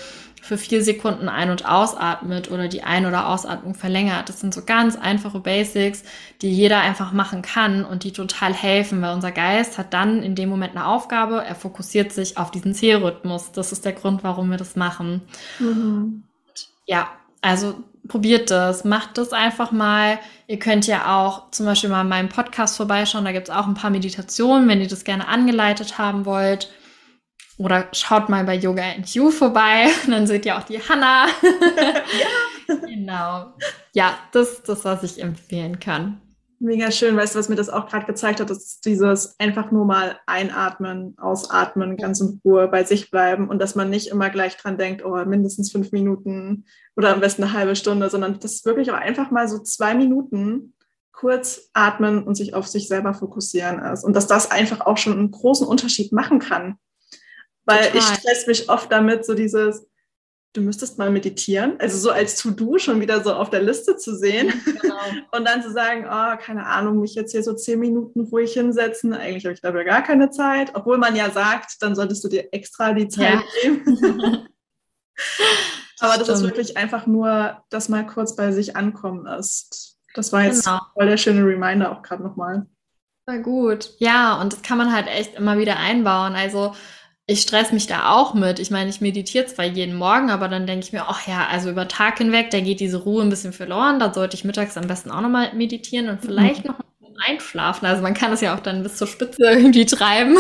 für 0.47 0.59
vier 0.59 0.83
Sekunden 0.83 1.29
ein- 1.29 1.51
und 1.51 1.69
ausatmet 1.69 2.51
oder 2.51 2.69
die 2.69 2.85
Ein- 2.85 3.07
oder 3.07 3.29
Ausatmung 3.29 3.75
verlängert. 3.75 4.29
Das 4.29 4.41
sind 4.41 4.55
so 4.55 4.63
ganz 4.65 4.97
einfache 4.97 5.41
Basics, 5.41 6.05
die 6.41 6.53
jeder 6.53 6.81
einfach 6.81 7.13
machen 7.13 7.43
kann 7.43 7.85
und 7.85 8.05
die 8.05 8.13
total 8.13 8.55
helfen, 8.55 9.03
weil 9.03 9.13
unser 9.13 9.33
Geist 9.33 9.77
hat 9.77 9.93
dann 9.93 10.23
in 10.23 10.37
dem 10.37 10.49
Moment 10.49 10.77
eine 10.77 10.87
Aufgabe, 10.87 11.43
er 11.45 11.57
fokussiert 11.57 12.13
sich 12.13 12.39
auf 12.39 12.53
diesen 12.53 12.75
Zählrhythmus. 12.75 13.51
Das 13.51 13.73
ist 13.73 13.85
der 13.85 13.93
Grund, 13.93 14.23
warum 14.23 14.51
wir 14.51 14.57
das 14.57 14.77
machen. 14.77 15.23
Mhm. 15.59 16.23
Ja, 16.87 17.09
also 17.43 17.75
probiert 18.07 18.53
das, 18.53 18.85
macht 18.85 19.19
das 19.19 19.33
einfach 19.33 19.73
mal. 19.73 20.21
Ihr 20.47 20.61
könnt 20.61 20.87
ja 20.87 21.17
auch 21.19 21.51
zum 21.51 21.67
Beispiel 21.67 21.91
mal 21.91 22.03
in 22.03 22.09
meinem 22.09 22.29
Podcast 22.29 22.77
vorbeischauen, 22.77 23.25
da 23.25 23.33
gibt 23.33 23.49
es 23.49 23.55
auch 23.55 23.67
ein 23.67 23.75
paar 23.75 23.91
Meditationen, 23.91 24.69
wenn 24.69 24.81
ihr 24.81 24.87
das 24.87 25.03
gerne 25.03 25.27
angeleitet 25.27 25.99
haben 25.99 26.25
wollt. 26.25 26.71
Oder 27.59 27.89
schaut 27.93 28.29
mal 28.29 28.45
bei 28.45 28.55
Yoga 28.55 28.83
and 28.83 29.09
You 29.15 29.31
vorbei, 29.31 29.89
dann 30.07 30.27
seht 30.27 30.45
ihr 30.47 30.57
auch 30.59 30.65
die 30.65 30.79
Hanna. 30.79 31.27
ja. 31.43 32.75
Genau. 32.87 33.55
Ja, 33.93 34.19
das 34.33 34.53
ist 34.53 34.69
das, 34.69 34.85
was 34.85 35.03
ich 35.03 35.23
empfehlen 35.23 35.79
kann. 35.79 36.21
Mega 36.59 36.91
schön, 36.91 37.17
weißt 37.17 37.35
du, 37.35 37.39
was 37.39 37.51
mir 37.51 37.57
das 37.57 37.69
auch 37.69 37.87
gerade 37.87 38.07
gezeigt 38.07 38.41
hat, 38.41 38.51
ist 38.51 38.87
dieses 38.87 39.39
einfach 39.39 39.71
nur 39.71 39.85
mal 39.85 40.19
einatmen, 40.25 41.15
ausatmen, 41.19 41.99
ganz 41.99 42.21
in 42.21 42.41
Ruhe 42.45 42.67
bei 42.69 42.83
sich 42.83 43.11
bleiben 43.11 43.51
und 43.51 43.59
dass 43.59 43.75
man 43.75 43.91
nicht 43.91 44.09
immer 44.09 44.31
gleich 44.31 44.57
dran 44.57 44.79
denkt, 44.79 45.05
oh, 45.05 45.23
mindestens 45.27 45.71
fünf 45.71 45.93
Minuten 45.93 46.65
oder 46.97 47.13
am 47.13 47.21
besten 47.21 47.45
eine 47.45 47.53
halbe 47.53 47.77
Stunde, 47.77 48.09
sondern 48.09 48.41
das 48.41 48.65
wirklich 48.65 48.91
auch 48.91 48.97
einfach 48.97 49.31
mal 49.31 49.49
so 49.49 49.59
zwei 49.59 49.95
Minuten 49.95 50.73
kurz 51.13 51.69
atmen 51.75 52.25
und 52.25 52.37
sich 52.37 52.55
auf 52.55 52.67
sich 52.67 52.89
selber 52.89 53.13
fokussieren 53.13 53.79
ist 53.79 54.03
und 54.03 54.17
dass 54.17 54.27
das 54.27 54.51
einfach 54.51 54.81
auch 54.81 54.97
schon 54.97 55.13
einen 55.13 55.31
großen 55.31 55.67
Unterschied 55.67 56.11
machen 56.13 56.39
kann. 56.39 56.79
Weil 57.67 57.91
Total. 57.91 57.99
ich 57.99 58.05
stress 58.05 58.47
mich 58.47 58.69
oft 58.71 58.91
damit, 58.91 59.27
so 59.27 59.35
dieses, 59.35 59.87
du 60.53 60.63
müsstest 60.63 60.99
mal 60.99 61.11
meditieren, 61.11 61.75
also 61.79 61.99
so 61.99 62.11
als 62.11 62.37
To-Do 62.37 62.79
schon 62.79 63.01
wieder 63.01 63.23
so 63.23 63.35
auf 63.35 63.51
der 63.51 63.63
Liste 63.63 63.97
zu 63.97 64.17
sehen 64.17 64.53
genau. 64.65 64.95
und 65.33 65.45
dann 65.47 65.63
zu 65.63 65.71
sagen, 65.71 66.07
oh, 66.07 66.37
keine 66.39 66.65
Ahnung, 66.65 67.01
mich 67.01 67.15
jetzt 67.15 67.33
hier 67.33 67.43
so 67.43 67.53
zehn 67.55 67.79
Minuten 67.79 68.21
ruhig 68.23 68.53
hinsetzen, 68.53 69.13
eigentlich 69.13 69.45
habe 69.45 69.55
ich 69.55 69.61
dafür 69.61 69.85
gar 69.85 70.03
keine 70.03 70.31
Zeit, 70.31 70.71
obwohl 70.75 70.97
man 70.97 71.15
ja 71.15 71.31
sagt, 71.31 71.83
dann 71.83 71.95
solltest 71.95 72.25
du 72.25 72.29
dir 72.29 72.49
extra 72.53 72.93
die 72.93 73.09
Zeit 73.09 73.41
ja. 73.63 73.71
nehmen. 73.71 74.49
Aber 75.99 76.15
das 76.15 76.25
Stimmt. 76.25 76.39
ist 76.39 76.45
wirklich 76.45 76.77
einfach 76.77 77.07
nur, 77.07 77.63
dass 77.71 77.89
mal 77.89 78.07
kurz 78.07 78.37
bei 78.37 78.53
sich 78.53 78.77
ankommen 78.77 79.27
ist. 79.27 79.99
Das 80.15 80.33
war 80.33 80.45
jetzt 80.45 80.65
genau. 80.65 80.81
voll 80.95 81.07
der 81.07 81.17
schöne 81.17 81.45
Reminder 81.45 81.93
auch 81.93 82.03
gerade 82.03 82.23
nochmal. 82.23 82.67
War 83.27 83.39
gut. 83.39 83.95
Ja, 83.99 84.41
und 84.41 84.53
das 84.53 84.63
kann 84.63 84.79
man 84.79 84.93
halt 84.93 85.09
echt 85.09 85.35
immer 85.35 85.59
wieder 85.59 85.79
einbauen. 85.79 86.35
Also 86.35 86.75
ich 87.27 87.43
stress 87.43 87.73
mich 87.73 87.87
da 87.87 88.13
auch 88.13 88.35
mit. 88.35 88.61
Ich 88.61 88.71
meine, 88.71 88.89
ich 88.89 89.01
meditiere 89.01 89.47
zwar 89.47 89.65
jeden 89.65 89.97
Morgen, 89.97 90.31
aber 90.31 90.47
dann 90.49 90.67
denke 90.67 90.87
ich 90.87 90.93
mir, 90.93 91.07
ach 91.09 91.27
ja, 91.27 91.47
also 91.51 91.71
über 91.71 91.89
Tag 91.89 92.19
hinweg, 92.19 92.51
da 92.51 92.61
geht 92.61 92.79
diese 92.79 92.99
Ruhe 92.99 93.23
ein 93.23 93.31
bisschen 93.31 93.53
verloren. 93.53 93.99
Da 93.99 94.15
sollte 94.15 94.37
ich 94.37 94.45
mittags 94.45 94.77
am 94.77 94.87
besten 94.87 95.11
auch 95.11 95.21
nochmal 95.21 95.53
meditieren 95.55 96.09
und 96.09 96.21
vielleicht 96.21 96.65
mhm. 96.65 96.73
noch 96.73 96.79
einschlafen. 97.27 97.87
Also 97.87 98.03
man 98.03 98.15
kann 98.15 98.33
es 98.33 98.41
ja 98.41 98.55
auch 98.55 98.61
dann 98.61 98.85
bis 98.85 98.97
zur 98.97 99.09
Spitze 99.09 99.43
irgendwie 99.51 99.87
treiben. 99.87 100.37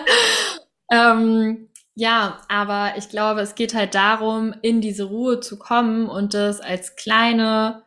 ähm, 0.90 1.68
ja, 1.94 2.40
aber 2.48 2.94
ich 2.96 3.10
glaube, 3.10 3.42
es 3.42 3.54
geht 3.54 3.74
halt 3.74 3.94
darum, 3.94 4.54
in 4.62 4.80
diese 4.80 5.04
Ruhe 5.04 5.40
zu 5.40 5.58
kommen 5.58 6.08
und 6.08 6.32
das 6.32 6.62
als 6.62 6.96
kleine 6.96 7.82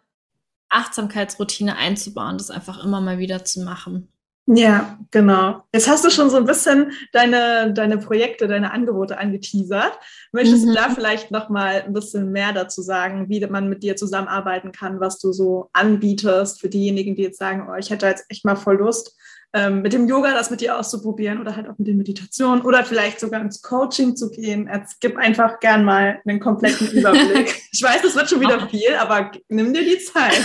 Achtsamkeitsroutine 0.69 1.75
einzubauen, 1.75 2.37
das 2.37 2.51
einfach 2.51 2.83
immer 2.83 3.01
mal 3.01 3.17
wieder 3.17 3.45
zu 3.45 3.61
machen. 3.61 4.09
Ja, 4.47 4.99
genau. 5.09 5.63
Jetzt 5.73 5.87
hast 5.87 6.05
du 6.05 6.11
schon 6.11 6.29
so 6.29 6.37
ein 6.37 6.45
bisschen 6.45 6.91
deine, 7.13 7.73
deine 7.73 7.97
Projekte, 7.97 8.47
deine 8.47 8.71
Angebote 8.71 9.17
angeteasert. 9.17 9.97
Möchtest 10.31 10.65
mhm. 10.65 10.69
du 10.69 10.73
da 10.75 10.89
vielleicht 10.89 11.31
noch 11.31 11.49
mal 11.49 11.81
ein 11.81 11.93
bisschen 11.93 12.31
mehr 12.31 12.53
dazu 12.53 12.83
sagen, 12.83 13.27
wie 13.27 13.43
man 13.47 13.69
mit 13.69 13.81
dir 13.81 13.95
zusammenarbeiten 13.95 14.71
kann, 14.71 14.99
was 14.99 15.17
du 15.17 15.31
so 15.31 15.69
anbietest 15.73 16.61
für 16.61 16.69
diejenigen, 16.69 17.15
die 17.15 17.23
jetzt 17.23 17.39
sagen, 17.39 17.67
oh, 17.67 17.75
ich 17.75 17.89
hätte 17.89 18.05
jetzt 18.05 18.25
echt 18.29 18.45
mal 18.45 18.55
voll 18.55 18.77
Lust, 18.77 19.17
ähm, 19.55 19.81
mit 19.81 19.93
dem 19.93 20.05
Yoga 20.05 20.33
das 20.33 20.51
mit 20.51 20.59
dir 20.59 20.77
auszuprobieren 20.77 21.39
oder 21.39 21.55
halt 21.55 21.69
auch 21.69 21.77
mit 21.77 21.87
den 21.87 21.95
Meditationen 21.95 22.61
oder 22.61 22.83
vielleicht 22.83 23.21
sogar 23.21 23.39
ins 23.39 23.61
Coaching 23.61 24.17
zu 24.17 24.29
gehen. 24.29 24.67
Es 24.67 24.99
gibt 24.99 25.17
einfach 25.17 25.61
gern 25.61 25.85
mal 25.85 26.19
einen 26.27 26.41
kompletten 26.41 26.87
Überblick. 26.91 27.61
ich 27.71 27.81
weiß, 27.81 28.01
das 28.01 28.15
wird 28.15 28.29
schon 28.29 28.41
wieder 28.41 28.67
viel, 28.67 28.93
aber 28.99 29.31
nimm 29.47 29.73
dir 29.73 29.85
die 29.85 29.97
Zeit. 29.99 30.41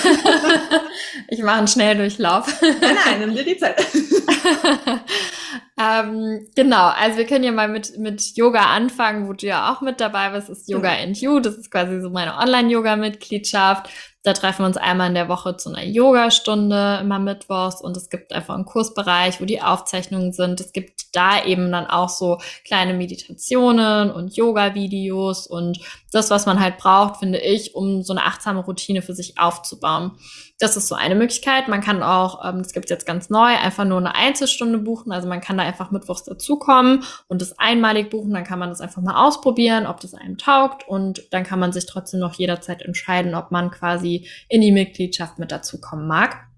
ich 1.28 1.42
mache 1.42 1.58
einen 1.58 1.66
Schnelldurchlauf. 1.66 2.46
nein, 2.62 2.76
nein, 2.80 3.18
nimm 3.18 3.34
dir 3.34 3.44
die 3.44 3.56
Zeit. 3.56 3.84
ähm, 5.80 6.46
genau, 6.54 6.88
also 6.88 7.16
wir 7.16 7.24
können 7.24 7.42
ja 7.42 7.52
mal 7.52 7.68
mit, 7.68 7.96
mit 7.96 8.36
Yoga 8.36 8.66
anfangen, 8.66 9.26
wo 9.26 9.32
du 9.32 9.46
ja 9.46 9.72
auch 9.72 9.80
mit 9.80 9.98
dabei 9.98 10.28
bist, 10.28 10.50
ist 10.50 10.68
Yoga 10.68 10.90
and 10.90 11.18
You. 11.18 11.40
Das 11.40 11.54
ist 11.54 11.70
quasi 11.70 12.02
so 12.02 12.10
meine 12.10 12.36
Online-Yoga-Mitgliedschaft. 12.36 13.88
Da 14.22 14.34
treffen 14.34 14.60
wir 14.60 14.66
uns 14.66 14.76
einmal 14.76 15.08
in 15.08 15.14
der 15.14 15.30
Woche 15.30 15.56
zu 15.56 15.70
einer 15.70 15.82
Yogastunde, 15.82 16.98
immer 17.00 17.18
mittwochs. 17.18 17.80
Und 17.80 17.96
es 17.96 18.10
gibt 18.10 18.34
einfach 18.34 18.56
einen 18.56 18.66
Kursbereich, 18.66 19.40
wo 19.40 19.46
die 19.46 19.62
Aufzeichnungen 19.62 20.34
sind. 20.34 20.60
Es 20.60 20.74
gibt 20.74 21.16
da 21.16 21.42
eben 21.42 21.72
dann 21.72 21.86
auch 21.86 22.10
so 22.10 22.38
kleine 22.66 22.92
Meditationen 22.92 24.10
und 24.10 24.36
Yoga-Videos 24.36 25.46
und 25.46 25.80
das, 26.12 26.28
was 26.28 26.44
man 26.44 26.60
halt 26.60 26.76
braucht, 26.76 27.20
finde 27.20 27.38
ich, 27.38 27.74
um 27.74 28.02
so 28.02 28.12
eine 28.12 28.26
achtsame 28.26 28.60
Routine 28.60 29.00
für 29.00 29.14
sich 29.14 29.38
aufzubauen. 29.38 30.12
Das 30.60 30.76
ist 30.76 30.88
so 30.88 30.94
eine 30.94 31.14
Möglichkeit. 31.14 31.68
Man 31.68 31.80
kann 31.80 32.02
auch, 32.02 32.44
ähm, 32.44 32.62
das 32.62 32.72
gibt 32.72 32.90
jetzt 32.90 33.06
ganz 33.06 33.30
neu, 33.30 33.56
einfach 33.56 33.84
nur 33.86 33.98
eine 33.98 34.14
Einzelstunde 34.14 34.78
buchen. 34.78 35.10
Also 35.10 35.26
man 35.26 35.40
kann 35.40 35.56
da 35.56 35.64
einfach 35.64 35.90
mittwochs 35.90 36.22
dazukommen 36.24 37.02
und 37.28 37.40
das 37.40 37.58
einmalig 37.58 38.10
buchen. 38.10 38.32
Dann 38.34 38.44
kann 38.44 38.58
man 38.58 38.68
das 38.68 38.82
einfach 38.82 39.00
mal 39.00 39.26
ausprobieren, 39.26 39.86
ob 39.86 40.00
das 40.00 40.14
einem 40.14 40.36
taugt. 40.36 40.86
Und 40.86 41.22
dann 41.32 41.44
kann 41.44 41.58
man 41.58 41.72
sich 41.72 41.86
trotzdem 41.86 42.20
noch 42.20 42.34
jederzeit 42.34 42.82
entscheiden, 42.82 43.34
ob 43.34 43.50
man 43.50 43.70
quasi 43.70 44.28
in 44.48 44.60
die 44.60 44.70
Mitgliedschaft 44.70 45.38
mit 45.38 45.50
dazukommen 45.50 46.06
mag. 46.06 46.49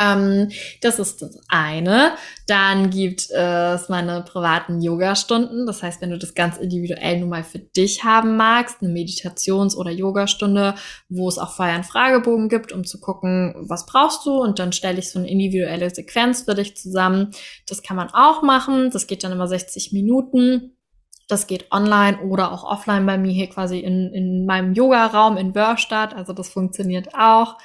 Ähm, 0.00 0.50
das 0.80 0.98
ist 0.98 1.22
das 1.22 1.38
eine. 1.48 2.14
Dann 2.46 2.90
gibt 2.90 3.30
es 3.30 3.88
meine 3.88 4.22
privaten 4.22 4.82
Yoga-Stunden. 4.82 5.66
Das 5.66 5.82
heißt, 5.82 6.00
wenn 6.00 6.10
du 6.10 6.18
das 6.18 6.34
ganz 6.34 6.58
individuell 6.58 7.20
nur 7.20 7.28
mal 7.28 7.44
für 7.44 7.58
dich 7.58 8.04
haben 8.04 8.36
magst, 8.36 8.82
eine 8.82 8.92
Meditations- 8.92 9.76
oder 9.76 9.90
Yogastunde, 9.90 10.74
wo 11.08 11.28
es 11.28 11.38
auch 11.38 11.54
vorher 11.54 11.74
einen 11.74 11.84
Fragebogen 11.84 12.48
gibt, 12.48 12.72
um 12.72 12.84
zu 12.84 13.00
gucken, 13.00 13.54
was 13.58 13.86
brauchst 13.86 14.26
du? 14.26 14.32
Und 14.42 14.58
dann 14.58 14.72
stelle 14.72 14.98
ich 14.98 15.10
so 15.10 15.18
eine 15.18 15.30
individuelle 15.30 15.90
Sequenz 15.90 16.42
für 16.42 16.54
dich 16.54 16.76
zusammen. 16.76 17.30
Das 17.68 17.82
kann 17.82 17.96
man 17.96 18.10
auch 18.12 18.42
machen. 18.42 18.90
Das 18.90 19.06
geht 19.06 19.24
dann 19.24 19.32
immer 19.32 19.48
60 19.48 19.92
Minuten. 19.92 20.72
Das 21.28 21.46
geht 21.46 21.72
online 21.72 22.20
oder 22.20 22.52
auch 22.52 22.64
offline 22.64 23.06
bei 23.06 23.16
mir 23.16 23.32
hier 23.32 23.48
quasi 23.48 23.78
in, 23.78 24.12
in 24.12 24.44
meinem 24.44 24.74
Yoga-Raum 24.74 25.38
in 25.38 25.54
Wörstadt. 25.54 26.14
Also 26.14 26.32
das 26.32 26.50
funktioniert 26.50 27.14
auch. 27.14 27.56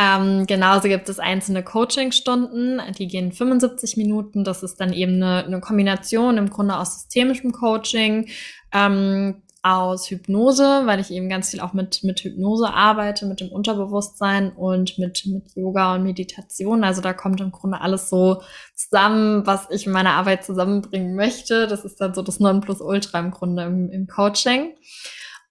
Ähm, 0.00 0.46
genauso 0.46 0.88
gibt 0.88 1.10
es 1.10 1.18
einzelne 1.18 1.62
Coachingstunden, 1.62 2.80
die 2.98 3.06
gehen 3.06 3.32
75 3.32 3.98
Minuten. 3.98 4.44
Das 4.44 4.62
ist 4.62 4.80
dann 4.80 4.94
eben 4.94 5.16
eine, 5.16 5.44
eine 5.44 5.60
Kombination 5.60 6.38
im 6.38 6.48
Grunde 6.48 6.78
aus 6.78 6.94
systemischem 6.94 7.52
Coaching, 7.52 8.28
ähm, 8.72 9.42
aus 9.62 10.10
Hypnose, 10.10 10.82
weil 10.86 11.00
ich 11.00 11.10
eben 11.10 11.28
ganz 11.28 11.50
viel 11.50 11.60
auch 11.60 11.74
mit, 11.74 12.02
mit 12.02 12.20
Hypnose 12.20 12.72
arbeite, 12.72 13.26
mit 13.26 13.40
dem 13.40 13.50
Unterbewusstsein 13.50 14.52
und 14.52 14.96
mit, 14.96 15.26
mit 15.26 15.54
Yoga 15.54 15.94
und 15.94 16.04
Meditation. 16.04 16.82
Also 16.82 17.02
da 17.02 17.12
kommt 17.12 17.42
im 17.42 17.50
Grunde 17.50 17.82
alles 17.82 18.08
so 18.08 18.40
zusammen, 18.74 19.46
was 19.46 19.68
ich 19.68 19.84
in 19.84 19.92
meiner 19.92 20.14
Arbeit 20.14 20.46
zusammenbringen 20.46 21.14
möchte. 21.14 21.66
Das 21.66 21.84
ist 21.84 22.00
dann 22.00 22.14
so 22.14 22.22
das 22.22 22.40
Nonplusultra 22.40 23.18
im 23.18 23.32
Grunde 23.32 23.64
im, 23.64 23.90
im 23.90 24.06
Coaching. 24.06 24.70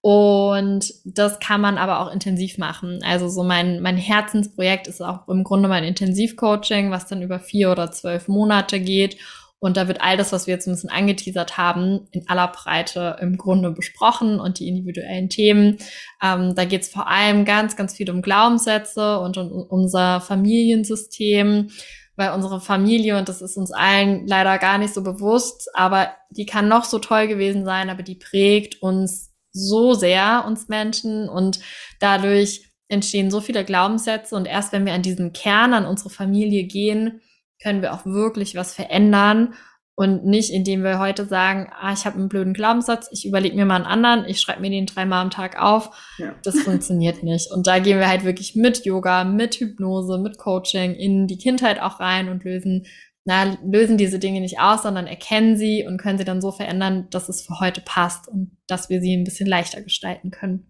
Und 0.02 0.94
das 1.04 1.40
kann 1.40 1.60
man 1.60 1.76
aber 1.76 2.00
auch 2.00 2.12
intensiv 2.12 2.56
machen. 2.56 3.00
Also 3.04 3.28
so 3.28 3.42
mein, 3.42 3.80
mein 3.80 3.98
Herzensprojekt 3.98 4.86
ist 4.86 5.02
auch 5.02 5.28
im 5.28 5.44
Grunde 5.44 5.68
mein 5.68 5.84
Intensivcoaching, 5.84 6.90
was 6.90 7.06
dann 7.06 7.22
über 7.22 7.38
vier 7.38 7.70
oder 7.70 7.92
zwölf 7.92 8.26
Monate 8.26 8.80
geht. 8.80 9.18
Und 9.58 9.76
da 9.76 9.88
wird 9.88 10.00
all 10.00 10.16
das, 10.16 10.32
was 10.32 10.46
wir 10.46 10.54
jetzt 10.54 10.66
ein 10.66 10.72
bisschen 10.72 10.88
angeteasert 10.88 11.58
haben, 11.58 12.08
in 12.12 12.26
aller 12.30 12.48
Breite 12.48 13.18
im 13.20 13.36
Grunde 13.36 13.70
besprochen 13.70 14.40
und 14.40 14.58
die 14.58 14.68
individuellen 14.68 15.28
Themen. 15.28 15.76
Ähm, 16.22 16.54
da 16.54 16.64
geht 16.64 16.80
es 16.80 16.88
vor 16.88 17.08
allem 17.08 17.44
ganz, 17.44 17.76
ganz 17.76 17.94
viel 17.94 18.10
um 18.10 18.22
Glaubenssätze 18.22 19.20
und 19.20 19.36
um 19.36 19.50
unser 19.68 20.22
Familiensystem, 20.22 21.68
weil 22.16 22.32
unsere 22.32 22.62
Familie, 22.62 23.18
und 23.18 23.28
das 23.28 23.42
ist 23.42 23.58
uns 23.58 23.70
allen 23.70 24.26
leider 24.26 24.56
gar 24.56 24.78
nicht 24.78 24.94
so 24.94 25.02
bewusst, 25.02 25.68
aber 25.74 26.08
die 26.30 26.46
kann 26.46 26.68
noch 26.68 26.84
so 26.84 26.98
toll 26.98 27.28
gewesen 27.28 27.66
sein, 27.66 27.90
aber 27.90 28.02
die 28.02 28.14
prägt 28.14 28.80
uns 28.80 29.29
so 29.52 29.94
sehr, 29.94 30.44
uns 30.46 30.68
Menschen, 30.68 31.28
und 31.28 31.60
dadurch 31.98 32.70
entstehen 32.88 33.30
so 33.30 33.40
viele 33.40 33.64
Glaubenssätze. 33.64 34.34
Und 34.34 34.46
erst 34.46 34.72
wenn 34.72 34.84
wir 34.84 34.94
an 34.94 35.02
diesen 35.02 35.32
Kern, 35.32 35.74
an 35.74 35.86
unsere 35.86 36.10
Familie 36.10 36.64
gehen, 36.64 37.20
können 37.62 37.82
wir 37.82 37.94
auch 37.94 38.04
wirklich 38.04 38.54
was 38.54 38.74
verändern. 38.74 39.54
Und 39.94 40.24
nicht, 40.24 40.50
indem 40.50 40.82
wir 40.82 40.98
heute 40.98 41.26
sagen, 41.26 41.70
ah, 41.78 41.92
ich 41.92 42.06
habe 42.06 42.16
einen 42.16 42.30
blöden 42.30 42.54
Glaubenssatz, 42.54 43.08
ich 43.12 43.26
überlege 43.26 43.54
mir 43.54 43.66
mal 43.66 43.76
einen 43.76 43.84
anderen, 43.84 44.24
ich 44.24 44.40
schreibe 44.40 44.62
mir 44.62 44.70
den 44.70 44.86
dreimal 44.86 45.20
am 45.20 45.30
Tag 45.30 45.60
auf. 45.60 45.90
Ja. 46.16 46.34
Das 46.42 46.58
funktioniert 46.60 47.22
nicht. 47.22 47.52
Und 47.52 47.66
da 47.66 47.80
gehen 47.80 47.98
wir 47.98 48.08
halt 48.08 48.24
wirklich 48.24 48.54
mit 48.54 48.86
Yoga, 48.86 49.24
mit 49.24 49.56
Hypnose, 49.56 50.16
mit 50.16 50.38
Coaching 50.38 50.94
in 50.94 51.26
die 51.26 51.36
Kindheit 51.36 51.82
auch 51.82 52.00
rein 52.00 52.30
und 52.30 52.44
lösen 52.44 52.86
na, 53.30 53.56
lösen 53.64 53.96
diese 53.96 54.18
Dinge 54.18 54.40
nicht 54.40 54.58
aus, 54.58 54.82
sondern 54.82 55.06
erkennen 55.06 55.56
sie 55.56 55.86
und 55.86 55.98
können 55.98 56.18
sie 56.18 56.24
dann 56.24 56.40
so 56.40 56.50
verändern, 56.50 57.06
dass 57.10 57.28
es 57.28 57.42
für 57.42 57.60
heute 57.60 57.80
passt 57.80 58.26
und 58.26 58.56
dass 58.66 58.90
wir 58.90 59.00
sie 59.00 59.16
ein 59.16 59.22
bisschen 59.22 59.46
leichter 59.46 59.82
gestalten 59.82 60.32
können. 60.32 60.66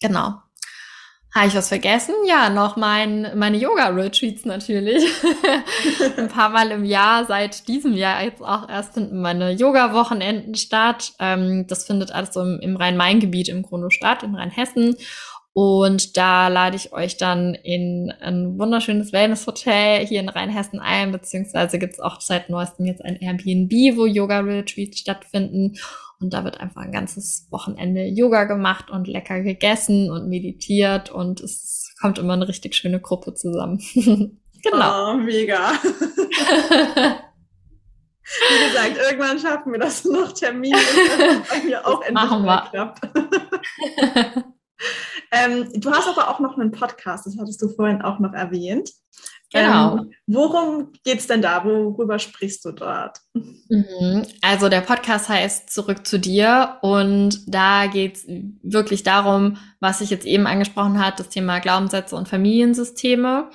Genau. 0.00 0.34
Habe 1.32 1.46
ich 1.46 1.54
was 1.54 1.68
vergessen? 1.68 2.12
Ja, 2.26 2.50
noch 2.50 2.74
mein, 2.76 3.38
meine 3.38 3.56
Yoga-Retreats 3.56 4.44
natürlich. 4.44 5.04
ein 6.18 6.28
paar 6.28 6.48
Mal 6.48 6.72
im 6.72 6.84
Jahr, 6.84 7.24
seit 7.24 7.68
diesem 7.68 7.94
Jahr 7.94 8.24
jetzt 8.24 8.42
auch 8.42 8.68
erst 8.68 8.94
finden 8.94 9.22
meine 9.22 9.52
Yoga-Wochenenden 9.52 10.56
statt. 10.56 11.12
Ähm, 11.20 11.66
das 11.68 11.86
findet 11.86 12.10
alles 12.10 12.34
so 12.34 12.42
im, 12.42 12.58
im 12.60 12.76
Rhein-Main-Gebiet 12.76 13.48
im 13.48 13.62
Grunde 13.62 13.92
statt, 13.92 14.24
in 14.24 14.34
Rheinhessen. 14.34 14.96
Und 15.54 16.16
da 16.16 16.48
lade 16.48 16.76
ich 16.76 16.92
euch 16.92 17.18
dann 17.18 17.54
in 17.54 18.10
ein 18.20 18.58
wunderschönes 18.58 19.12
Wellness-Hotel 19.12 20.06
hier 20.06 20.20
in 20.20 20.30
Rheinhessen 20.30 20.80
ein, 20.80 21.12
beziehungsweise 21.12 21.78
gibt 21.78 21.94
es 21.94 22.00
auch 22.00 22.22
seit 22.22 22.48
neuestem 22.48 22.86
jetzt 22.86 23.04
ein 23.04 23.16
Airbnb, 23.16 23.70
wo 23.96 24.06
Yoga-Retreats 24.06 24.98
stattfinden. 24.98 25.76
Und 26.20 26.32
da 26.32 26.44
wird 26.44 26.58
einfach 26.60 26.82
ein 26.82 26.92
ganzes 26.92 27.48
Wochenende 27.50 28.04
Yoga 28.04 28.44
gemacht 28.44 28.90
und 28.90 29.08
lecker 29.08 29.40
gegessen 29.40 30.10
und 30.10 30.28
meditiert 30.28 31.10
und 31.10 31.40
es 31.40 31.92
kommt 32.00 32.18
immer 32.18 32.34
eine 32.34 32.48
richtig 32.48 32.74
schöne 32.74 33.00
Gruppe 33.00 33.34
zusammen. 33.34 33.78
genau. 34.62 35.12
Oh, 35.12 35.16
mega. 35.16 35.72
Wie 38.22 38.68
gesagt, 38.68 38.96
irgendwann 38.96 39.38
schaffen 39.38 39.72
wir 39.72 39.80
das 39.80 40.04
noch 40.04 40.32
Termine, 40.32 40.76
bei 41.50 41.60
mir 41.64 41.86
auch 41.86 42.00
endlich 42.00 42.14
Machen 42.14 42.44
wir. 42.44 42.68
klappt. 42.70 43.00
Ähm, 45.32 45.68
du 45.74 45.90
hast 45.90 46.08
aber 46.08 46.28
auch 46.28 46.40
noch 46.40 46.58
einen 46.58 46.70
Podcast, 46.70 47.26
das 47.26 47.38
hattest 47.38 47.60
du 47.62 47.68
vorhin 47.68 48.02
auch 48.02 48.18
noch 48.18 48.34
erwähnt. 48.34 48.90
Genau. 49.50 49.98
Ähm, 49.98 50.10
worum 50.26 50.92
geht 51.04 51.18
es 51.18 51.26
denn 51.26 51.42
da? 51.42 51.64
Worüber 51.64 52.18
sprichst 52.18 52.64
du 52.64 52.72
dort? 52.72 53.18
Mhm. 53.34 54.26
Also 54.40 54.68
der 54.68 54.80
Podcast 54.80 55.28
heißt 55.28 55.70
Zurück 55.70 56.06
zu 56.06 56.18
dir 56.18 56.78
und 56.82 57.40
da 57.46 57.86
geht 57.86 58.16
es 58.16 58.26
wirklich 58.62 59.02
darum, 59.02 59.58
was 59.80 60.00
ich 60.00 60.10
jetzt 60.10 60.26
eben 60.26 60.46
angesprochen 60.46 61.04
habe, 61.04 61.16
das 61.16 61.28
Thema 61.28 61.58
Glaubenssätze 61.58 62.16
und 62.16 62.28
Familiensysteme. 62.28 63.50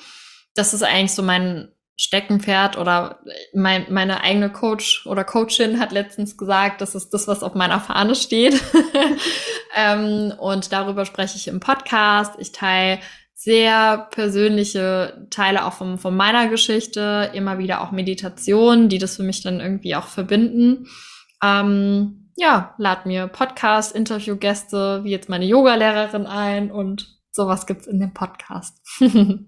Das 0.56 0.74
ist 0.74 0.84
eigentlich 0.84 1.14
so 1.14 1.24
mein 1.24 1.70
Steckenpferd 2.00 2.78
oder 2.78 3.20
mein, 3.54 3.88
meine 3.90 4.22
eigene 4.22 4.52
Coach 4.52 5.06
oder 5.08 5.24
Coachin 5.24 5.80
hat 5.80 5.92
letztens 5.92 6.38
gesagt, 6.38 6.80
das 6.80 6.94
ist 6.94 7.10
das, 7.10 7.28
was 7.28 7.42
auf 7.42 7.56
meiner 7.56 7.80
Fahne 7.80 8.14
steht. 8.14 8.62
ähm, 9.76 10.32
und 10.38 10.72
darüber 10.72 11.06
spreche 11.06 11.38
ich 11.38 11.48
im 11.48 11.60
Podcast. 11.60 12.36
Ich 12.38 12.52
teile 12.52 13.00
sehr 13.34 14.08
persönliche 14.12 15.28
Teile 15.32 15.66
auch 15.66 15.74
von, 15.74 15.98
von 15.98 16.16
meiner 16.16 16.48
Geschichte, 16.50 17.32
immer 17.34 17.58
wieder 17.58 17.82
auch 17.82 17.92
Meditationen, 17.92 18.90
die 18.90 19.00
das 19.00 19.16
für 19.16 19.24
mich 19.24 19.42
dann 19.42 19.60
irgendwie 19.60 19.96
auch 19.96 20.08
verbinden. 20.08 20.88
Ähm, 21.44 22.32
ja, 22.36 22.76
lad 22.78 23.08
mir 23.08 23.28
Podcast, 23.28 23.96
Interviewgäste, 23.96 25.04
wie 25.04 25.12
jetzt 25.12 25.30
meine 25.30 25.46
Yogalehrerin 25.46 26.28
ein 26.28 26.72
und 26.72 27.17
sowas 27.38 27.66
gibt 27.66 27.82
es 27.82 27.88
in 27.88 28.02
dem 28.02 28.14
Podcast. 28.14 28.82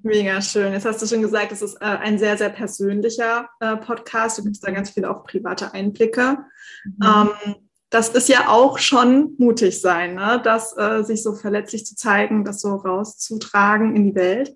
Mega 0.04 0.42
schön. 0.42 0.72
Jetzt 0.72 0.86
hast 0.86 1.02
du 1.02 1.08
schon 1.08 1.22
gesagt, 1.22 1.52
es 1.52 1.62
ist 1.62 1.76
äh, 1.82 1.86
ein 1.86 2.18
sehr, 2.18 2.38
sehr 2.38 2.50
persönlicher 2.50 3.50
äh, 3.60 3.76
Podcast. 3.76 4.38
Du 4.38 4.44
gibst 4.44 4.66
da 4.66 4.72
ganz 4.72 4.92
viele 4.92 5.10
auch 5.10 5.26
private 5.26 5.74
Einblicke. 5.74 6.38
Mhm. 6.86 7.04
Ähm, 7.04 7.56
das 7.90 8.10
ist 8.10 8.30
ja 8.30 8.48
auch 8.48 8.78
schon 8.78 9.34
mutig 9.40 9.82
sein, 9.82 10.14
ne? 10.14 10.40
das 10.44 10.78
äh, 10.78 11.02
sich 11.04 11.24
so 11.24 11.34
verletzlich 11.34 11.88
zu 11.88 11.96
zeigen, 11.96 12.46
das 12.46 12.62
so 12.62 12.76
rauszutragen 12.76 13.96
in 13.96 14.04
die 14.04 14.16
Welt. 14.16 14.56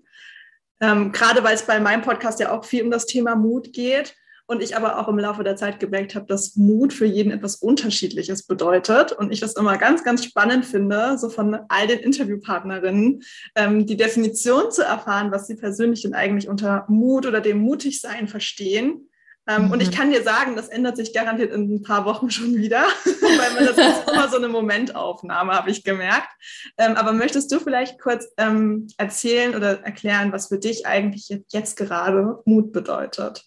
Ähm, 0.80 1.12
gerade 1.12 1.44
weil 1.44 1.56
es 1.56 1.64
bei 1.64 1.80
meinem 1.80 2.04
Podcast 2.04 2.40
ja 2.40 2.52
auch 2.52 2.64
viel 2.64 2.84
um 2.84 2.92
das 2.92 3.08
Thema 3.08 3.36
Mut 3.36 3.74
geht 3.74 4.16
und 4.46 4.62
ich 4.62 4.76
aber 4.76 5.00
auch 5.00 5.08
im 5.08 5.18
Laufe 5.18 5.44
der 5.44 5.56
Zeit 5.56 5.80
gemerkt 5.80 6.16
habe, 6.16 6.26
dass 6.26 6.56
Mut 6.56 6.94
für 6.94 7.06
jeden 7.06 7.32
etwas 7.32 7.56
Unterschiedliches 7.56 8.46
bedeutet 8.46 9.12
und 9.14 9.32
ich 9.32 9.40
das 9.40 9.56
immer 9.56 9.78
ganz, 9.78 10.04
ganz 10.04 10.26
spannend 10.26 10.66
finde, 10.66 11.18
so 11.18 11.30
von 11.30 11.60
all 11.70 11.88
den 11.88 12.00
Interviewpartnerinnen 12.00 13.22
ähm, 13.56 13.86
die 13.86 13.98
Definition 13.98 14.72
zu 14.72 14.84
erfahren, 14.84 15.32
was 15.32 15.48
sie 15.48 15.56
persönlich 15.56 16.02
denn 16.02 16.14
eigentlich 16.14 16.50
unter 16.50 16.86
Mut 16.90 17.26
oder 17.26 17.42
dem 17.42 17.60
Mutigsein 17.60 18.28
verstehen. 18.28 19.10
Ähm, 19.48 19.66
mhm. 19.66 19.72
Und 19.72 19.82
ich 19.82 19.92
mhm. 19.92 19.94
kann 19.94 20.12
dir 20.12 20.24
sagen, 20.24 20.56
das 20.56 20.70
ändert 20.70 20.98
sich 20.98 21.14
garantiert 21.14 21.54
in 21.54 21.76
ein 21.76 21.82
paar 21.82 22.06
Wochen 22.06 22.30
schon 22.30 22.56
wieder, 22.56 22.84
weil 23.06 23.54
man 23.54 23.66
das 23.66 23.78
ist 23.78 24.10
immer 24.12 24.28
so 24.30 24.38
eine 24.38 24.50
Momentaufnahme, 24.50 25.54
habe 25.54 25.72
ich 25.72 25.84
gemerkt. 25.84 26.30
Ähm, 26.78 26.96
aber 26.96 27.14
möchtest 27.14 27.52
du 27.52 27.60
vielleicht 27.60 28.00
kurz 28.00 28.28
ähm, 28.38 28.88
erzählen 28.98 29.56
oder 29.56 29.84
erklären, 29.84 30.34
was 30.34 30.48
für 30.48 30.60
dich 30.60 30.86
eigentlich 30.86 31.30
jetzt 31.50 31.78
gerade 31.78 32.40
Mut 32.46 32.74
bedeutet? 32.74 33.46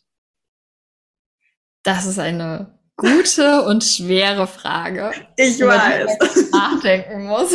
Das 1.87 2.05
ist 2.05 2.19
eine 2.19 2.67
gute 2.97 3.63
und 3.63 3.85
schwere 3.85 4.49
Frage. 4.49 5.13
Ich 5.37 5.61
weiß. 5.61 6.19
Ich 6.35 6.51
nachdenken 6.51 7.27
muss. 7.27 7.53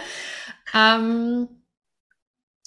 ähm, 0.74 1.48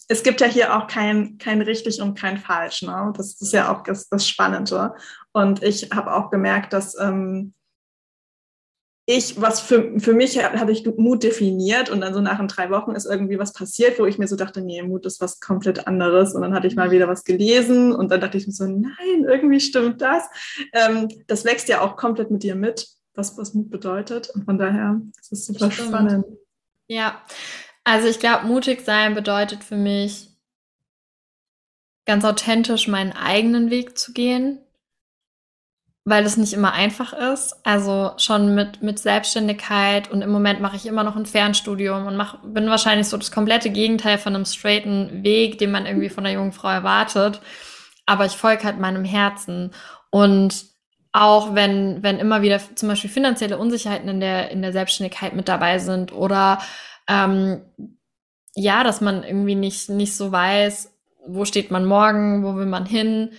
es 0.08 0.24
gibt 0.24 0.42
ja 0.42 0.48
hier 0.48 0.76
auch 0.76 0.88
kein, 0.88 1.38
kein 1.38 1.62
richtig 1.62 2.02
und 2.02 2.18
kein 2.18 2.40
falsch. 2.40 2.82
Ne? 2.82 3.14
Das 3.16 3.40
ist 3.40 3.54
ja 3.54 3.72
auch 3.72 3.84
das, 3.84 4.10
das 4.10 4.28
Spannende. 4.28 4.96
Und 5.34 5.62
ich 5.62 5.92
habe 5.94 6.16
auch 6.16 6.32
gemerkt, 6.32 6.74
dass 6.74 7.00
ähm, 7.00 7.54
ich, 9.10 9.40
was 9.40 9.62
für, 9.62 9.98
für 10.02 10.12
mich 10.12 10.44
habe 10.44 10.72
ich 10.74 10.86
Mut 10.98 11.24
definiert 11.24 11.90
und 11.90 12.02
dann 12.02 12.14
so 12.14 12.20
nach 12.20 12.46
drei 12.48 12.70
Wochen 12.70 12.92
ist 12.92 13.06
irgendwie 13.06 13.40
was 13.40 13.54
passiert, 13.54 13.98
wo 14.00 14.06
ich 14.06 14.18
mir 14.18 14.28
so 14.28 14.36
dachte, 14.36 14.60
nee, 14.60 14.84
Mut 14.84 15.06
ist 15.06 15.22
was 15.22 15.40
komplett 15.40 15.88
anderes. 15.88 16.36
Und 16.36 16.42
dann 16.42 16.54
hatte 16.54 16.68
ich 16.68 16.76
mal 16.76 16.92
wieder 16.92 17.08
was 17.08 17.24
gelesen 17.24 17.96
und 17.96 18.12
dann 18.12 18.20
dachte 18.20 18.38
ich 18.38 18.48
mir 18.48 18.54
so, 18.54 18.66
nein, 18.66 19.24
irgendwie 19.26 19.62
stimmt 19.62 20.02
das. 20.02 20.26
Ähm, 20.74 21.08
das 21.28 21.46
wächst 21.46 21.70
ja 21.70 21.80
auch 21.80 21.96
komplett 21.96 22.32
mit 22.32 22.44
dir 22.44 22.56
mit, 22.56 22.86
was, 23.14 23.38
was 23.38 23.54
Mut 23.54 23.70
bedeutet. 23.70 24.30
Und 24.32 24.44
von 24.44 24.58
daher 24.58 25.00
ist 25.22 25.32
es 25.32 25.46
super 25.46 25.72
stimmt. 25.72 25.88
spannend. 25.88 26.26
Ja, 26.90 27.22
also 27.86 28.10
ich 28.10 28.20
glaube, 28.20 28.46
mutig 28.46 28.82
sein 28.82 29.16
bedeutet 29.16 29.64
für 29.64 29.78
mich 29.78 30.32
ganz 32.06 32.26
authentisch 32.26 32.90
meinen 32.90 33.14
eigenen 33.14 33.70
Weg 33.70 33.98
zu 33.98 34.12
gehen 34.12 34.60
weil 36.10 36.26
es 36.26 36.38
nicht 36.38 36.54
immer 36.54 36.72
einfach 36.72 37.12
ist. 37.12 37.54
Also 37.66 38.12
schon 38.16 38.56
mit, 38.56 38.82
mit 38.82 38.98
Selbstständigkeit 38.98 40.10
und 40.10 40.22
im 40.22 40.30
Moment 40.30 40.62
mache 40.62 40.78
ich 40.78 40.86
immer 40.86 41.04
noch 41.04 41.18
ein 41.18 41.26
Fernstudium 41.26 42.08
und 42.08 42.16
mach, 42.16 42.38
bin 42.46 42.70
wahrscheinlich 42.70 43.10
so 43.10 43.18
das 43.18 43.30
komplette 43.30 43.72
Gegenteil 43.72 44.18
von 44.18 44.34
einem 44.34 44.46
straighten 44.46 45.26
Weg, 45.26 45.58
den 45.58 45.70
man 45.70 45.86
irgendwie 45.86 46.08
von 46.08 46.26
einer 46.26 46.36
jungen 46.36 46.54
Frau 46.54 46.70
erwartet. 46.70 47.42
Aber 48.06 48.26
ich 48.26 48.32
folge 48.32 48.64
halt 48.64 48.80
meinem 48.80 49.04
Herzen. 49.04 49.72
Und 50.10 50.68
auch 51.12 51.56
wenn, 51.56 52.02
wenn 52.04 52.20
immer 52.20 52.42
wieder 52.42 52.62
zum 52.76 52.88
Beispiel 52.88 53.10
finanzielle 53.10 53.58
Unsicherheiten 53.58 54.08
in 54.08 54.22
der, 54.22 54.50
in 54.50 54.62
der 54.62 54.72
Selbstständigkeit 54.72 55.34
mit 55.34 55.50
dabei 55.50 55.78
sind 55.80 56.14
oder 56.14 56.60
ähm, 57.10 57.64
ja, 58.56 58.86
dass 58.86 59.02
man 59.02 59.24
irgendwie 59.24 59.56
nicht, 59.56 59.90
nicht 59.90 60.16
so 60.16 60.32
weiß, 60.32 60.90
wo 61.28 61.44
steht 61.44 61.70
man 61.70 61.84
morgen, 61.84 62.46
wo 62.46 62.56
will 62.56 62.66
man 62.66 62.86
hin. 62.86 63.32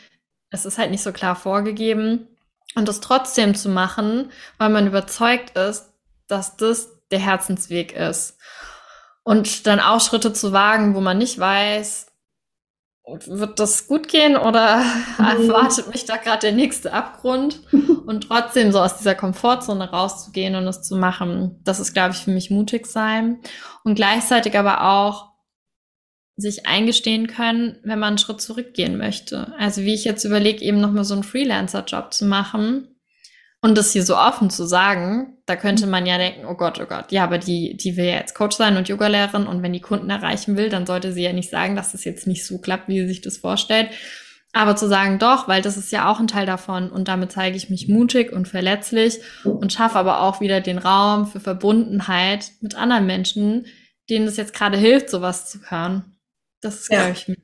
Es 0.50 0.66
ist 0.66 0.76
halt 0.76 0.90
nicht 0.90 1.02
so 1.02 1.12
klar 1.12 1.34
vorgegeben 1.34 2.28
und 2.74 2.88
das 2.88 3.00
trotzdem 3.00 3.54
zu 3.54 3.68
machen, 3.68 4.30
weil 4.58 4.68
man 4.68 4.86
überzeugt 4.86 5.56
ist, 5.56 5.92
dass 6.26 6.56
das 6.56 6.90
der 7.10 7.18
Herzensweg 7.18 7.92
ist. 7.92 8.38
Und 9.22 9.66
dann 9.66 9.80
auch 9.80 10.00
Schritte 10.00 10.32
zu 10.32 10.52
wagen, 10.52 10.94
wo 10.94 11.00
man 11.00 11.18
nicht 11.18 11.38
weiß, 11.38 12.06
wird 13.26 13.58
das 13.58 13.86
gut 13.86 14.08
gehen 14.08 14.36
oder 14.36 14.78
mhm. 14.78 15.24
erwartet 15.48 15.88
mich 15.88 16.04
da 16.04 16.16
gerade 16.16 16.40
der 16.40 16.52
nächste 16.52 16.92
Abgrund? 16.92 17.60
Und 18.06 18.22
trotzdem 18.22 18.72
so 18.72 18.80
aus 18.80 18.96
dieser 18.96 19.14
Komfortzone 19.14 19.90
rauszugehen 19.90 20.54
und 20.54 20.66
es 20.66 20.80
zu 20.80 20.96
machen, 20.96 21.60
das 21.62 21.78
ist, 21.78 21.92
glaube 21.92 22.14
ich, 22.14 22.20
für 22.24 22.30
mich 22.30 22.50
mutig 22.50 22.86
sein. 22.86 23.42
Und 23.84 23.96
gleichzeitig 23.96 24.58
aber 24.58 24.82
auch 24.82 25.32
sich 26.38 26.66
eingestehen 26.66 27.26
können, 27.26 27.78
wenn 27.82 27.98
man 27.98 28.10
einen 28.10 28.18
Schritt 28.18 28.40
zurückgehen 28.40 28.96
möchte. 28.96 29.52
Also 29.58 29.82
wie 29.82 29.92
ich 29.92 30.04
jetzt 30.04 30.24
überlege, 30.24 30.62
eben 30.62 30.80
nochmal 30.80 31.04
so 31.04 31.14
einen 31.14 31.24
Freelancer-Job 31.24 32.14
zu 32.14 32.26
machen 32.26 32.94
und 33.60 33.76
das 33.76 33.92
hier 33.92 34.04
so 34.04 34.16
offen 34.16 34.48
zu 34.48 34.64
sagen, 34.64 35.38
da 35.46 35.56
könnte 35.56 35.88
man 35.88 36.06
ja 36.06 36.16
denken, 36.16 36.46
oh 36.46 36.54
Gott, 36.54 36.80
oh 36.80 36.86
Gott, 36.86 37.10
ja, 37.10 37.24
aber 37.24 37.38
die, 37.38 37.76
die 37.76 37.96
will 37.96 38.04
ja 38.04 38.14
jetzt 38.14 38.36
Coach 38.36 38.56
sein 38.56 38.76
und 38.76 38.88
Yogalehrerin 38.88 39.48
und 39.48 39.64
wenn 39.64 39.72
die 39.72 39.80
Kunden 39.80 40.10
erreichen 40.10 40.56
will, 40.56 40.68
dann 40.68 40.86
sollte 40.86 41.12
sie 41.12 41.24
ja 41.24 41.32
nicht 41.32 41.50
sagen, 41.50 41.74
dass 41.74 41.90
das 41.90 42.04
jetzt 42.04 42.28
nicht 42.28 42.46
so 42.46 42.58
klappt, 42.58 42.86
wie 42.86 43.00
sie 43.00 43.08
sich 43.08 43.20
das 43.20 43.38
vorstellt. 43.38 43.88
Aber 44.52 44.76
zu 44.76 44.88
sagen, 44.88 45.18
doch, 45.18 45.48
weil 45.48 45.60
das 45.60 45.76
ist 45.76 45.90
ja 45.90 46.08
auch 46.08 46.20
ein 46.20 46.28
Teil 46.28 46.46
davon 46.46 46.88
und 46.90 47.08
damit 47.08 47.32
zeige 47.32 47.56
ich 47.56 47.68
mich 47.68 47.88
mutig 47.88 48.32
und 48.32 48.46
verletzlich 48.46 49.18
und 49.42 49.72
schaffe 49.72 49.98
aber 49.98 50.22
auch 50.22 50.40
wieder 50.40 50.60
den 50.60 50.78
Raum 50.78 51.26
für 51.26 51.40
Verbundenheit 51.40 52.52
mit 52.60 52.76
anderen 52.76 53.06
Menschen, 53.06 53.66
denen 54.08 54.28
es 54.28 54.36
jetzt 54.36 54.54
gerade 54.54 54.78
hilft, 54.78 55.10
sowas 55.10 55.50
zu 55.50 55.58
hören. 55.68 56.17
Das 56.60 56.80
ist, 56.80 56.92
ja. 56.92 57.10
glaube 57.10 57.18
ich, 57.18 57.38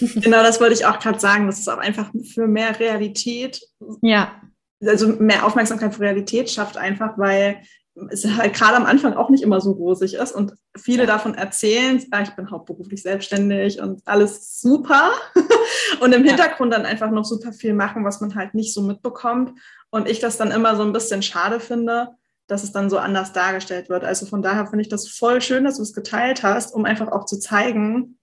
Genau, 0.22 0.42
das 0.42 0.60
wollte 0.60 0.74
ich 0.74 0.86
auch 0.86 0.98
gerade 0.98 1.20
sagen. 1.20 1.46
Das 1.46 1.58
ist 1.58 1.68
auch 1.68 1.78
einfach 1.78 2.10
für 2.34 2.46
mehr 2.46 2.78
Realität. 2.78 3.60
Ja. 4.00 4.40
Also 4.84 5.08
mehr 5.08 5.46
Aufmerksamkeit 5.46 5.94
für 5.94 6.00
Realität 6.00 6.50
schafft 6.50 6.76
einfach, 6.76 7.16
weil 7.18 7.62
es 8.10 8.26
halt 8.26 8.54
gerade 8.54 8.76
am 8.76 8.86
Anfang 8.86 9.14
auch 9.14 9.28
nicht 9.28 9.42
immer 9.42 9.60
so 9.60 9.72
rosig 9.72 10.14
ist 10.14 10.32
und 10.32 10.54
viele 10.76 11.04
davon 11.04 11.34
erzählen, 11.34 12.02
ja, 12.10 12.22
ich 12.22 12.30
bin 12.30 12.50
hauptberuflich 12.50 13.02
selbstständig 13.02 13.80
und 13.80 14.00
alles 14.06 14.60
super 14.60 15.12
und 16.00 16.14
im 16.14 16.24
Hintergrund 16.24 16.72
dann 16.72 16.86
einfach 16.86 17.10
noch 17.10 17.26
super 17.26 17.52
viel 17.52 17.74
machen, 17.74 18.04
was 18.04 18.22
man 18.22 18.34
halt 18.34 18.54
nicht 18.54 18.72
so 18.72 18.80
mitbekommt 18.80 19.52
und 19.90 20.08
ich 20.08 20.20
das 20.20 20.38
dann 20.38 20.50
immer 20.50 20.74
so 20.74 20.82
ein 20.82 20.94
bisschen 20.94 21.22
schade 21.22 21.60
finde, 21.60 22.08
dass 22.46 22.64
es 22.64 22.72
dann 22.72 22.88
so 22.88 22.96
anders 22.96 23.34
dargestellt 23.34 23.90
wird. 23.90 24.04
Also 24.04 24.24
von 24.24 24.40
daher 24.40 24.66
finde 24.66 24.82
ich 24.82 24.88
das 24.88 25.08
voll 25.08 25.42
schön, 25.42 25.64
dass 25.64 25.76
du 25.76 25.82
es 25.82 25.92
geteilt 25.92 26.42
hast, 26.42 26.74
um 26.74 26.86
einfach 26.86 27.12
auch 27.12 27.26
zu 27.26 27.38
zeigen, 27.38 28.18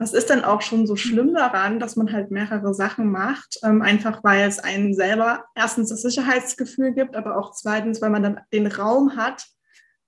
was 0.00 0.14
ist 0.14 0.30
denn 0.30 0.44
auch 0.44 0.62
schon 0.62 0.86
so 0.86 0.96
schlimm 0.96 1.34
daran, 1.34 1.78
dass 1.78 1.94
man 1.94 2.10
halt 2.10 2.30
mehrere 2.30 2.72
Sachen 2.72 3.12
macht? 3.12 3.58
Ähm, 3.62 3.82
einfach 3.82 4.24
weil 4.24 4.48
es 4.48 4.58
einen 4.58 4.94
selber 4.94 5.44
erstens 5.54 5.90
das 5.90 6.00
Sicherheitsgefühl 6.00 6.94
gibt, 6.94 7.14
aber 7.14 7.36
auch 7.36 7.52
zweitens, 7.52 8.00
weil 8.00 8.08
man 8.08 8.22
dann 8.22 8.40
den 8.50 8.66
Raum 8.66 9.16
hat 9.16 9.44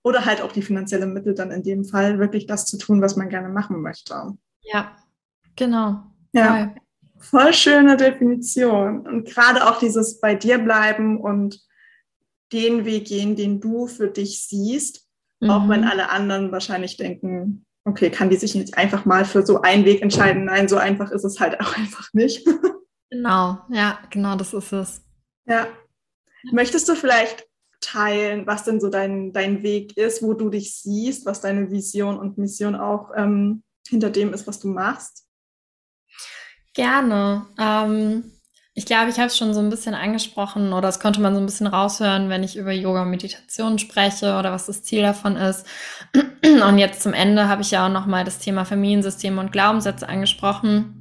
oder 0.02 0.24
halt 0.24 0.40
auch 0.40 0.50
die 0.50 0.62
finanzielle 0.62 1.06
Mittel 1.06 1.34
dann 1.34 1.50
in 1.50 1.62
dem 1.62 1.84
Fall, 1.84 2.18
wirklich 2.18 2.46
das 2.46 2.64
zu 2.64 2.78
tun, 2.78 3.02
was 3.02 3.16
man 3.16 3.28
gerne 3.28 3.50
machen 3.50 3.82
möchte. 3.82 4.14
Ja, 4.62 4.96
genau. 5.56 6.02
Ja, 6.32 6.74
voll 7.18 7.52
schöne 7.52 7.98
Definition. 7.98 9.06
Und 9.06 9.28
gerade 9.28 9.68
auch 9.68 9.78
dieses 9.78 10.20
bei 10.20 10.34
dir 10.34 10.56
bleiben 10.58 11.20
und 11.20 11.60
den 12.50 12.86
Weg 12.86 13.08
gehen, 13.08 13.36
den 13.36 13.60
du 13.60 13.86
für 13.88 14.08
dich 14.08 14.46
siehst, 14.46 15.06
mhm. 15.40 15.50
auch 15.50 15.68
wenn 15.68 15.82
mhm. 15.82 15.88
alle 15.88 16.08
anderen 16.08 16.50
wahrscheinlich 16.50 16.96
denken, 16.96 17.66
okay, 17.84 18.10
kann 18.10 18.30
die 18.30 18.36
sich 18.36 18.54
nicht 18.54 18.76
einfach 18.76 19.04
mal 19.04 19.24
für 19.24 19.44
so 19.44 19.62
einen 19.62 19.84
Weg 19.84 20.02
entscheiden? 20.02 20.44
Nein, 20.44 20.68
so 20.68 20.76
einfach 20.76 21.10
ist 21.10 21.24
es 21.24 21.40
halt 21.40 21.60
auch 21.60 21.76
einfach 21.76 22.08
nicht. 22.12 22.46
Genau, 23.10 23.58
ja, 23.68 23.98
genau, 24.10 24.36
das 24.36 24.54
ist 24.54 24.72
es. 24.72 25.02
Ja. 25.44 25.66
Möchtest 26.50 26.88
du 26.88 26.94
vielleicht 26.94 27.46
teilen, 27.80 28.46
was 28.46 28.64
denn 28.64 28.80
so 28.80 28.88
dein, 28.88 29.32
dein 29.32 29.62
Weg 29.62 29.96
ist, 29.96 30.22
wo 30.22 30.34
du 30.34 30.48
dich 30.48 30.76
siehst, 30.76 31.26
was 31.26 31.40
deine 31.40 31.70
Vision 31.70 32.18
und 32.18 32.38
Mission 32.38 32.74
auch 32.74 33.10
ähm, 33.14 33.62
hinter 33.86 34.10
dem 34.10 34.32
ist, 34.32 34.46
was 34.46 34.60
du 34.60 34.68
machst? 34.68 35.26
Gerne. 36.74 37.46
Ähm, 37.58 38.31
ich 38.74 38.86
glaube, 38.86 39.10
ich 39.10 39.16
habe 39.16 39.26
es 39.26 39.36
schon 39.36 39.52
so 39.52 39.60
ein 39.60 39.68
bisschen 39.68 39.94
angesprochen 39.94 40.72
oder 40.72 40.88
das 40.88 40.98
konnte 40.98 41.20
man 41.20 41.34
so 41.34 41.40
ein 41.40 41.46
bisschen 41.46 41.66
raushören, 41.66 42.30
wenn 42.30 42.42
ich 42.42 42.56
über 42.56 42.72
Yoga 42.72 43.02
und 43.02 43.10
Meditation 43.10 43.78
spreche 43.78 44.38
oder 44.38 44.50
was 44.50 44.66
das 44.66 44.82
Ziel 44.82 45.02
davon 45.02 45.36
ist. 45.36 45.66
Und 46.42 46.78
jetzt 46.78 47.02
zum 47.02 47.12
Ende 47.12 47.48
habe 47.48 47.62
ich 47.62 47.70
ja 47.70 47.86
auch 47.86 47.90
nochmal 47.90 48.24
das 48.24 48.38
Thema 48.38 48.64
Familiensysteme 48.64 49.40
und 49.40 49.52
Glaubenssätze 49.52 50.08
angesprochen. 50.08 50.98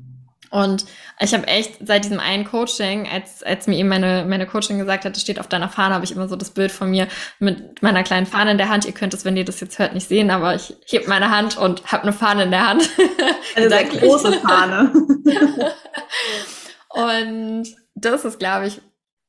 Und 0.49 0.85
ich 1.19 1.33
habe 1.33 1.47
echt 1.47 1.77
seit 1.85 2.03
diesem 2.03 2.19
einen 2.19 2.45
Coaching, 2.45 3.07
als, 3.07 3.41
als 3.41 3.67
mir 3.67 3.77
eben 3.77 3.87
meine, 3.87 4.25
meine 4.27 4.45
Coaching 4.45 4.77
gesagt 4.77 5.05
hat, 5.05 5.15
das 5.15 5.21
steht 5.21 5.39
auf 5.39 5.47
deiner 5.47 5.69
Fahne, 5.69 5.95
habe 5.95 6.03
ich 6.03 6.11
immer 6.11 6.27
so 6.27 6.35
das 6.35 6.51
Bild 6.51 6.71
von 6.71 6.91
mir 6.91 7.07
mit 7.39 7.81
meiner 7.81 8.03
kleinen 8.03 8.25
Fahne 8.25 8.51
in 8.51 8.57
der 8.57 8.69
Hand. 8.69 8.85
Ihr 8.85 8.91
könnt 8.91 9.13
es, 9.13 9.23
wenn 9.23 9.37
ihr 9.37 9.45
das 9.45 9.61
jetzt 9.61 9.79
hört, 9.79 9.93
nicht 9.93 10.07
sehen, 10.07 10.29
aber 10.29 10.53
ich 10.53 10.75
heb 10.87 11.07
meine 11.07 11.31
Hand 11.31 11.57
und 11.57 11.91
habe 11.91 12.03
eine 12.03 12.13
Fahne 12.13 12.43
in 12.43 12.51
der 12.51 12.67
Hand. 12.67 12.89
Eine 13.55 13.69
sehr 13.69 13.85
große 13.85 14.33
Fahne. 14.33 14.93
Und 16.93 17.75
das 17.95 18.25
ist, 18.25 18.39
glaube 18.39 18.67
ich, 18.67 18.81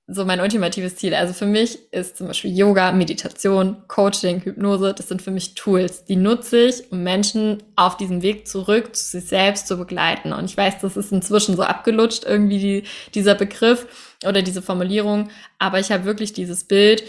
so 0.09 0.25
mein 0.25 0.41
ultimatives 0.41 0.97
Ziel. 0.97 1.15
Also 1.15 1.33
für 1.33 1.47
mich 1.47 1.93
ist 1.93 2.17
zum 2.19 2.27
Beispiel 2.27 2.57
Yoga, 2.57 2.93
Meditation, 2.93 3.85
Coaching, 3.89 4.41
Hypnose, 4.41 4.95
das 4.95 5.09
sind 5.09 5.23
für 5.23 5.31
mich 5.31 5.55
Tools. 5.55 6.05
Die 6.05 6.17
nutze 6.17 6.67
ich, 6.67 6.91
um 6.91 7.03
Menschen 7.03 7.63
auf 7.77 7.97
diesem 7.97 8.23
Weg 8.23 8.49
zurück 8.49 8.95
zu 8.97 9.05
sich 9.05 9.29
selbst 9.29 9.69
zu 9.69 9.77
begleiten. 9.77 10.33
Und 10.33 10.47
ich 10.47 10.57
weiß, 10.57 10.81
das 10.81 10.97
ist 10.97 11.13
inzwischen 11.13 11.57
so 11.57 11.63
abgelutscht, 11.63 12.25
irgendwie 12.25 12.59
die, 12.59 12.83
dieser 13.15 13.35
Begriff 13.35 14.17
oder 14.27 14.43
diese 14.43 14.63
Formulierung. 14.63 15.31
Aber 15.59 15.79
ich 15.79 15.93
habe 15.93 16.05
wirklich 16.05 16.33
dieses 16.33 16.65
Bild, 16.65 17.05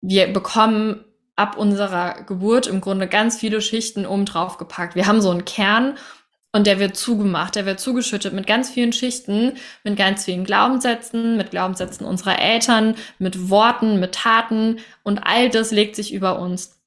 wir 0.00 0.32
bekommen 0.32 1.04
ab 1.34 1.56
unserer 1.56 2.22
Geburt 2.22 2.66
im 2.66 2.80
Grunde 2.80 3.06
ganz 3.06 3.38
viele 3.38 3.60
Schichten 3.60 4.06
oben 4.06 4.24
drauf 4.24 4.58
gepackt. 4.58 4.94
Wir 4.94 5.06
haben 5.06 5.20
so 5.20 5.30
einen 5.30 5.44
Kern 5.44 5.96
Und 6.52 6.66
der 6.66 6.80
wird 6.80 6.96
zugemacht, 6.96 7.56
der 7.56 7.66
wird 7.66 7.78
zugeschüttet 7.78 8.32
mit 8.32 8.46
ganz 8.46 8.70
vielen 8.70 8.92
Schichten, 8.92 9.52
mit 9.84 9.98
ganz 9.98 10.24
vielen 10.24 10.44
Glaubenssätzen, 10.44 11.36
mit 11.36 11.50
Glaubenssätzen 11.50 12.06
unserer 12.06 12.38
Eltern, 12.40 12.94
mit 13.18 13.50
Worten, 13.50 14.00
mit 14.00 14.14
Taten 14.14 14.78
und 15.02 15.18
all 15.18 15.50
das 15.50 15.72
legt 15.72 15.94
sich 15.94 16.12
über 16.12 16.38
uns. 16.38 16.80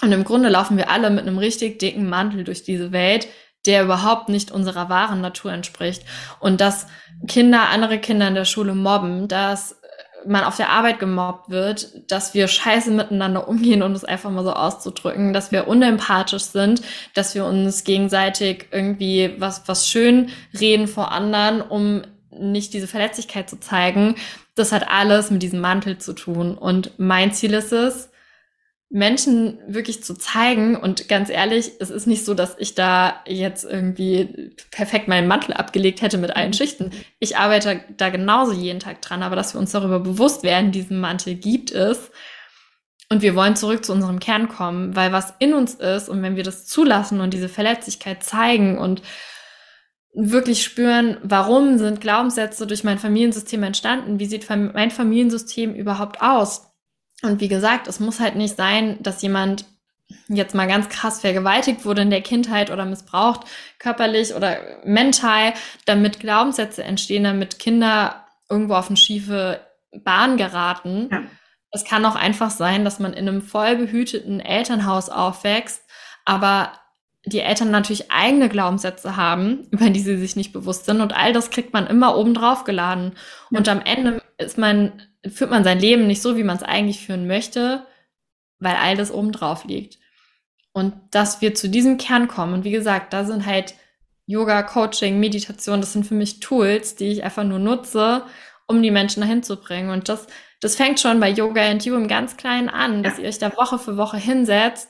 Und 0.00 0.12
im 0.12 0.24
Grunde 0.24 0.48
laufen 0.48 0.78
wir 0.78 0.90
alle 0.90 1.10
mit 1.10 1.26
einem 1.26 1.36
richtig 1.36 1.78
dicken 1.78 2.08
Mantel 2.08 2.44
durch 2.44 2.62
diese 2.64 2.90
Welt, 2.90 3.28
der 3.66 3.84
überhaupt 3.84 4.28
nicht 4.28 4.50
unserer 4.50 4.88
wahren 4.88 5.20
Natur 5.20 5.52
entspricht. 5.52 6.04
Und 6.40 6.60
dass 6.60 6.86
Kinder 7.28 7.68
andere 7.68 7.98
Kinder 7.98 8.28
in 8.28 8.34
der 8.34 8.46
Schule 8.46 8.74
mobben, 8.74 9.28
dass 9.28 9.80
man 10.26 10.44
auf 10.44 10.56
der 10.56 10.70
Arbeit 10.70 10.98
gemobbt 10.98 11.50
wird, 11.50 12.10
dass 12.10 12.34
wir 12.34 12.48
scheiße 12.48 12.90
miteinander 12.90 13.48
umgehen 13.48 13.82
und 13.82 13.92
es 13.94 14.04
einfach 14.04 14.30
mal 14.30 14.44
so 14.44 14.52
auszudrücken, 14.52 15.32
dass 15.32 15.52
wir 15.52 15.68
unempathisch 15.68 16.44
sind, 16.44 16.82
dass 17.14 17.34
wir 17.34 17.44
uns 17.44 17.84
gegenseitig 17.84 18.68
irgendwie 18.70 19.34
was, 19.38 19.62
was 19.66 19.88
schön 19.88 20.30
reden 20.58 20.86
vor 20.86 21.12
anderen, 21.12 21.60
um 21.60 22.02
nicht 22.30 22.72
diese 22.74 22.86
Verletzlichkeit 22.86 23.50
zu 23.50 23.60
zeigen. 23.60 24.14
Das 24.54 24.72
hat 24.72 24.88
alles 24.88 25.30
mit 25.30 25.42
diesem 25.42 25.60
Mantel 25.60 25.98
zu 25.98 26.12
tun. 26.12 26.56
Und 26.56 26.92
mein 26.98 27.32
Ziel 27.32 27.54
ist 27.54 27.72
es, 27.72 28.10
Menschen 28.92 29.58
wirklich 29.66 30.04
zu 30.04 30.14
zeigen. 30.14 30.76
Und 30.76 31.08
ganz 31.08 31.30
ehrlich, 31.30 31.72
es 31.80 31.88
ist 31.88 32.06
nicht 32.06 32.26
so, 32.26 32.34
dass 32.34 32.56
ich 32.58 32.74
da 32.74 33.22
jetzt 33.26 33.64
irgendwie 33.64 34.54
perfekt 34.70 35.08
meinen 35.08 35.26
Mantel 35.26 35.54
abgelegt 35.54 36.02
hätte 36.02 36.18
mit 36.18 36.36
allen 36.36 36.50
mhm. 36.50 36.54
Schichten. 36.54 36.90
Ich 37.18 37.38
arbeite 37.38 37.80
da 37.96 38.10
genauso 38.10 38.52
jeden 38.52 38.80
Tag 38.80 39.00
dran, 39.00 39.22
aber 39.22 39.34
dass 39.34 39.54
wir 39.54 39.60
uns 39.60 39.72
darüber 39.72 39.98
bewusst 39.98 40.42
werden, 40.42 40.72
diesen 40.72 41.00
Mantel 41.00 41.34
gibt 41.34 41.72
es. 41.72 42.10
Und 43.08 43.22
wir 43.22 43.34
wollen 43.34 43.56
zurück 43.56 43.84
zu 43.84 43.92
unserem 43.92 44.20
Kern 44.20 44.48
kommen, 44.48 44.94
weil 44.94 45.10
was 45.12 45.34
in 45.38 45.54
uns 45.54 45.74
ist 45.74 46.08
und 46.08 46.22
wenn 46.22 46.36
wir 46.36 46.44
das 46.44 46.66
zulassen 46.66 47.20
und 47.20 47.32
diese 47.32 47.48
Verletzlichkeit 47.48 48.22
zeigen 48.22 48.78
und 48.78 49.02
wirklich 50.14 50.62
spüren, 50.62 51.16
warum 51.22 51.78
sind 51.78 52.02
Glaubenssätze 52.02 52.66
durch 52.66 52.84
mein 52.84 52.98
Familiensystem 52.98 53.62
entstanden? 53.62 54.18
Wie 54.18 54.26
sieht 54.26 54.48
mein 54.50 54.90
Familiensystem 54.90 55.74
überhaupt 55.74 56.20
aus? 56.20 56.71
Und 57.22 57.40
wie 57.40 57.48
gesagt, 57.48 57.86
es 57.86 58.00
muss 58.00 58.20
halt 58.20 58.34
nicht 58.34 58.56
sein, 58.56 58.98
dass 59.00 59.22
jemand 59.22 59.64
jetzt 60.28 60.54
mal 60.54 60.66
ganz 60.66 60.88
krass 60.88 61.20
vergewaltigt 61.20 61.84
wurde 61.84 62.02
in 62.02 62.10
der 62.10 62.20
Kindheit 62.20 62.70
oder 62.70 62.84
missbraucht, 62.84 63.42
körperlich 63.78 64.34
oder 64.34 64.58
mental, 64.84 65.54
damit 65.84 66.20
Glaubenssätze 66.20 66.82
entstehen, 66.82 67.24
damit 67.24 67.58
Kinder 67.58 68.26
irgendwo 68.50 68.74
auf 68.74 68.88
eine 68.88 68.96
schiefe 68.96 69.60
Bahn 70.04 70.36
geraten. 70.36 71.08
Ja. 71.10 71.22
Es 71.70 71.84
kann 71.84 72.04
auch 72.04 72.16
einfach 72.16 72.50
sein, 72.50 72.84
dass 72.84 72.98
man 72.98 73.14
in 73.14 73.28
einem 73.28 73.42
voll 73.42 73.76
behüteten 73.76 74.40
Elternhaus 74.40 75.08
aufwächst, 75.08 75.82
aber 76.24 76.72
die 77.24 77.40
Eltern 77.40 77.70
natürlich 77.70 78.10
eigene 78.10 78.48
Glaubenssätze 78.48 79.16
haben, 79.16 79.68
über 79.70 79.88
die 79.90 80.00
sie 80.00 80.18
sich 80.18 80.36
nicht 80.36 80.52
bewusst 80.52 80.86
sind. 80.86 81.00
Und 81.00 81.14
all 81.14 81.32
das 81.32 81.50
kriegt 81.50 81.72
man 81.72 81.86
immer 81.86 82.16
obendrauf 82.16 82.64
geladen. 82.64 83.12
Ja. 83.50 83.58
Und 83.58 83.68
am 83.68 83.80
Ende 83.80 84.22
ist 84.38 84.58
man 84.58 85.02
führt 85.28 85.50
man 85.50 85.64
sein 85.64 85.78
Leben 85.78 86.06
nicht 86.06 86.22
so, 86.22 86.36
wie 86.36 86.44
man 86.44 86.56
es 86.56 86.62
eigentlich 86.62 87.04
führen 87.04 87.26
möchte, 87.26 87.86
weil 88.58 88.76
all 88.76 88.96
das 88.96 89.10
oben 89.10 89.32
drauf 89.32 89.64
liegt. 89.64 89.98
Und 90.72 90.94
dass 91.10 91.40
wir 91.40 91.54
zu 91.54 91.68
diesem 91.68 91.98
Kern 91.98 92.28
kommen. 92.28 92.54
Und 92.54 92.64
wie 92.64 92.70
gesagt, 92.70 93.12
da 93.12 93.24
sind 93.24 93.46
halt 93.46 93.74
Yoga, 94.26 94.62
Coaching, 94.62 95.20
Meditation, 95.20 95.80
das 95.80 95.92
sind 95.92 96.06
für 96.06 96.14
mich 96.14 96.40
Tools, 96.40 96.94
die 96.94 97.08
ich 97.08 97.24
einfach 97.24 97.44
nur 97.44 97.58
nutze, 97.58 98.24
um 98.66 98.82
die 98.82 98.90
Menschen 98.90 99.20
dahin 99.20 99.42
zu 99.42 99.56
bringen. 99.56 99.90
Und 99.90 100.08
das, 100.08 100.26
das 100.60 100.76
fängt 100.76 101.00
schon 101.00 101.20
bei 101.20 101.28
Yoga 101.28 101.62
and 101.62 101.84
You 101.84 101.96
im 101.96 102.08
ganz 102.08 102.36
Kleinen 102.36 102.68
an, 102.68 103.02
dass 103.02 103.18
ihr 103.18 103.28
euch 103.28 103.38
da 103.38 103.54
Woche 103.56 103.78
für 103.78 103.96
Woche 103.96 104.16
hinsetzt 104.16 104.88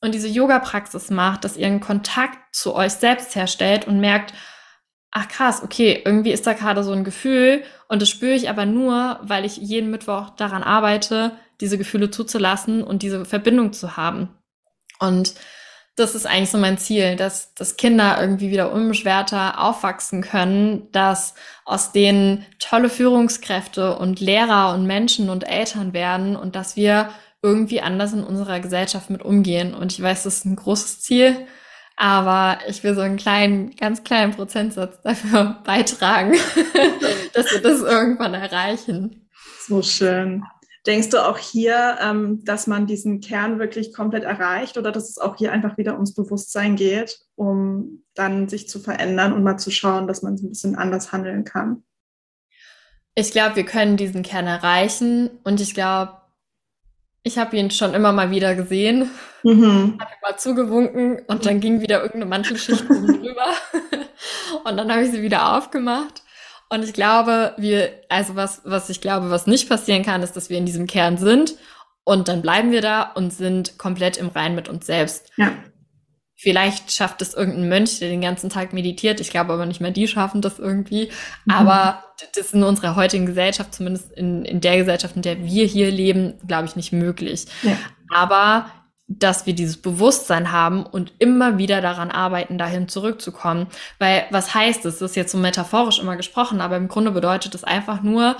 und 0.00 0.14
diese 0.14 0.28
Yoga-Praxis 0.28 1.10
macht, 1.10 1.44
dass 1.44 1.56
ihr 1.56 1.66
einen 1.66 1.80
Kontakt 1.80 2.54
zu 2.54 2.74
euch 2.74 2.92
selbst 2.92 3.34
herstellt 3.34 3.86
und 3.86 4.00
merkt, 4.00 4.34
ach 5.14 5.28
krass, 5.28 5.62
okay, 5.62 6.02
irgendwie 6.04 6.32
ist 6.32 6.46
da 6.46 6.52
gerade 6.52 6.82
so 6.82 6.92
ein 6.92 7.04
Gefühl 7.04 7.62
und 7.88 8.02
das 8.02 8.10
spüre 8.10 8.34
ich 8.34 8.50
aber 8.50 8.66
nur, 8.66 9.20
weil 9.22 9.44
ich 9.44 9.56
jeden 9.56 9.90
Mittwoch 9.90 10.30
daran 10.30 10.64
arbeite, 10.64 11.32
diese 11.60 11.78
Gefühle 11.78 12.10
zuzulassen 12.10 12.82
und 12.82 13.02
diese 13.02 13.24
Verbindung 13.24 13.72
zu 13.72 13.96
haben. 13.96 14.36
Und 14.98 15.34
das 15.94 16.16
ist 16.16 16.26
eigentlich 16.26 16.50
so 16.50 16.58
mein 16.58 16.78
Ziel, 16.78 17.14
dass, 17.14 17.54
dass 17.54 17.76
Kinder 17.76 18.20
irgendwie 18.20 18.50
wieder 18.50 18.72
unbeschwerter 18.72 19.60
aufwachsen 19.62 20.22
können, 20.22 20.90
dass 20.90 21.34
aus 21.64 21.92
denen 21.92 22.44
tolle 22.58 22.90
Führungskräfte 22.90 23.96
und 23.96 24.18
Lehrer 24.18 24.74
und 24.74 24.84
Menschen 24.84 25.30
und 25.30 25.48
Eltern 25.48 25.92
werden 25.92 26.34
und 26.34 26.56
dass 26.56 26.74
wir 26.74 27.10
irgendwie 27.40 27.80
anders 27.80 28.12
in 28.12 28.24
unserer 28.24 28.58
Gesellschaft 28.58 29.10
mit 29.10 29.22
umgehen. 29.22 29.74
Und 29.74 29.92
ich 29.92 30.02
weiß, 30.02 30.24
das 30.24 30.38
ist 30.38 30.44
ein 30.46 30.56
großes 30.56 31.02
Ziel 31.02 31.46
aber 31.96 32.58
ich 32.68 32.82
will 32.82 32.94
so 32.94 33.00
einen 33.00 33.16
kleinen, 33.16 33.76
ganz 33.76 34.02
kleinen 34.04 34.32
Prozentsatz 34.32 35.00
dafür 35.02 35.58
beitragen, 35.64 36.32
dass 37.32 37.52
wir 37.52 37.62
das 37.62 37.80
irgendwann 37.80 38.34
erreichen. 38.34 39.28
So 39.66 39.82
schön. 39.82 40.44
Denkst 40.86 41.08
du 41.10 41.26
auch 41.26 41.38
hier, 41.38 41.96
ähm, 42.02 42.44
dass 42.44 42.66
man 42.66 42.86
diesen 42.86 43.20
Kern 43.20 43.58
wirklich 43.58 43.94
komplett 43.94 44.24
erreicht 44.24 44.76
oder 44.76 44.92
dass 44.92 45.08
es 45.08 45.16
auch 45.16 45.36
hier 45.36 45.50
einfach 45.50 45.78
wieder 45.78 45.94
ums 45.94 46.12
Bewusstsein 46.12 46.76
geht, 46.76 47.20
um 47.36 48.04
dann 48.14 48.48
sich 48.48 48.68
zu 48.68 48.78
verändern 48.80 49.32
und 49.32 49.42
mal 49.42 49.56
zu 49.56 49.70
schauen, 49.70 50.06
dass 50.06 50.20
man 50.20 50.36
so 50.36 50.46
ein 50.46 50.50
bisschen 50.50 50.76
anders 50.76 51.10
handeln 51.10 51.44
kann? 51.44 51.84
Ich 53.14 53.30
glaube, 53.30 53.56
wir 53.56 53.64
können 53.64 53.96
diesen 53.96 54.22
Kern 54.22 54.46
erreichen 54.46 55.30
und 55.44 55.60
ich 55.60 55.72
glaube, 55.72 56.12
ich 57.24 57.38
habe 57.38 57.56
ihn 57.56 57.70
schon 57.70 57.94
immer 57.94 58.12
mal 58.12 58.30
wieder 58.30 58.54
gesehen, 58.54 59.10
mhm. 59.42 59.98
habe 59.98 60.12
mal 60.22 60.36
zugewunken 60.36 61.22
und 61.26 61.46
dann 61.46 61.58
ging 61.58 61.80
wieder 61.80 62.02
irgendeine 62.02 62.26
Mantelschicht 62.26 62.84
drüber 62.88 63.46
und 64.64 64.76
dann 64.76 64.92
habe 64.92 65.02
ich 65.02 65.10
sie 65.10 65.22
wieder 65.22 65.56
aufgemacht. 65.56 66.22
Und 66.68 66.84
ich 66.84 66.92
glaube, 66.92 67.54
wir, 67.56 67.90
also 68.08 68.36
was, 68.36 68.60
was 68.64 68.90
ich 68.90 69.00
glaube, 69.00 69.30
was 69.30 69.46
nicht 69.46 69.68
passieren 69.68 70.04
kann, 70.04 70.22
ist, 70.22 70.36
dass 70.36 70.50
wir 70.50 70.58
in 70.58 70.66
diesem 70.66 70.86
Kern 70.86 71.16
sind 71.16 71.56
und 72.04 72.28
dann 72.28 72.42
bleiben 72.42 72.72
wir 72.72 72.82
da 72.82 73.02
und 73.02 73.32
sind 73.32 73.78
komplett 73.78 74.18
im 74.18 74.28
Rein 74.28 74.54
mit 74.54 74.68
uns 74.68 74.84
selbst. 74.86 75.30
Ja. 75.36 75.52
Vielleicht 76.36 76.92
schafft 76.92 77.22
es 77.22 77.32
irgendein 77.32 77.68
Mönch, 77.70 78.00
der 78.00 78.10
den 78.10 78.20
ganzen 78.20 78.50
Tag 78.50 78.74
meditiert. 78.74 79.20
Ich 79.20 79.30
glaube 79.30 79.54
aber 79.54 79.64
nicht 79.64 79.80
mehr, 79.80 79.92
die 79.92 80.08
schaffen 80.08 80.42
das 80.42 80.58
irgendwie. 80.58 81.10
Mhm. 81.46 81.54
Aber 81.54 82.03
das 82.20 82.46
ist 82.46 82.54
in 82.54 82.62
unserer 82.62 82.96
heutigen 82.96 83.26
Gesellschaft, 83.26 83.74
zumindest 83.74 84.12
in, 84.12 84.44
in 84.44 84.60
der 84.60 84.76
Gesellschaft, 84.76 85.16
in 85.16 85.22
der 85.22 85.42
wir 85.42 85.66
hier 85.66 85.90
leben, 85.90 86.34
glaube 86.46 86.66
ich, 86.66 86.76
nicht 86.76 86.92
möglich. 86.92 87.46
Ja. 87.62 87.76
Aber 88.12 88.66
dass 89.06 89.44
wir 89.44 89.54
dieses 89.54 89.76
Bewusstsein 89.76 90.50
haben 90.50 90.84
und 90.84 91.12
immer 91.18 91.58
wieder 91.58 91.80
daran 91.82 92.10
arbeiten, 92.10 92.56
dahin 92.56 92.88
zurückzukommen. 92.88 93.66
Weil 93.98 94.24
was 94.30 94.54
heißt 94.54 94.86
es? 94.86 94.98
Das 94.98 95.10
ist 95.10 95.16
jetzt 95.16 95.32
so 95.32 95.38
metaphorisch 95.38 95.98
immer 95.98 96.16
gesprochen, 96.16 96.60
aber 96.60 96.76
im 96.76 96.88
Grunde 96.88 97.10
bedeutet 97.10 97.54
es 97.54 97.64
einfach 97.64 98.02
nur, 98.02 98.36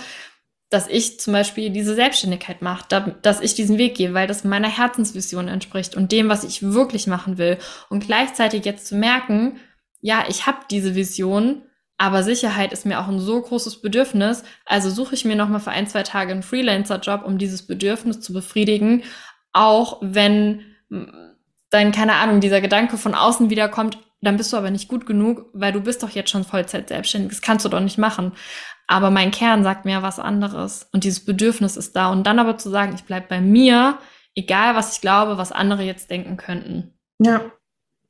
dass 0.70 0.88
ich 0.88 1.20
zum 1.20 1.34
Beispiel 1.34 1.70
diese 1.70 1.94
Selbstständigkeit 1.94 2.62
mache, 2.62 3.14
dass 3.22 3.40
ich 3.40 3.54
diesen 3.54 3.78
Weg 3.78 3.96
gehe, 3.96 4.14
weil 4.14 4.26
das 4.26 4.42
meiner 4.42 4.68
Herzensvision 4.68 5.48
entspricht 5.48 5.94
und 5.94 6.10
dem, 6.10 6.28
was 6.28 6.44
ich 6.44 6.62
wirklich 6.62 7.06
machen 7.06 7.38
will. 7.38 7.58
Und 7.90 8.06
gleichzeitig 8.06 8.64
jetzt 8.64 8.86
zu 8.86 8.96
merken, 8.96 9.58
ja, 10.00 10.24
ich 10.28 10.46
habe 10.46 10.58
diese 10.70 10.94
Vision, 10.94 11.62
aber 11.96 12.22
Sicherheit 12.22 12.72
ist 12.72 12.86
mir 12.86 13.00
auch 13.00 13.08
ein 13.08 13.20
so 13.20 13.40
großes 13.40 13.80
Bedürfnis. 13.80 14.42
Also 14.64 14.90
suche 14.90 15.14
ich 15.14 15.24
mir 15.24 15.36
nochmal 15.36 15.60
für 15.60 15.70
ein, 15.70 15.86
zwei 15.86 16.02
Tage 16.02 16.32
einen 16.32 16.42
Freelancer-Job, 16.42 17.24
um 17.24 17.38
dieses 17.38 17.66
Bedürfnis 17.66 18.20
zu 18.20 18.32
befriedigen. 18.32 19.04
Auch 19.52 19.98
wenn 20.00 20.62
dann, 21.70 21.92
keine 21.92 22.14
Ahnung, 22.14 22.40
dieser 22.40 22.60
Gedanke 22.60 22.98
von 22.98 23.14
außen 23.14 23.50
wiederkommt, 23.50 23.98
dann 24.20 24.36
bist 24.36 24.52
du 24.52 24.56
aber 24.56 24.70
nicht 24.70 24.88
gut 24.88 25.06
genug, 25.06 25.46
weil 25.52 25.72
du 25.72 25.80
bist 25.80 26.02
doch 26.02 26.10
jetzt 26.10 26.30
schon 26.30 26.44
Vollzeit 26.44 26.88
selbstständig. 26.88 27.30
Das 27.30 27.42
kannst 27.42 27.64
du 27.64 27.68
doch 27.68 27.80
nicht 27.80 27.98
machen. 27.98 28.32
Aber 28.86 29.10
mein 29.10 29.30
Kern 29.30 29.62
sagt 29.62 29.84
mir 29.84 30.02
was 30.02 30.18
anderes. 30.18 30.88
Und 30.92 31.04
dieses 31.04 31.24
Bedürfnis 31.24 31.76
ist 31.76 31.94
da. 31.94 32.10
Und 32.10 32.26
dann 32.26 32.38
aber 32.38 32.58
zu 32.58 32.70
sagen, 32.70 32.94
ich 32.94 33.04
bleib 33.04 33.28
bei 33.28 33.40
mir, 33.40 33.98
egal 34.34 34.74
was 34.74 34.94
ich 34.94 35.00
glaube, 35.00 35.38
was 35.38 35.52
andere 35.52 35.82
jetzt 35.82 36.10
denken 36.10 36.36
könnten. 36.36 36.98
Ja. 37.18 37.40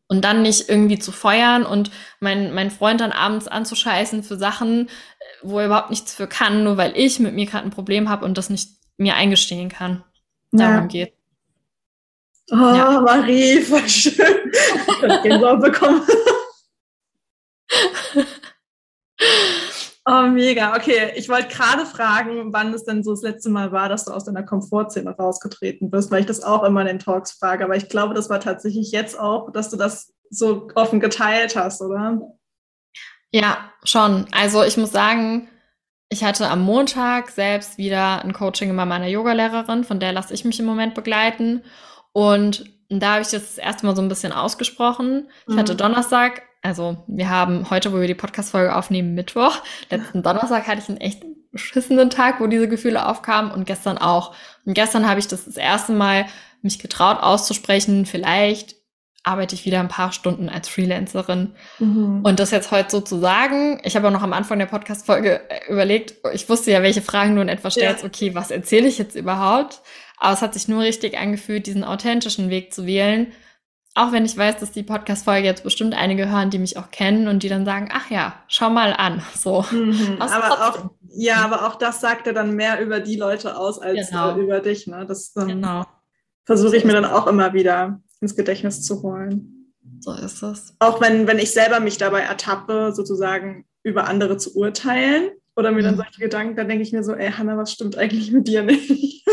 Und 0.07 0.23
dann 0.23 0.43
nicht 0.43 0.69
irgendwie 0.69 0.99
zu 0.99 1.13
feuern 1.13 1.65
und 1.65 1.91
mein, 2.21 2.53
mein 2.53 2.71
Freund 2.71 3.01
dann 3.01 3.13
abends 3.13 3.49
anzuscheißen 3.49 4.23
für 4.23 4.37
Sachen, 4.37 4.91
wo 5.43 5.59
er 5.59 5.67
überhaupt 5.67 5.91
nichts 5.91 6.15
für 6.15 6.27
kann, 6.27 6.63
nur 6.63 6.77
weil 6.77 6.93
ich 6.95 7.21
mit 7.21 7.35
mir 7.35 7.47
gerade 7.47 7.67
ein 7.67 7.71
Problem 7.71 8.11
habe 8.11 8.25
und 8.25 8.37
das 8.37 8.51
nicht 8.51 8.71
mir 8.99 9.15
eingestehen 9.15 9.71
kann. 9.71 10.05
Darum 10.53 10.75
ja. 10.75 10.87
geht. 10.87 11.15
Oh, 12.51 12.57
ja. 12.57 13.01
Marie, 13.01 13.61
voll 13.61 13.89
schön. 13.89 14.53
Ich 14.53 15.03
habe 15.03 15.23
Gänsehaut 15.23 15.63
bekommen. 15.63 16.03
Oh, 20.15 20.27
mega. 20.29 20.77
Okay, 20.77 21.13
ich 21.17 21.29
wollte 21.29 21.49
gerade 21.49 21.87
fragen, 21.87 22.53
wann 22.53 22.73
es 22.73 22.85
denn 22.85 23.03
so 23.03 23.13
das 23.13 23.23
letzte 23.23 23.51
Mal 23.51 23.73
war, 23.73 23.89
dass 23.89 24.05
du 24.05 24.13
aus 24.13 24.25
deiner 24.25 24.43
Komfortzone 24.43 25.11
rausgetreten 25.11 25.91
bist, 25.91 26.11
weil 26.11 26.21
ich 26.21 26.27
das 26.27 26.43
auch 26.43 26.63
immer 26.63 26.83
in 26.83 26.87
den 26.87 26.99
Talks 26.99 27.33
frage. 27.33 27.65
Aber 27.65 27.77
ich 27.77 27.89
glaube, 27.89 28.15
das 28.15 28.31
war 28.31 28.39
tatsächlich 28.39 28.93
jetzt 28.93 29.19
auch, 29.19 29.51
dass 29.51 29.71
du 29.71 29.77
das 29.77 30.13
so 30.31 30.69
offen 30.75 31.01
geteilt 31.01 31.57
hast, 31.57 31.81
oder? 31.81 32.21
Ja, 33.33 33.73
schon. 33.83 34.27
Also 34.31 34.63
ich 34.63 34.77
muss 34.77 34.93
sagen, 34.93 35.49
ich 36.11 36.23
hatte 36.23 36.49
am 36.49 36.63
Montag 36.63 37.31
selbst 37.31 37.79
wieder 37.79 38.23
ein 38.23 38.33
Coaching 38.33 38.77
bei 38.77 38.85
meiner 38.85 39.09
Yogalehrerin, 39.09 39.85
von 39.85 39.99
der 39.99 40.13
lasse 40.13 40.35
ich 40.35 40.45
mich 40.45 40.61
im 40.61 40.67
Moment 40.67 40.95
begleiten. 40.95 41.63
Und 42.13 42.71
da 42.89 43.15
habe 43.15 43.23
ich 43.23 43.29
das, 43.29 43.57
das 43.57 43.59
erste 43.59 43.87
Mal 43.87 43.97
so 43.97 44.03
ein 44.03 44.09
bisschen 44.09 44.33
ausgesprochen. 44.33 45.29
Ich 45.49 45.55
mhm. 45.55 45.59
hatte 45.59 45.75
Donnerstag 45.75 46.43
also 46.65 46.97
wir 47.07 47.29
haben 47.29 47.69
heute, 47.69 47.93
wo 47.93 48.01
wir 48.01 48.07
die 48.07 48.15
Podcast-Folge 48.15 48.75
aufnehmen, 48.75 49.15
Mittwoch. 49.15 49.59
Letzten 49.91 50.23
Donnerstag 50.23 50.67
hatte 50.67 50.81
ich 50.81 50.89
einen 50.89 50.97
echt 50.97 51.23
beschissenen 51.53 52.09
Tag, 52.09 52.41
wo 52.41 52.47
diese 52.47 52.69
Gefühle 52.69 53.07
aufkamen 53.07 53.53
und 53.53 53.67
gestern 53.67 53.99
auch. 53.99 54.35
Und 54.65 54.73
gestern 54.73 55.07
habe 55.07 55.21
ich 55.21 55.29
das 55.29 55.45
das 55.45 55.59
erste 55.59 55.93
Mal 55.93 56.25
mich 56.63 56.79
getraut 56.79 57.23
auszusprechen, 57.23 58.07
vielleicht 58.07 58.77
arbeite 59.25 59.55
ich 59.55 59.67
wieder 59.67 59.81
ein 59.81 59.89
paar 59.89 60.13
Stunden 60.13 60.49
als 60.49 60.69
Freelancerin. 60.69 61.55
Mhm. 61.79 62.21
Und 62.25 62.41
das 62.41 62.51
jetzt 62.51 62.71
heute 62.71 62.91
so 62.91 63.01
zu 63.01 63.19
sagen, 63.19 63.81
ich 63.85 63.95
habe 63.97 64.09
auch 64.09 64.13
noch 64.13 64.23
am 64.23 64.33
Anfang 64.33 64.59
der 64.59 64.67
Podcast-Folge 64.67 65.43
äh, 65.49 65.71
überlegt, 65.71 66.15
ich 66.33 66.49
wusste 66.49 66.71
ja, 66.71 66.83
welche 66.83 67.03
Fragen 67.03 67.37
du 67.37 67.43
in 67.43 67.49
etwa 67.49 67.71
stellst, 67.71 68.03
ja. 68.03 68.09
okay, 68.09 68.35
was 68.35 68.51
erzähle 68.51 68.89
ich 68.89 68.99
jetzt 68.99 69.17
überhaupt? 69.17 69.83
Aber 70.19 70.33
es 70.33 70.43
hat 70.43 70.55
sich 70.55 70.69
nur 70.69 70.83
richtig 70.83 71.19
angefühlt, 71.19 71.67
diesen 71.67 71.85
authentischen 71.85 72.49
Weg 72.49 72.73
zu 72.73 72.87
wählen. 72.87 73.33
Auch 73.97 74.11
wenn 74.11 74.25
ich 74.25 74.37
weiß, 74.37 74.59
dass 74.59 74.73
die 74.73 74.83
Podcast-Folge 74.83 75.47
jetzt 75.47 75.63
bestimmt 75.63 75.95
einige 75.95 76.29
hören, 76.29 76.51
die 76.51 76.59
mich 76.59 76.77
auch 76.77 76.91
kennen 76.91 77.29
und 77.29 77.45
die 77.45 77.49
dann 77.49 77.65
sagen, 77.65 77.91
ach 77.93 78.11
ja, 78.11 78.43
schau 78.49 78.69
mal 78.69 78.93
an. 78.93 79.23
So. 79.37 79.65
Mhm. 79.71 80.17
Aber 80.21 80.69
auch, 80.69 80.91
ja, 81.11 81.37
aber 81.45 81.67
auch 81.67 81.77
das 81.77 82.01
sagt 82.01 82.27
ja 82.27 82.33
dann 82.33 82.57
mehr 82.57 82.81
über 82.81 82.99
die 82.99 83.17
Leute 83.17 83.57
aus 83.57 83.79
als 83.79 84.11
genau. 84.11 84.37
über 84.37 84.61
dich. 84.61 84.89
Ne? 84.89 85.07
Das 85.07 85.33
ähm, 85.37 85.47
genau. 85.47 85.87
versuche 86.45 86.77
ich 86.77 86.85
mir 86.85 86.93
dann 86.93 87.05
auch 87.05 87.29
immer 87.29 87.53
wieder 87.53 88.01
ins 88.21 88.35
Gedächtnis 88.35 88.83
zu 88.83 89.03
holen. 89.03 89.73
So 90.01 90.13
ist 90.13 90.43
es. 90.43 90.75
Auch 90.81 91.01
wenn, 91.01 91.29
wenn 91.29 91.39
ich 91.39 91.53
selber 91.53 91.79
mich 91.79 91.97
dabei 91.97 92.21
ertappe, 92.21 92.93
sozusagen 92.93 93.65
über 93.85 94.09
andere 94.09 94.39
zu 94.39 94.57
urteilen 94.57 95.31
oder 95.55 95.71
mir 95.71 95.83
mhm. 95.83 95.85
dann 95.85 95.97
solche 95.97 96.21
Gedanken, 96.21 96.57
dann 96.57 96.69
denke 96.69 96.83
ich 96.83 96.93
mir 96.93 97.05
so, 97.05 97.15
ey 97.15 97.31
Hanna, 97.31 97.57
was 97.57 97.71
stimmt 97.71 97.97
eigentlich 97.97 98.33
mit 98.33 98.49
dir 98.49 98.63
nicht? 98.65 99.25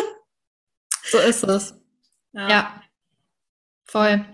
so 1.03 1.18
ist 1.18 1.43
es. 1.43 1.74
Ja. 2.34 2.49
ja. 2.49 2.82
Voll. 3.86 4.26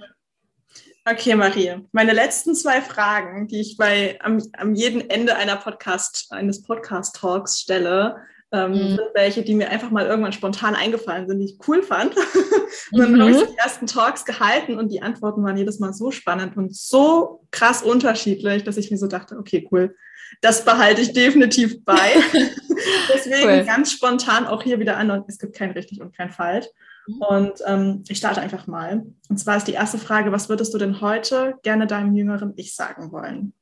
Okay, 1.09 1.35
Marie. 1.35 1.73
Meine 1.93 2.11
letzten 2.11 2.53
zwei 2.53 2.81
Fragen, 2.81 3.47
die 3.47 3.61
ich 3.61 3.77
bei 3.77 4.19
am, 4.21 4.43
am 4.57 4.75
jeden 4.75 5.09
Ende 5.09 5.37
einer 5.37 5.55
Podcast, 5.55 6.27
eines 6.31 6.63
Podcast-Talks 6.63 7.61
stelle, 7.61 8.17
ähm, 8.51 8.71
mhm. 8.71 8.75
sind 8.75 9.09
welche, 9.13 9.41
die 9.41 9.55
mir 9.55 9.69
einfach 9.69 9.89
mal 9.89 10.05
irgendwann 10.05 10.33
spontan 10.33 10.75
eingefallen 10.75 11.25
sind, 11.29 11.39
die 11.39 11.45
ich 11.45 11.59
cool 11.65 11.81
fand. 11.81 12.13
und 12.91 12.99
dann 12.99 13.13
mhm. 13.13 13.21
habe 13.21 13.31
ich 13.31 13.37
die 13.37 13.57
ersten 13.57 13.87
Talks 13.87 14.25
gehalten 14.25 14.77
und 14.77 14.91
die 14.91 15.01
Antworten 15.01 15.45
waren 15.45 15.55
jedes 15.55 15.79
Mal 15.79 15.93
so 15.93 16.11
spannend 16.11 16.57
und 16.57 16.75
so 16.75 17.47
krass 17.51 17.83
unterschiedlich, 17.83 18.65
dass 18.65 18.75
ich 18.75 18.91
mir 18.91 18.97
so 18.97 19.07
dachte, 19.07 19.37
okay, 19.37 19.65
cool, 19.71 19.95
das 20.41 20.65
behalte 20.65 20.99
ich 20.99 21.13
definitiv 21.13 21.85
bei. 21.85 22.15
Deswegen 23.13 23.49
cool. 23.49 23.63
ganz 23.65 23.93
spontan 23.93 24.45
auch 24.45 24.61
hier 24.61 24.77
wieder 24.81 24.97
an 24.97 25.09
und 25.11 25.23
es 25.29 25.39
gibt 25.39 25.55
kein 25.55 25.71
richtig 25.71 26.01
und 26.01 26.13
kein 26.17 26.31
falsch. 26.31 26.65
Mhm. 27.07 27.21
Und 27.21 27.53
ähm, 27.65 28.03
ich 28.07 28.17
starte 28.17 28.41
einfach 28.41 28.67
mal. 28.67 29.05
Und 29.29 29.37
zwar 29.37 29.57
ist 29.57 29.67
die 29.67 29.73
erste 29.73 29.97
Frage, 29.97 30.31
was 30.31 30.49
würdest 30.49 30.73
du 30.73 30.77
denn 30.77 31.01
heute 31.01 31.55
gerne 31.63 31.87
deinem 31.87 32.15
jüngeren 32.15 32.53
Ich 32.55 32.75
sagen 32.75 33.11
wollen? 33.11 33.53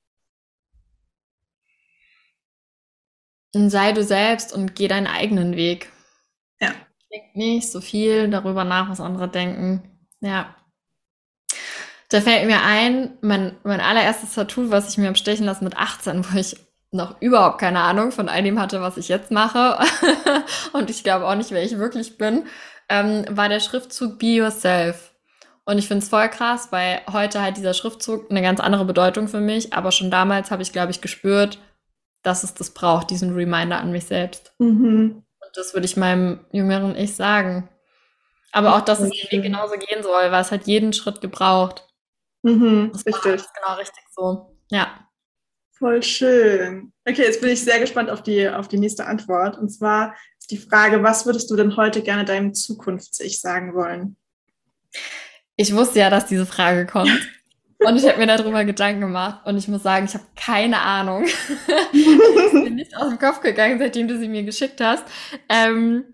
sei 3.70 3.93
du 3.93 4.04
selbst 4.04 4.54
und 4.54 4.76
geh 4.76 4.88
deinen 4.88 5.08
eigenen 5.08 5.56
Weg. 5.56 5.91
Ja. 6.60 6.72
Denk 7.12 7.36
nicht 7.36 7.72
so 7.72 7.80
viel 7.80 8.30
darüber 8.30 8.66
nach, 8.66 8.89
was 8.89 9.00
andere 9.00 9.30
denken. 9.30 9.82
Ja. 10.20 10.56
Da 12.10 12.22
fällt 12.22 12.48
mir 12.48 12.62
ein, 12.64 13.18
mein, 13.22 13.58
mein 13.64 13.80
allererstes 13.80 14.34
Tattoo, 14.34 14.72
was 14.72 14.89
ich 14.89 14.98
mir 14.98 15.08
habe 15.08 15.18
stechen 15.18 15.46
lassen 15.46 15.64
mit 15.64 15.78
18, 15.78 16.26
wo 16.26 16.38
ich 16.38 16.58
noch 16.91 17.20
überhaupt 17.22 17.60
keine 17.60 17.80
Ahnung 17.80 18.12
von 18.12 18.30
all 18.30 18.43
dem 18.43 18.60
hatte, 18.60 18.82
was 18.82 18.98
ich 18.98 19.08
jetzt 19.08 19.32
mache. 19.32 19.80
und 20.74 20.89
ich 20.89 21.04
glaube 21.04 21.26
auch 21.26 21.36
nicht, 21.36 21.52
wer 21.52 21.64
ich 21.64 21.78
wirklich 21.78 22.18
bin, 22.18 22.46
ähm, 22.89 23.25
war 23.29 23.49
der 23.49 23.59
Schriftzug 23.59 24.19
Be 24.19 24.36
Yourself. 24.38 25.13
Und 25.65 25.79
ich 25.79 25.88
finde 25.88 26.03
es 26.03 26.09
voll 26.09 26.29
krass, 26.29 26.67
weil 26.71 27.01
heute 27.11 27.41
hat 27.41 27.57
dieser 27.57 27.73
Schriftzug 27.73 28.29
eine 28.29 28.41
ganz 28.41 28.59
andere 28.59 28.86
Bedeutung 28.86 29.27
für 29.27 29.39
mich. 29.39 29.73
Aber 29.73 29.91
schon 29.91 30.11
damals 30.11 30.51
habe 30.51 30.61
ich, 30.61 30.71
glaube 30.71 30.91
ich, 30.91 31.01
gespürt, 31.01 31.59
dass 32.21 32.43
es 32.43 32.53
das 32.53 32.71
braucht, 32.71 33.09
diesen 33.09 33.33
Reminder 33.33 33.79
an 33.79 33.91
mich 33.91 34.05
selbst. 34.05 34.53
Mhm. 34.59 35.23
Und 35.39 35.51
das 35.55 35.73
würde 35.73 35.86
ich 35.86 35.97
meinem 35.97 36.45
jüngeren 36.51 36.95
Ich 36.95 37.15
sagen. 37.15 37.69
Aber 38.51 38.75
auch, 38.75 38.81
dass 38.81 38.99
es 38.99 39.09
den 39.09 39.31
Weg 39.31 39.43
genauso 39.43 39.75
gehen 39.75 40.01
soll, 40.01 40.31
weil 40.31 40.41
es 40.41 40.51
hat 40.51 40.65
jeden 40.65 40.93
Schritt 40.93 41.19
gebraucht. 41.19 41.86
Mhm, 42.43 42.91
das 42.93 43.05
richtig. 43.05 43.23
genau 43.53 43.75
richtig 43.77 44.03
so. 44.15 44.57
Ja. 44.69 45.09
Voll 45.77 46.01
schön. 46.03 46.93
Okay, 47.05 47.23
jetzt 47.23 47.41
bin 47.41 47.49
ich 47.49 47.61
sehr 47.61 47.79
gespannt 47.79 48.09
auf 48.09 48.23
die, 48.23 48.47
auf 48.47 48.67
die 48.67 48.77
nächste 48.77 49.07
Antwort. 49.07 49.57
Und 49.57 49.69
zwar 49.69 50.15
ist 50.34 50.34
die 50.52 50.58
Frage, 50.58 51.04
was 51.04 51.26
würdest 51.26 51.50
du 51.50 51.56
denn 51.56 51.78
heute 51.78 52.02
gerne 52.02 52.26
deinem 52.26 52.54
Zukunfts-Ich 52.54 53.39
sagen 53.39 53.74
wollen? 53.74 54.16
Ich 55.56 55.74
wusste 55.76 56.00
ja, 56.00 56.10
dass 56.10 56.26
diese 56.26 56.46
Frage 56.46 56.86
kommt. 56.86 57.10
Und 57.80 57.98
ich 57.98 58.08
habe 58.08 58.18
mir 58.18 58.28
darüber 58.28 58.64
Gedanken 58.64 59.02
gemacht 59.02 59.46
und 59.46 59.58
ich 59.58 59.68
muss 59.68 59.84
sagen, 59.84 60.06
ich 60.06 60.14
habe 60.14 60.24
keine 60.36 60.80
Ahnung. 60.80 61.26
ich 61.91 62.52
bin 62.52 62.76
nicht 62.76 62.96
aus 62.96 63.10
dem 63.10 63.20
Kopf 63.20 63.41
gegangen, 63.41 63.78
seitdem 63.78 64.08
du 64.08 64.18
sie 64.18 64.30
mir 64.30 64.43
geschickt 64.43 64.80
hast. 64.82 65.04
Ähm, 65.50 66.06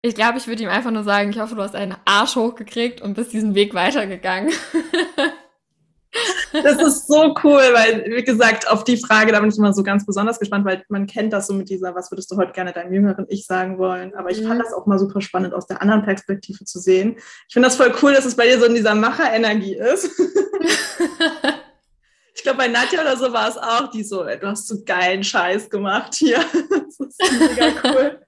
ich 0.00 0.14
glaube, 0.14 0.38
ich 0.38 0.48
würde 0.48 0.62
ihm 0.62 0.70
einfach 0.70 0.90
nur 0.90 1.04
sagen, 1.04 1.30
ich 1.30 1.38
hoffe, 1.38 1.54
du 1.54 1.62
hast 1.62 1.76
einen 1.76 1.96
Arsch 2.06 2.34
hochgekriegt 2.34 3.02
und 3.02 3.14
bist 3.14 3.32
diesen 3.34 3.54
Weg 3.54 3.74
weitergegangen. 3.74 4.52
Das 6.52 6.80
ist 6.80 7.06
so 7.06 7.34
cool, 7.42 7.62
weil, 7.72 8.04
wie 8.08 8.24
gesagt, 8.24 8.68
auf 8.70 8.84
die 8.84 8.96
Frage, 8.96 9.32
da 9.32 9.40
bin 9.40 9.50
ich 9.50 9.58
immer 9.58 9.72
so 9.72 9.82
ganz 9.82 10.06
besonders 10.06 10.38
gespannt, 10.38 10.64
weil 10.64 10.84
man 10.88 11.06
kennt 11.06 11.32
das 11.32 11.46
so 11.46 11.54
mit 11.54 11.68
dieser, 11.68 11.94
was 11.94 12.10
würdest 12.10 12.30
du 12.30 12.36
heute 12.36 12.52
gerne 12.52 12.72
deinem 12.72 12.92
jüngeren 12.92 13.26
Ich 13.28 13.46
sagen 13.46 13.78
wollen? 13.78 14.14
Aber 14.14 14.30
ich 14.30 14.40
mhm. 14.42 14.48
fand 14.48 14.62
das 14.62 14.72
auch 14.72 14.86
mal 14.86 14.98
super 14.98 15.20
spannend, 15.20 15.54
aus 15.54 15.66
der 15.66 15.82
anderen 15.82 16.02
Perspektive 16.02 16.64
zu 16.64 16.78
sehen. 16.78 17.16
Ich 17.48 17.52
finde 17.52 17.68
das 17.68 17.76
voll 17.76 17.94
cool, 18.02 18.14
dass 18.14 18.24
es 18.24 18.36
bei 18.36 18.46
dir 18.46 18.58
so 18.58 18.66
in 18.66 18.74
dieser 18.74 18.94
Macherenergie 18.94 19.76
ist. 19.76 20.04
ich 22.34 22.42
glaube, 22.42 22.58
bei 22.58 22.68
Nadja 22.68 23.00
oder 23.00 23.16
so 23.16 23.32
war 23.32 23.48
es 23.48 23.56
auch, 23.56 23.90
die 23.90 24.04
so, 24.04 24.24
du 24.24 24.46
hast 24.46 24.68
so 24.68 24.84
geilen 24.84 25.24
Scheiß 25.24 25.68
gemacht 25.70 26.14
hier. 26.14 26.38
das 26.38 27.00
ist 27.00 27.22
mega 27.30 27.72
cool. 27.84 28.20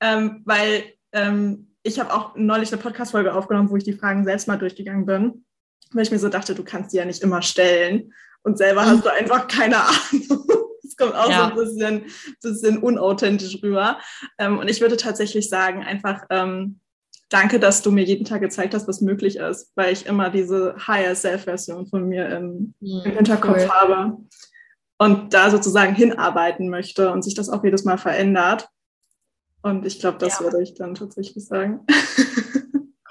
ähm, 0.00 0.42
weil 0.44 0.84
ähm, 1.12 1.74
ich 1.82 1.98
habe 1.98 2.12
auch 2.12 2.36
neulich 2.36 2.70
eine 2.72 2.82
Podcast-Folge 2.82 3.32
aufgenommen, 3.34 3.70
wo 3.70 3.76
ich 3.76 3.84
die 3.84 3.94
Fragen 3.94 4.24
selbst 4.24 4.48
mal 4.48 4.58
durchgegangen 4.58 5.06
bin 5.06 5.44
weil 5.92 6.02
ich 6.02 6.10
mir 6.10 6.18
so 6.18 6.28
dachte, 6.28 6.54
du 6.54 6.64
kannst 6.64 6.92
die 6.92 6.96
ja 6.96 7.04
nicht 7.04 7.22
immer 7.22 7.42
stellen 7.42 8.12
und 8.42 8.58
selber 8.58 8.84
hast 8.84 9.04
du 9.04 9.12
einfach 9.12 9.48
keine 9.48 9.78
Ahnung. 9.78 10.46
Das 10.82 10.96
kommt 10.96 11.14
auch 11.14 11.30
ja. 11.30 11.52
so 11.54 11.60
ein 11.60 11.66
bisschen, 11.66 12.04
bisschen 12.42 12.78
unauthentisch 12.78 13.62
rüber. 13.62 13.98
Ähm, 14.38 14.58
und 14.58 14.68
ich 14.68 14.80
würde 14.80 14.96
tatsächlich 14.96 15.48
sagen, 15.48 15.84
einfach 15.84 16.24
ähm, 16.30 16.80
danke, 17.28 17.60
dass 17.60 17.82
du 17.82 17.92
mir 17.92 18.04
jeden 18.04 18.24
Tag 18.24 18.40
gezeigt 18.40 18.74
hast, 18.74 18.88
was 18.88 19.00
möglich 19.00 19.36
ist, 19.36 19.70
weil 19.74 19.92
ich 19.92 20.06
immer 20.06 20.30
diese 20.30 20.74
Higher 20.86 21.14
Self-Version 21.14 21.86
von 21.86 22.08
mir 22.08 22.28
im, 22.30 22.74
mhm, 22.80 23.02
im 23.04 23.12
Hinterkopf 23.12 23.58
cool. 23.58 23.68
habe 23.68 24.16
und 24.98 25.32
da 25.32 25.50
sozusagen 25.50 25.94
hinarbeiten 25.94 26.68
möchte 26.68 27.10
und 27.10 27.22
sich 27.22 27.34
das 27.34 27.48
auch 27.48 27.62
jedes 27.62 27.84
Mal 27.84 27.98
verändert. 27.98 28.68
Und 29.62 29.86
ich 29.86 30.00
glaube, 30.00 30.18
das 30.18 30.38
ja. 30.38 30.44
würde 30.44 30.62
ich 30.62 30.74
dann 30.74 30.94
tatsächlich 30.94 31.44
sagen. 31.46 31.80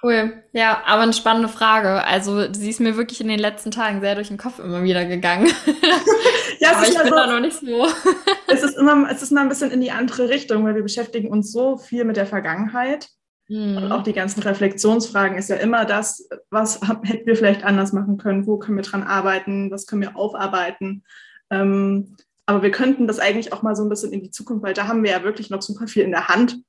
Cool. 0.08 0.42
Ja, 0.54 0.84
aber 0.86 1.02
eine 1.02 1.12
spannende 1.12 1.50
Frage. 1.50 2.06
Also, 2.06 2.54
sie 2.54 2.70
ist 2.70 2.80
mir 2.80 2.96
wirklich 2.96 3.20
in 3.20 3.28
den 3.28 3.40
letzten 3.40 3.72
Tagen 3.72 4.00
sehr 4.00 4.16
durch 4.16 4.30
den 4.30 4.38
Kopf 4.38 4.58
immer 4.60 4.82
wieder 4.84 5.06
gegangen. 5.06 5.48
ja, 6.60 6.72
aber 6.72 6.88
ich 6.88 6.98
bin 6.98 7.08
so, 7.10 7.14
da 7.14 7.28
noch 7.28 7.42
nicht 7.42 7.58
so. 7.58 7.88
es, 8.48 8.64
ist 8.64 8.78
immer, 8.78 9.10
es 9.12 9.22
ist 9.22 9.32
mal 9.32 9.42
ein 9.42 9.50
bisschen 9.50 9.70
in 9.72 9.82
die 9.82 9.92
andere 9.92 10.30
Richtung, 10.30 10.64
weil 10.64 10.76
wir 10.76 10.84
beschäftigen 10.84 11.28
uns 11.28 11.52
so 11.52 11.76
viel 11.76 12.06
mit 12.06 12.16
der 12.16 12.26
Vergangenheit. 12.26 13.10
Mhm. 13.50 13.78
Und 13.78 13.92
auch 13.92 14.04
die 14.04 14.14
ganzen 14.14 14.42
Reflexionsfragen 14.44 15.38
ist 15.38 15.50
ja 15.50 15.58
immer 15.58 15.84
das, 15.84 16.30
was 16.52 16.80
hätten 17.04 17.26
wir 17.26 17.36
vielleicht 17.36 17.66
anders 17.66 17.92
machen 17.92 18.18
können, 18.18 18.48
wo 18.48 18.58
können 18.58 18.78
wir 18.78 18.84
dran 18.84 19.04
arbeiten, 19.04 19.72
was 19.72 19.88
können 19.88 20.04
wir 20.04 20.16
aufarbeiten. 20.16 21.04
Ähm, 21.50 22.16
aber 22.46 22.64
wir 22.64 22.72
könnten 22.72 23.08
das 23.08 23.20
eigentlich 23.20 23.52
auch 23.52 23.62
mal 23.62 23.76
so 23.76 23.84
ein 23.84 23.90
bisschen 23.90 24.14
in 24.14 24.24
die 24.24 24.32
Zukunft, 24.32 24.64
weil 24.64 24.74
da 24.74 24.88
haben 24.88 25.04
wir 25.04 25.12
ja 25.12 25.24
wirklich 25.24 25.50
noch 25.50 25.62
super 25.62 25.88
viel 25.88 26.04
in 26.04 26.12
der 26.12 26.30
Hand, 26.30 26.62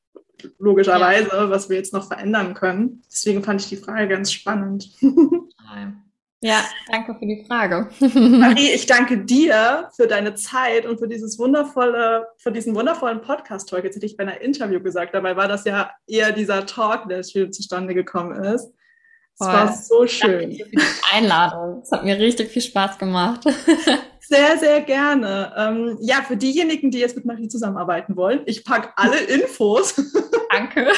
logischerweise, 0.59 1.31
ja. 1.33 1.51
was 1.51 1.69
wir 1.69 1.77
jetzt 1.77 1.93
noch 1.93 2.07
verändern 2.07 2.55
können. 2.55 3.03
Deswegen 3.11 3.43
fand 3.43 3.61
ich 3.61 3.69
die 3.69 3.77
Frage 3.77 4.09
ganz 4.09 4.33
spannend. 4.33 4.91
Ja, 6.41 6.65
danke 6.89 7.17
für 7.19 7.27
die 7.27 7.45
Frage. 7.49 7.89
Marie, 8.15 8.71
ich 8.71 8.87
danke 8.87 9.19
dir 9.19 9.91
für 9.97 10.07
deine 10.07 10.37
Zeit 10.37 10.87
und 10.87 10.99
für 10.99 11.09
dieses 11.09 11.37
wundervolle, 11.37 12.29
für 12.37 12.53
diesen 12.53 12.77
wundervollen 12.77 13.21
Podcast-Talk. 13.21 13.83
Jetzt 13.83 13.97
hätte 13.97 14.07
ich 14.07 14.17
bei 14.17 14.23
einer 14.23 14.41
Interview 14.41 14.81
gesagt, 14.81 15.15
dabei 15.15 15.35
war 15.35 15.49
das 15.49 15.65
ja 15.65 15.91
eher 16.07 16.31
dieser 16.31 16.65
Talk, 16.65 17.09
der 17.09 17.25
schön 17.25 17.53
zustande 17.53 17.93
gekommen 17.93 18.41
ist. 18.45 18.73
Es 19.41 19.47
war 19.47 19.73
so 19.73 20.07
schön. 20.07 20.51
Danke 20.51 20.65
für 20.65 20.71
die 20.71 20.83
Einladung. 21.13 21.83
Es 21.83 21.91
hat 21.91 22.05
mir 22.05 22.19
richtig 22.19 22.51
viel 22.51 22.63
Spaß 22.63 22.99
gemacht. 22.99 23.45
Sehr, 24.29 24.59
sehr 24.59 24.83
gerne. 24.83 25.55
Ähm, 25.57 25.97
ja, 26.03 26.17
für 26.17 26.37
diejenigen, 26.37 26.91
die 26.91 26.99
jetzt 26.99 27.17
mit 27.17 27.25
Marie 27.25 27.49
zusammenarbeiten 27.49 28.15
wollen, 28.15 28.43
ich 28.45 28.63
packe 28.63 28.91
alle 28.97 29.19
Infos. 29.21 29.95
Danke. 30.51 30.89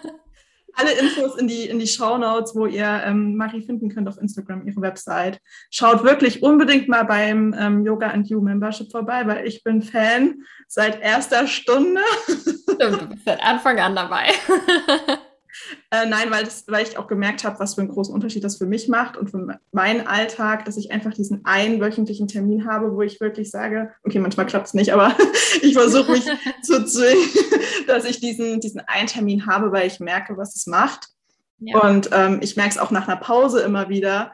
alle 0.72 0.92
Infos 0.92 1.36
in 1.36 1.46
die, 1.46 1.66
in 1.66 1.78
die 1.78 1.86
Show 1.86 2.16
Notes, 2.16 2.54
wo 2.54 2.64
ihr 2.64 3.02
ähm, 3.04 3.36
Marie 3.36 3.60
finden 3.60 3.90
könnt 3.90 4.08
auf 4.08 4.16
Instagram, 4.16 4.66
ihre 4.66 4.80
Website. 4.80 5.40
Schaut 5.68 6.04
wirklich 6.04 6.42
unbedingt 6.42 6.88
mal 6.88 7.02
beim 7.02 7.54
ähm, 7.58 7.84
Yoga 7.84 8.08
and 8.08 8.30
You 8.30 8.40
Membership 8.40 8.90
vorbei, 8.90 9.26
weil 9.26 9.46
ich 9.46 9.62
bin 9.62 9.82
Fan 9.82 10.36
seit 10.66 11.02
erster 11.02 11.46
Stunde. 11.46 12.00
Stimmt, 12.24 13.02
du 13.02 13.06
bist 13.08 13.26
seit 13.26 13.42
Anfang 13.42 13.78
an 13.78 13.94
dabei. 13.94 14.28
Äh, 15.90 16.06
nein, 16.06 16.30
weil, 16.30 16.44
das, 16.44 16.64
weil 16.68 16.86
ich 16.86 16.98
auch 16.98 17.06
gemerkt 17.06 17.44
habe, 17.44 17.58
was 17.58 17.74
für 17.74 17.80
einen 17.80 17.90
großen 17.90 18.14
Unterschied 18.14 18.44
das 18.44 18.56
für 18.56 18.66
mich 18.66 18.88
macht 18.88 19.16
und 19.16 19.30
für 19.30 19.58
meinen 19.72 20.06
Alltag, 20.06 20.64
dass 20.64 20.76
ich 20.76 20.90
einfach 20.90 21.14
diesen 21.14 21.44
einen 21.44 21.80
wöchentlichen 21.80 22.28
Termin 22.28 22.66
habe, 22.66 22.94
wo 22.94 23.02
ich 23.02 23.20
wirklich 23.20 23.50
sage, 23.50 23.92
okay, 24.02 24.18
manchmal 24.18 24.46
klappt 24.46 24.66
es 24.66 24.74
nicht, 24.74 24.92
aber 24.92 25.14
ich 25.62 25.74
versuche 25.74 26.12
mich 26.12 26.24
zu 26.62 26.84
zwingen, 26.84 27.28
dass 27.86 28.04
ich 28.04 28.20
diesen, 28.20 28.60
diesen 28.60 28.80
einen 28.80 29.06
Termin 29.06 29.46
habe, 29.46 29.72
weil 29.72 29.86
ich 29.86 30.00
merke, 30.00 30.36
was 30.36 30.56
es 30.56 30.66
macht. 30.66 31.08
Ja. 31.58 31.78
Und 31.80 32.10
ähm, 32.12 32.40
ich 32.42 32.56
merke 32.56 32.72
es 32.72 32.78
auch 32.78 32.90
nach 32.90 33.08
einer 33.08 33.16
Pause 33.16 33.60
immer 33.60 33.88
wieder, 33.88 34.32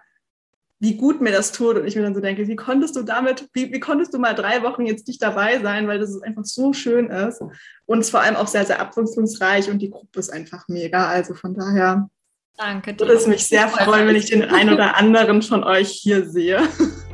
wie 0.81 0.97
gut 0.97 1.21
mir 1.21 1.31
das 1.31 1.53
tut. 1.53 1.77
Und 1.77 1.87
ich 1.87 1.95
mir 1.95 2.03
dann 2.03 2.15
so 2.15 2.21
denke, 2.21 2.49
wie 2.49 2.57
konntest 2.57 2.97
du 2.97 3.03
damit, 3.03 3.49
wie, 3.53 3.73
wie 3.73 3.81
konntest 3.81 4.15
du 4.15 4.19
mal 4.19 4.35
drei 4.35 4.63
Wochen 4.63 4.87
jetzt 4.87 5.07
nicht 5.07 5.23
dabei 5.23 5.61
sein, 5.61 5.87
weil 5.87 5.99
das 5.99 6.21
einfach 6.23 6.45
so 6.45 6.73
schön 6.73 7.09
ist. 7.11 7.41
Und 7.87 7.99
es 7.99 8.11
vor 8.11 8.21
allem 8.21 8.37
auch 8.37 8.49
sehr, 8.49 8.65
sehr 8.65 8.81
abwechslungsreich 8.81 9.71
und 9.71 9.81
die 9.81 9.91
Gruppe 9.91 10.19
ist 10.19 10.33
einfach 10.33 10.67
mega. 10.69 11.07
Also 11.07 11.35
von 11.35 11.55
daher 11.55 12.09
Danke 12.57 12.99
würde 12.99 13.13
es 13.13 13.27
mich 13.27 13.47
sehr 13.47 13.69
freuen, 13.69 14.09
wenn 14.09 14.17
ich 14.17 14.27
den 14.27 14.43
einen 14.43 14.73
oder 14.73 14.97
anderen 14.97 15.43
von 15.43 15.65
euch 15.65 15.91
hier 15.91 16.29
sehe. 16.29 16.61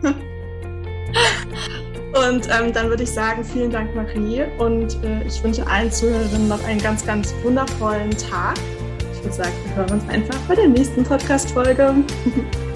Und 2.16 2.48
ähm, 2.48 2.72
dann 2.72 2.88
würde 2.88 3.02
ich 3.02 3.10
sagen, 3.10 3.44
vielen 3.44 3.70
Dank, 3.70 3.94
Marie. 3.94 4.44
Und 4.58 5.02
äh, 5.04 5.22
ich 5.26 5.42
wünsche 5.44 5.66
allen 5.66 5.92
Zuhörerinnen 5.92 6.48
noch 6.48 6.64
einen 6.64 6.80
ganz, 6.80 7.04
ganz 7.04 7.34
wundervollen 7.42 8.10
Tag. 8.12 8.56
Ich 9.12 9.22
würde 9.22 9.36
sagen, 9.36 9.52
wir 9.66 9.76
hören 9.76 10.00
uns 10.00 10.08
einfach 10.08 10.38
bei 10.48 10.54
der 10.54 10.68
nächsten 10.68 11.04
Podcast-Folge. 11.04 11.94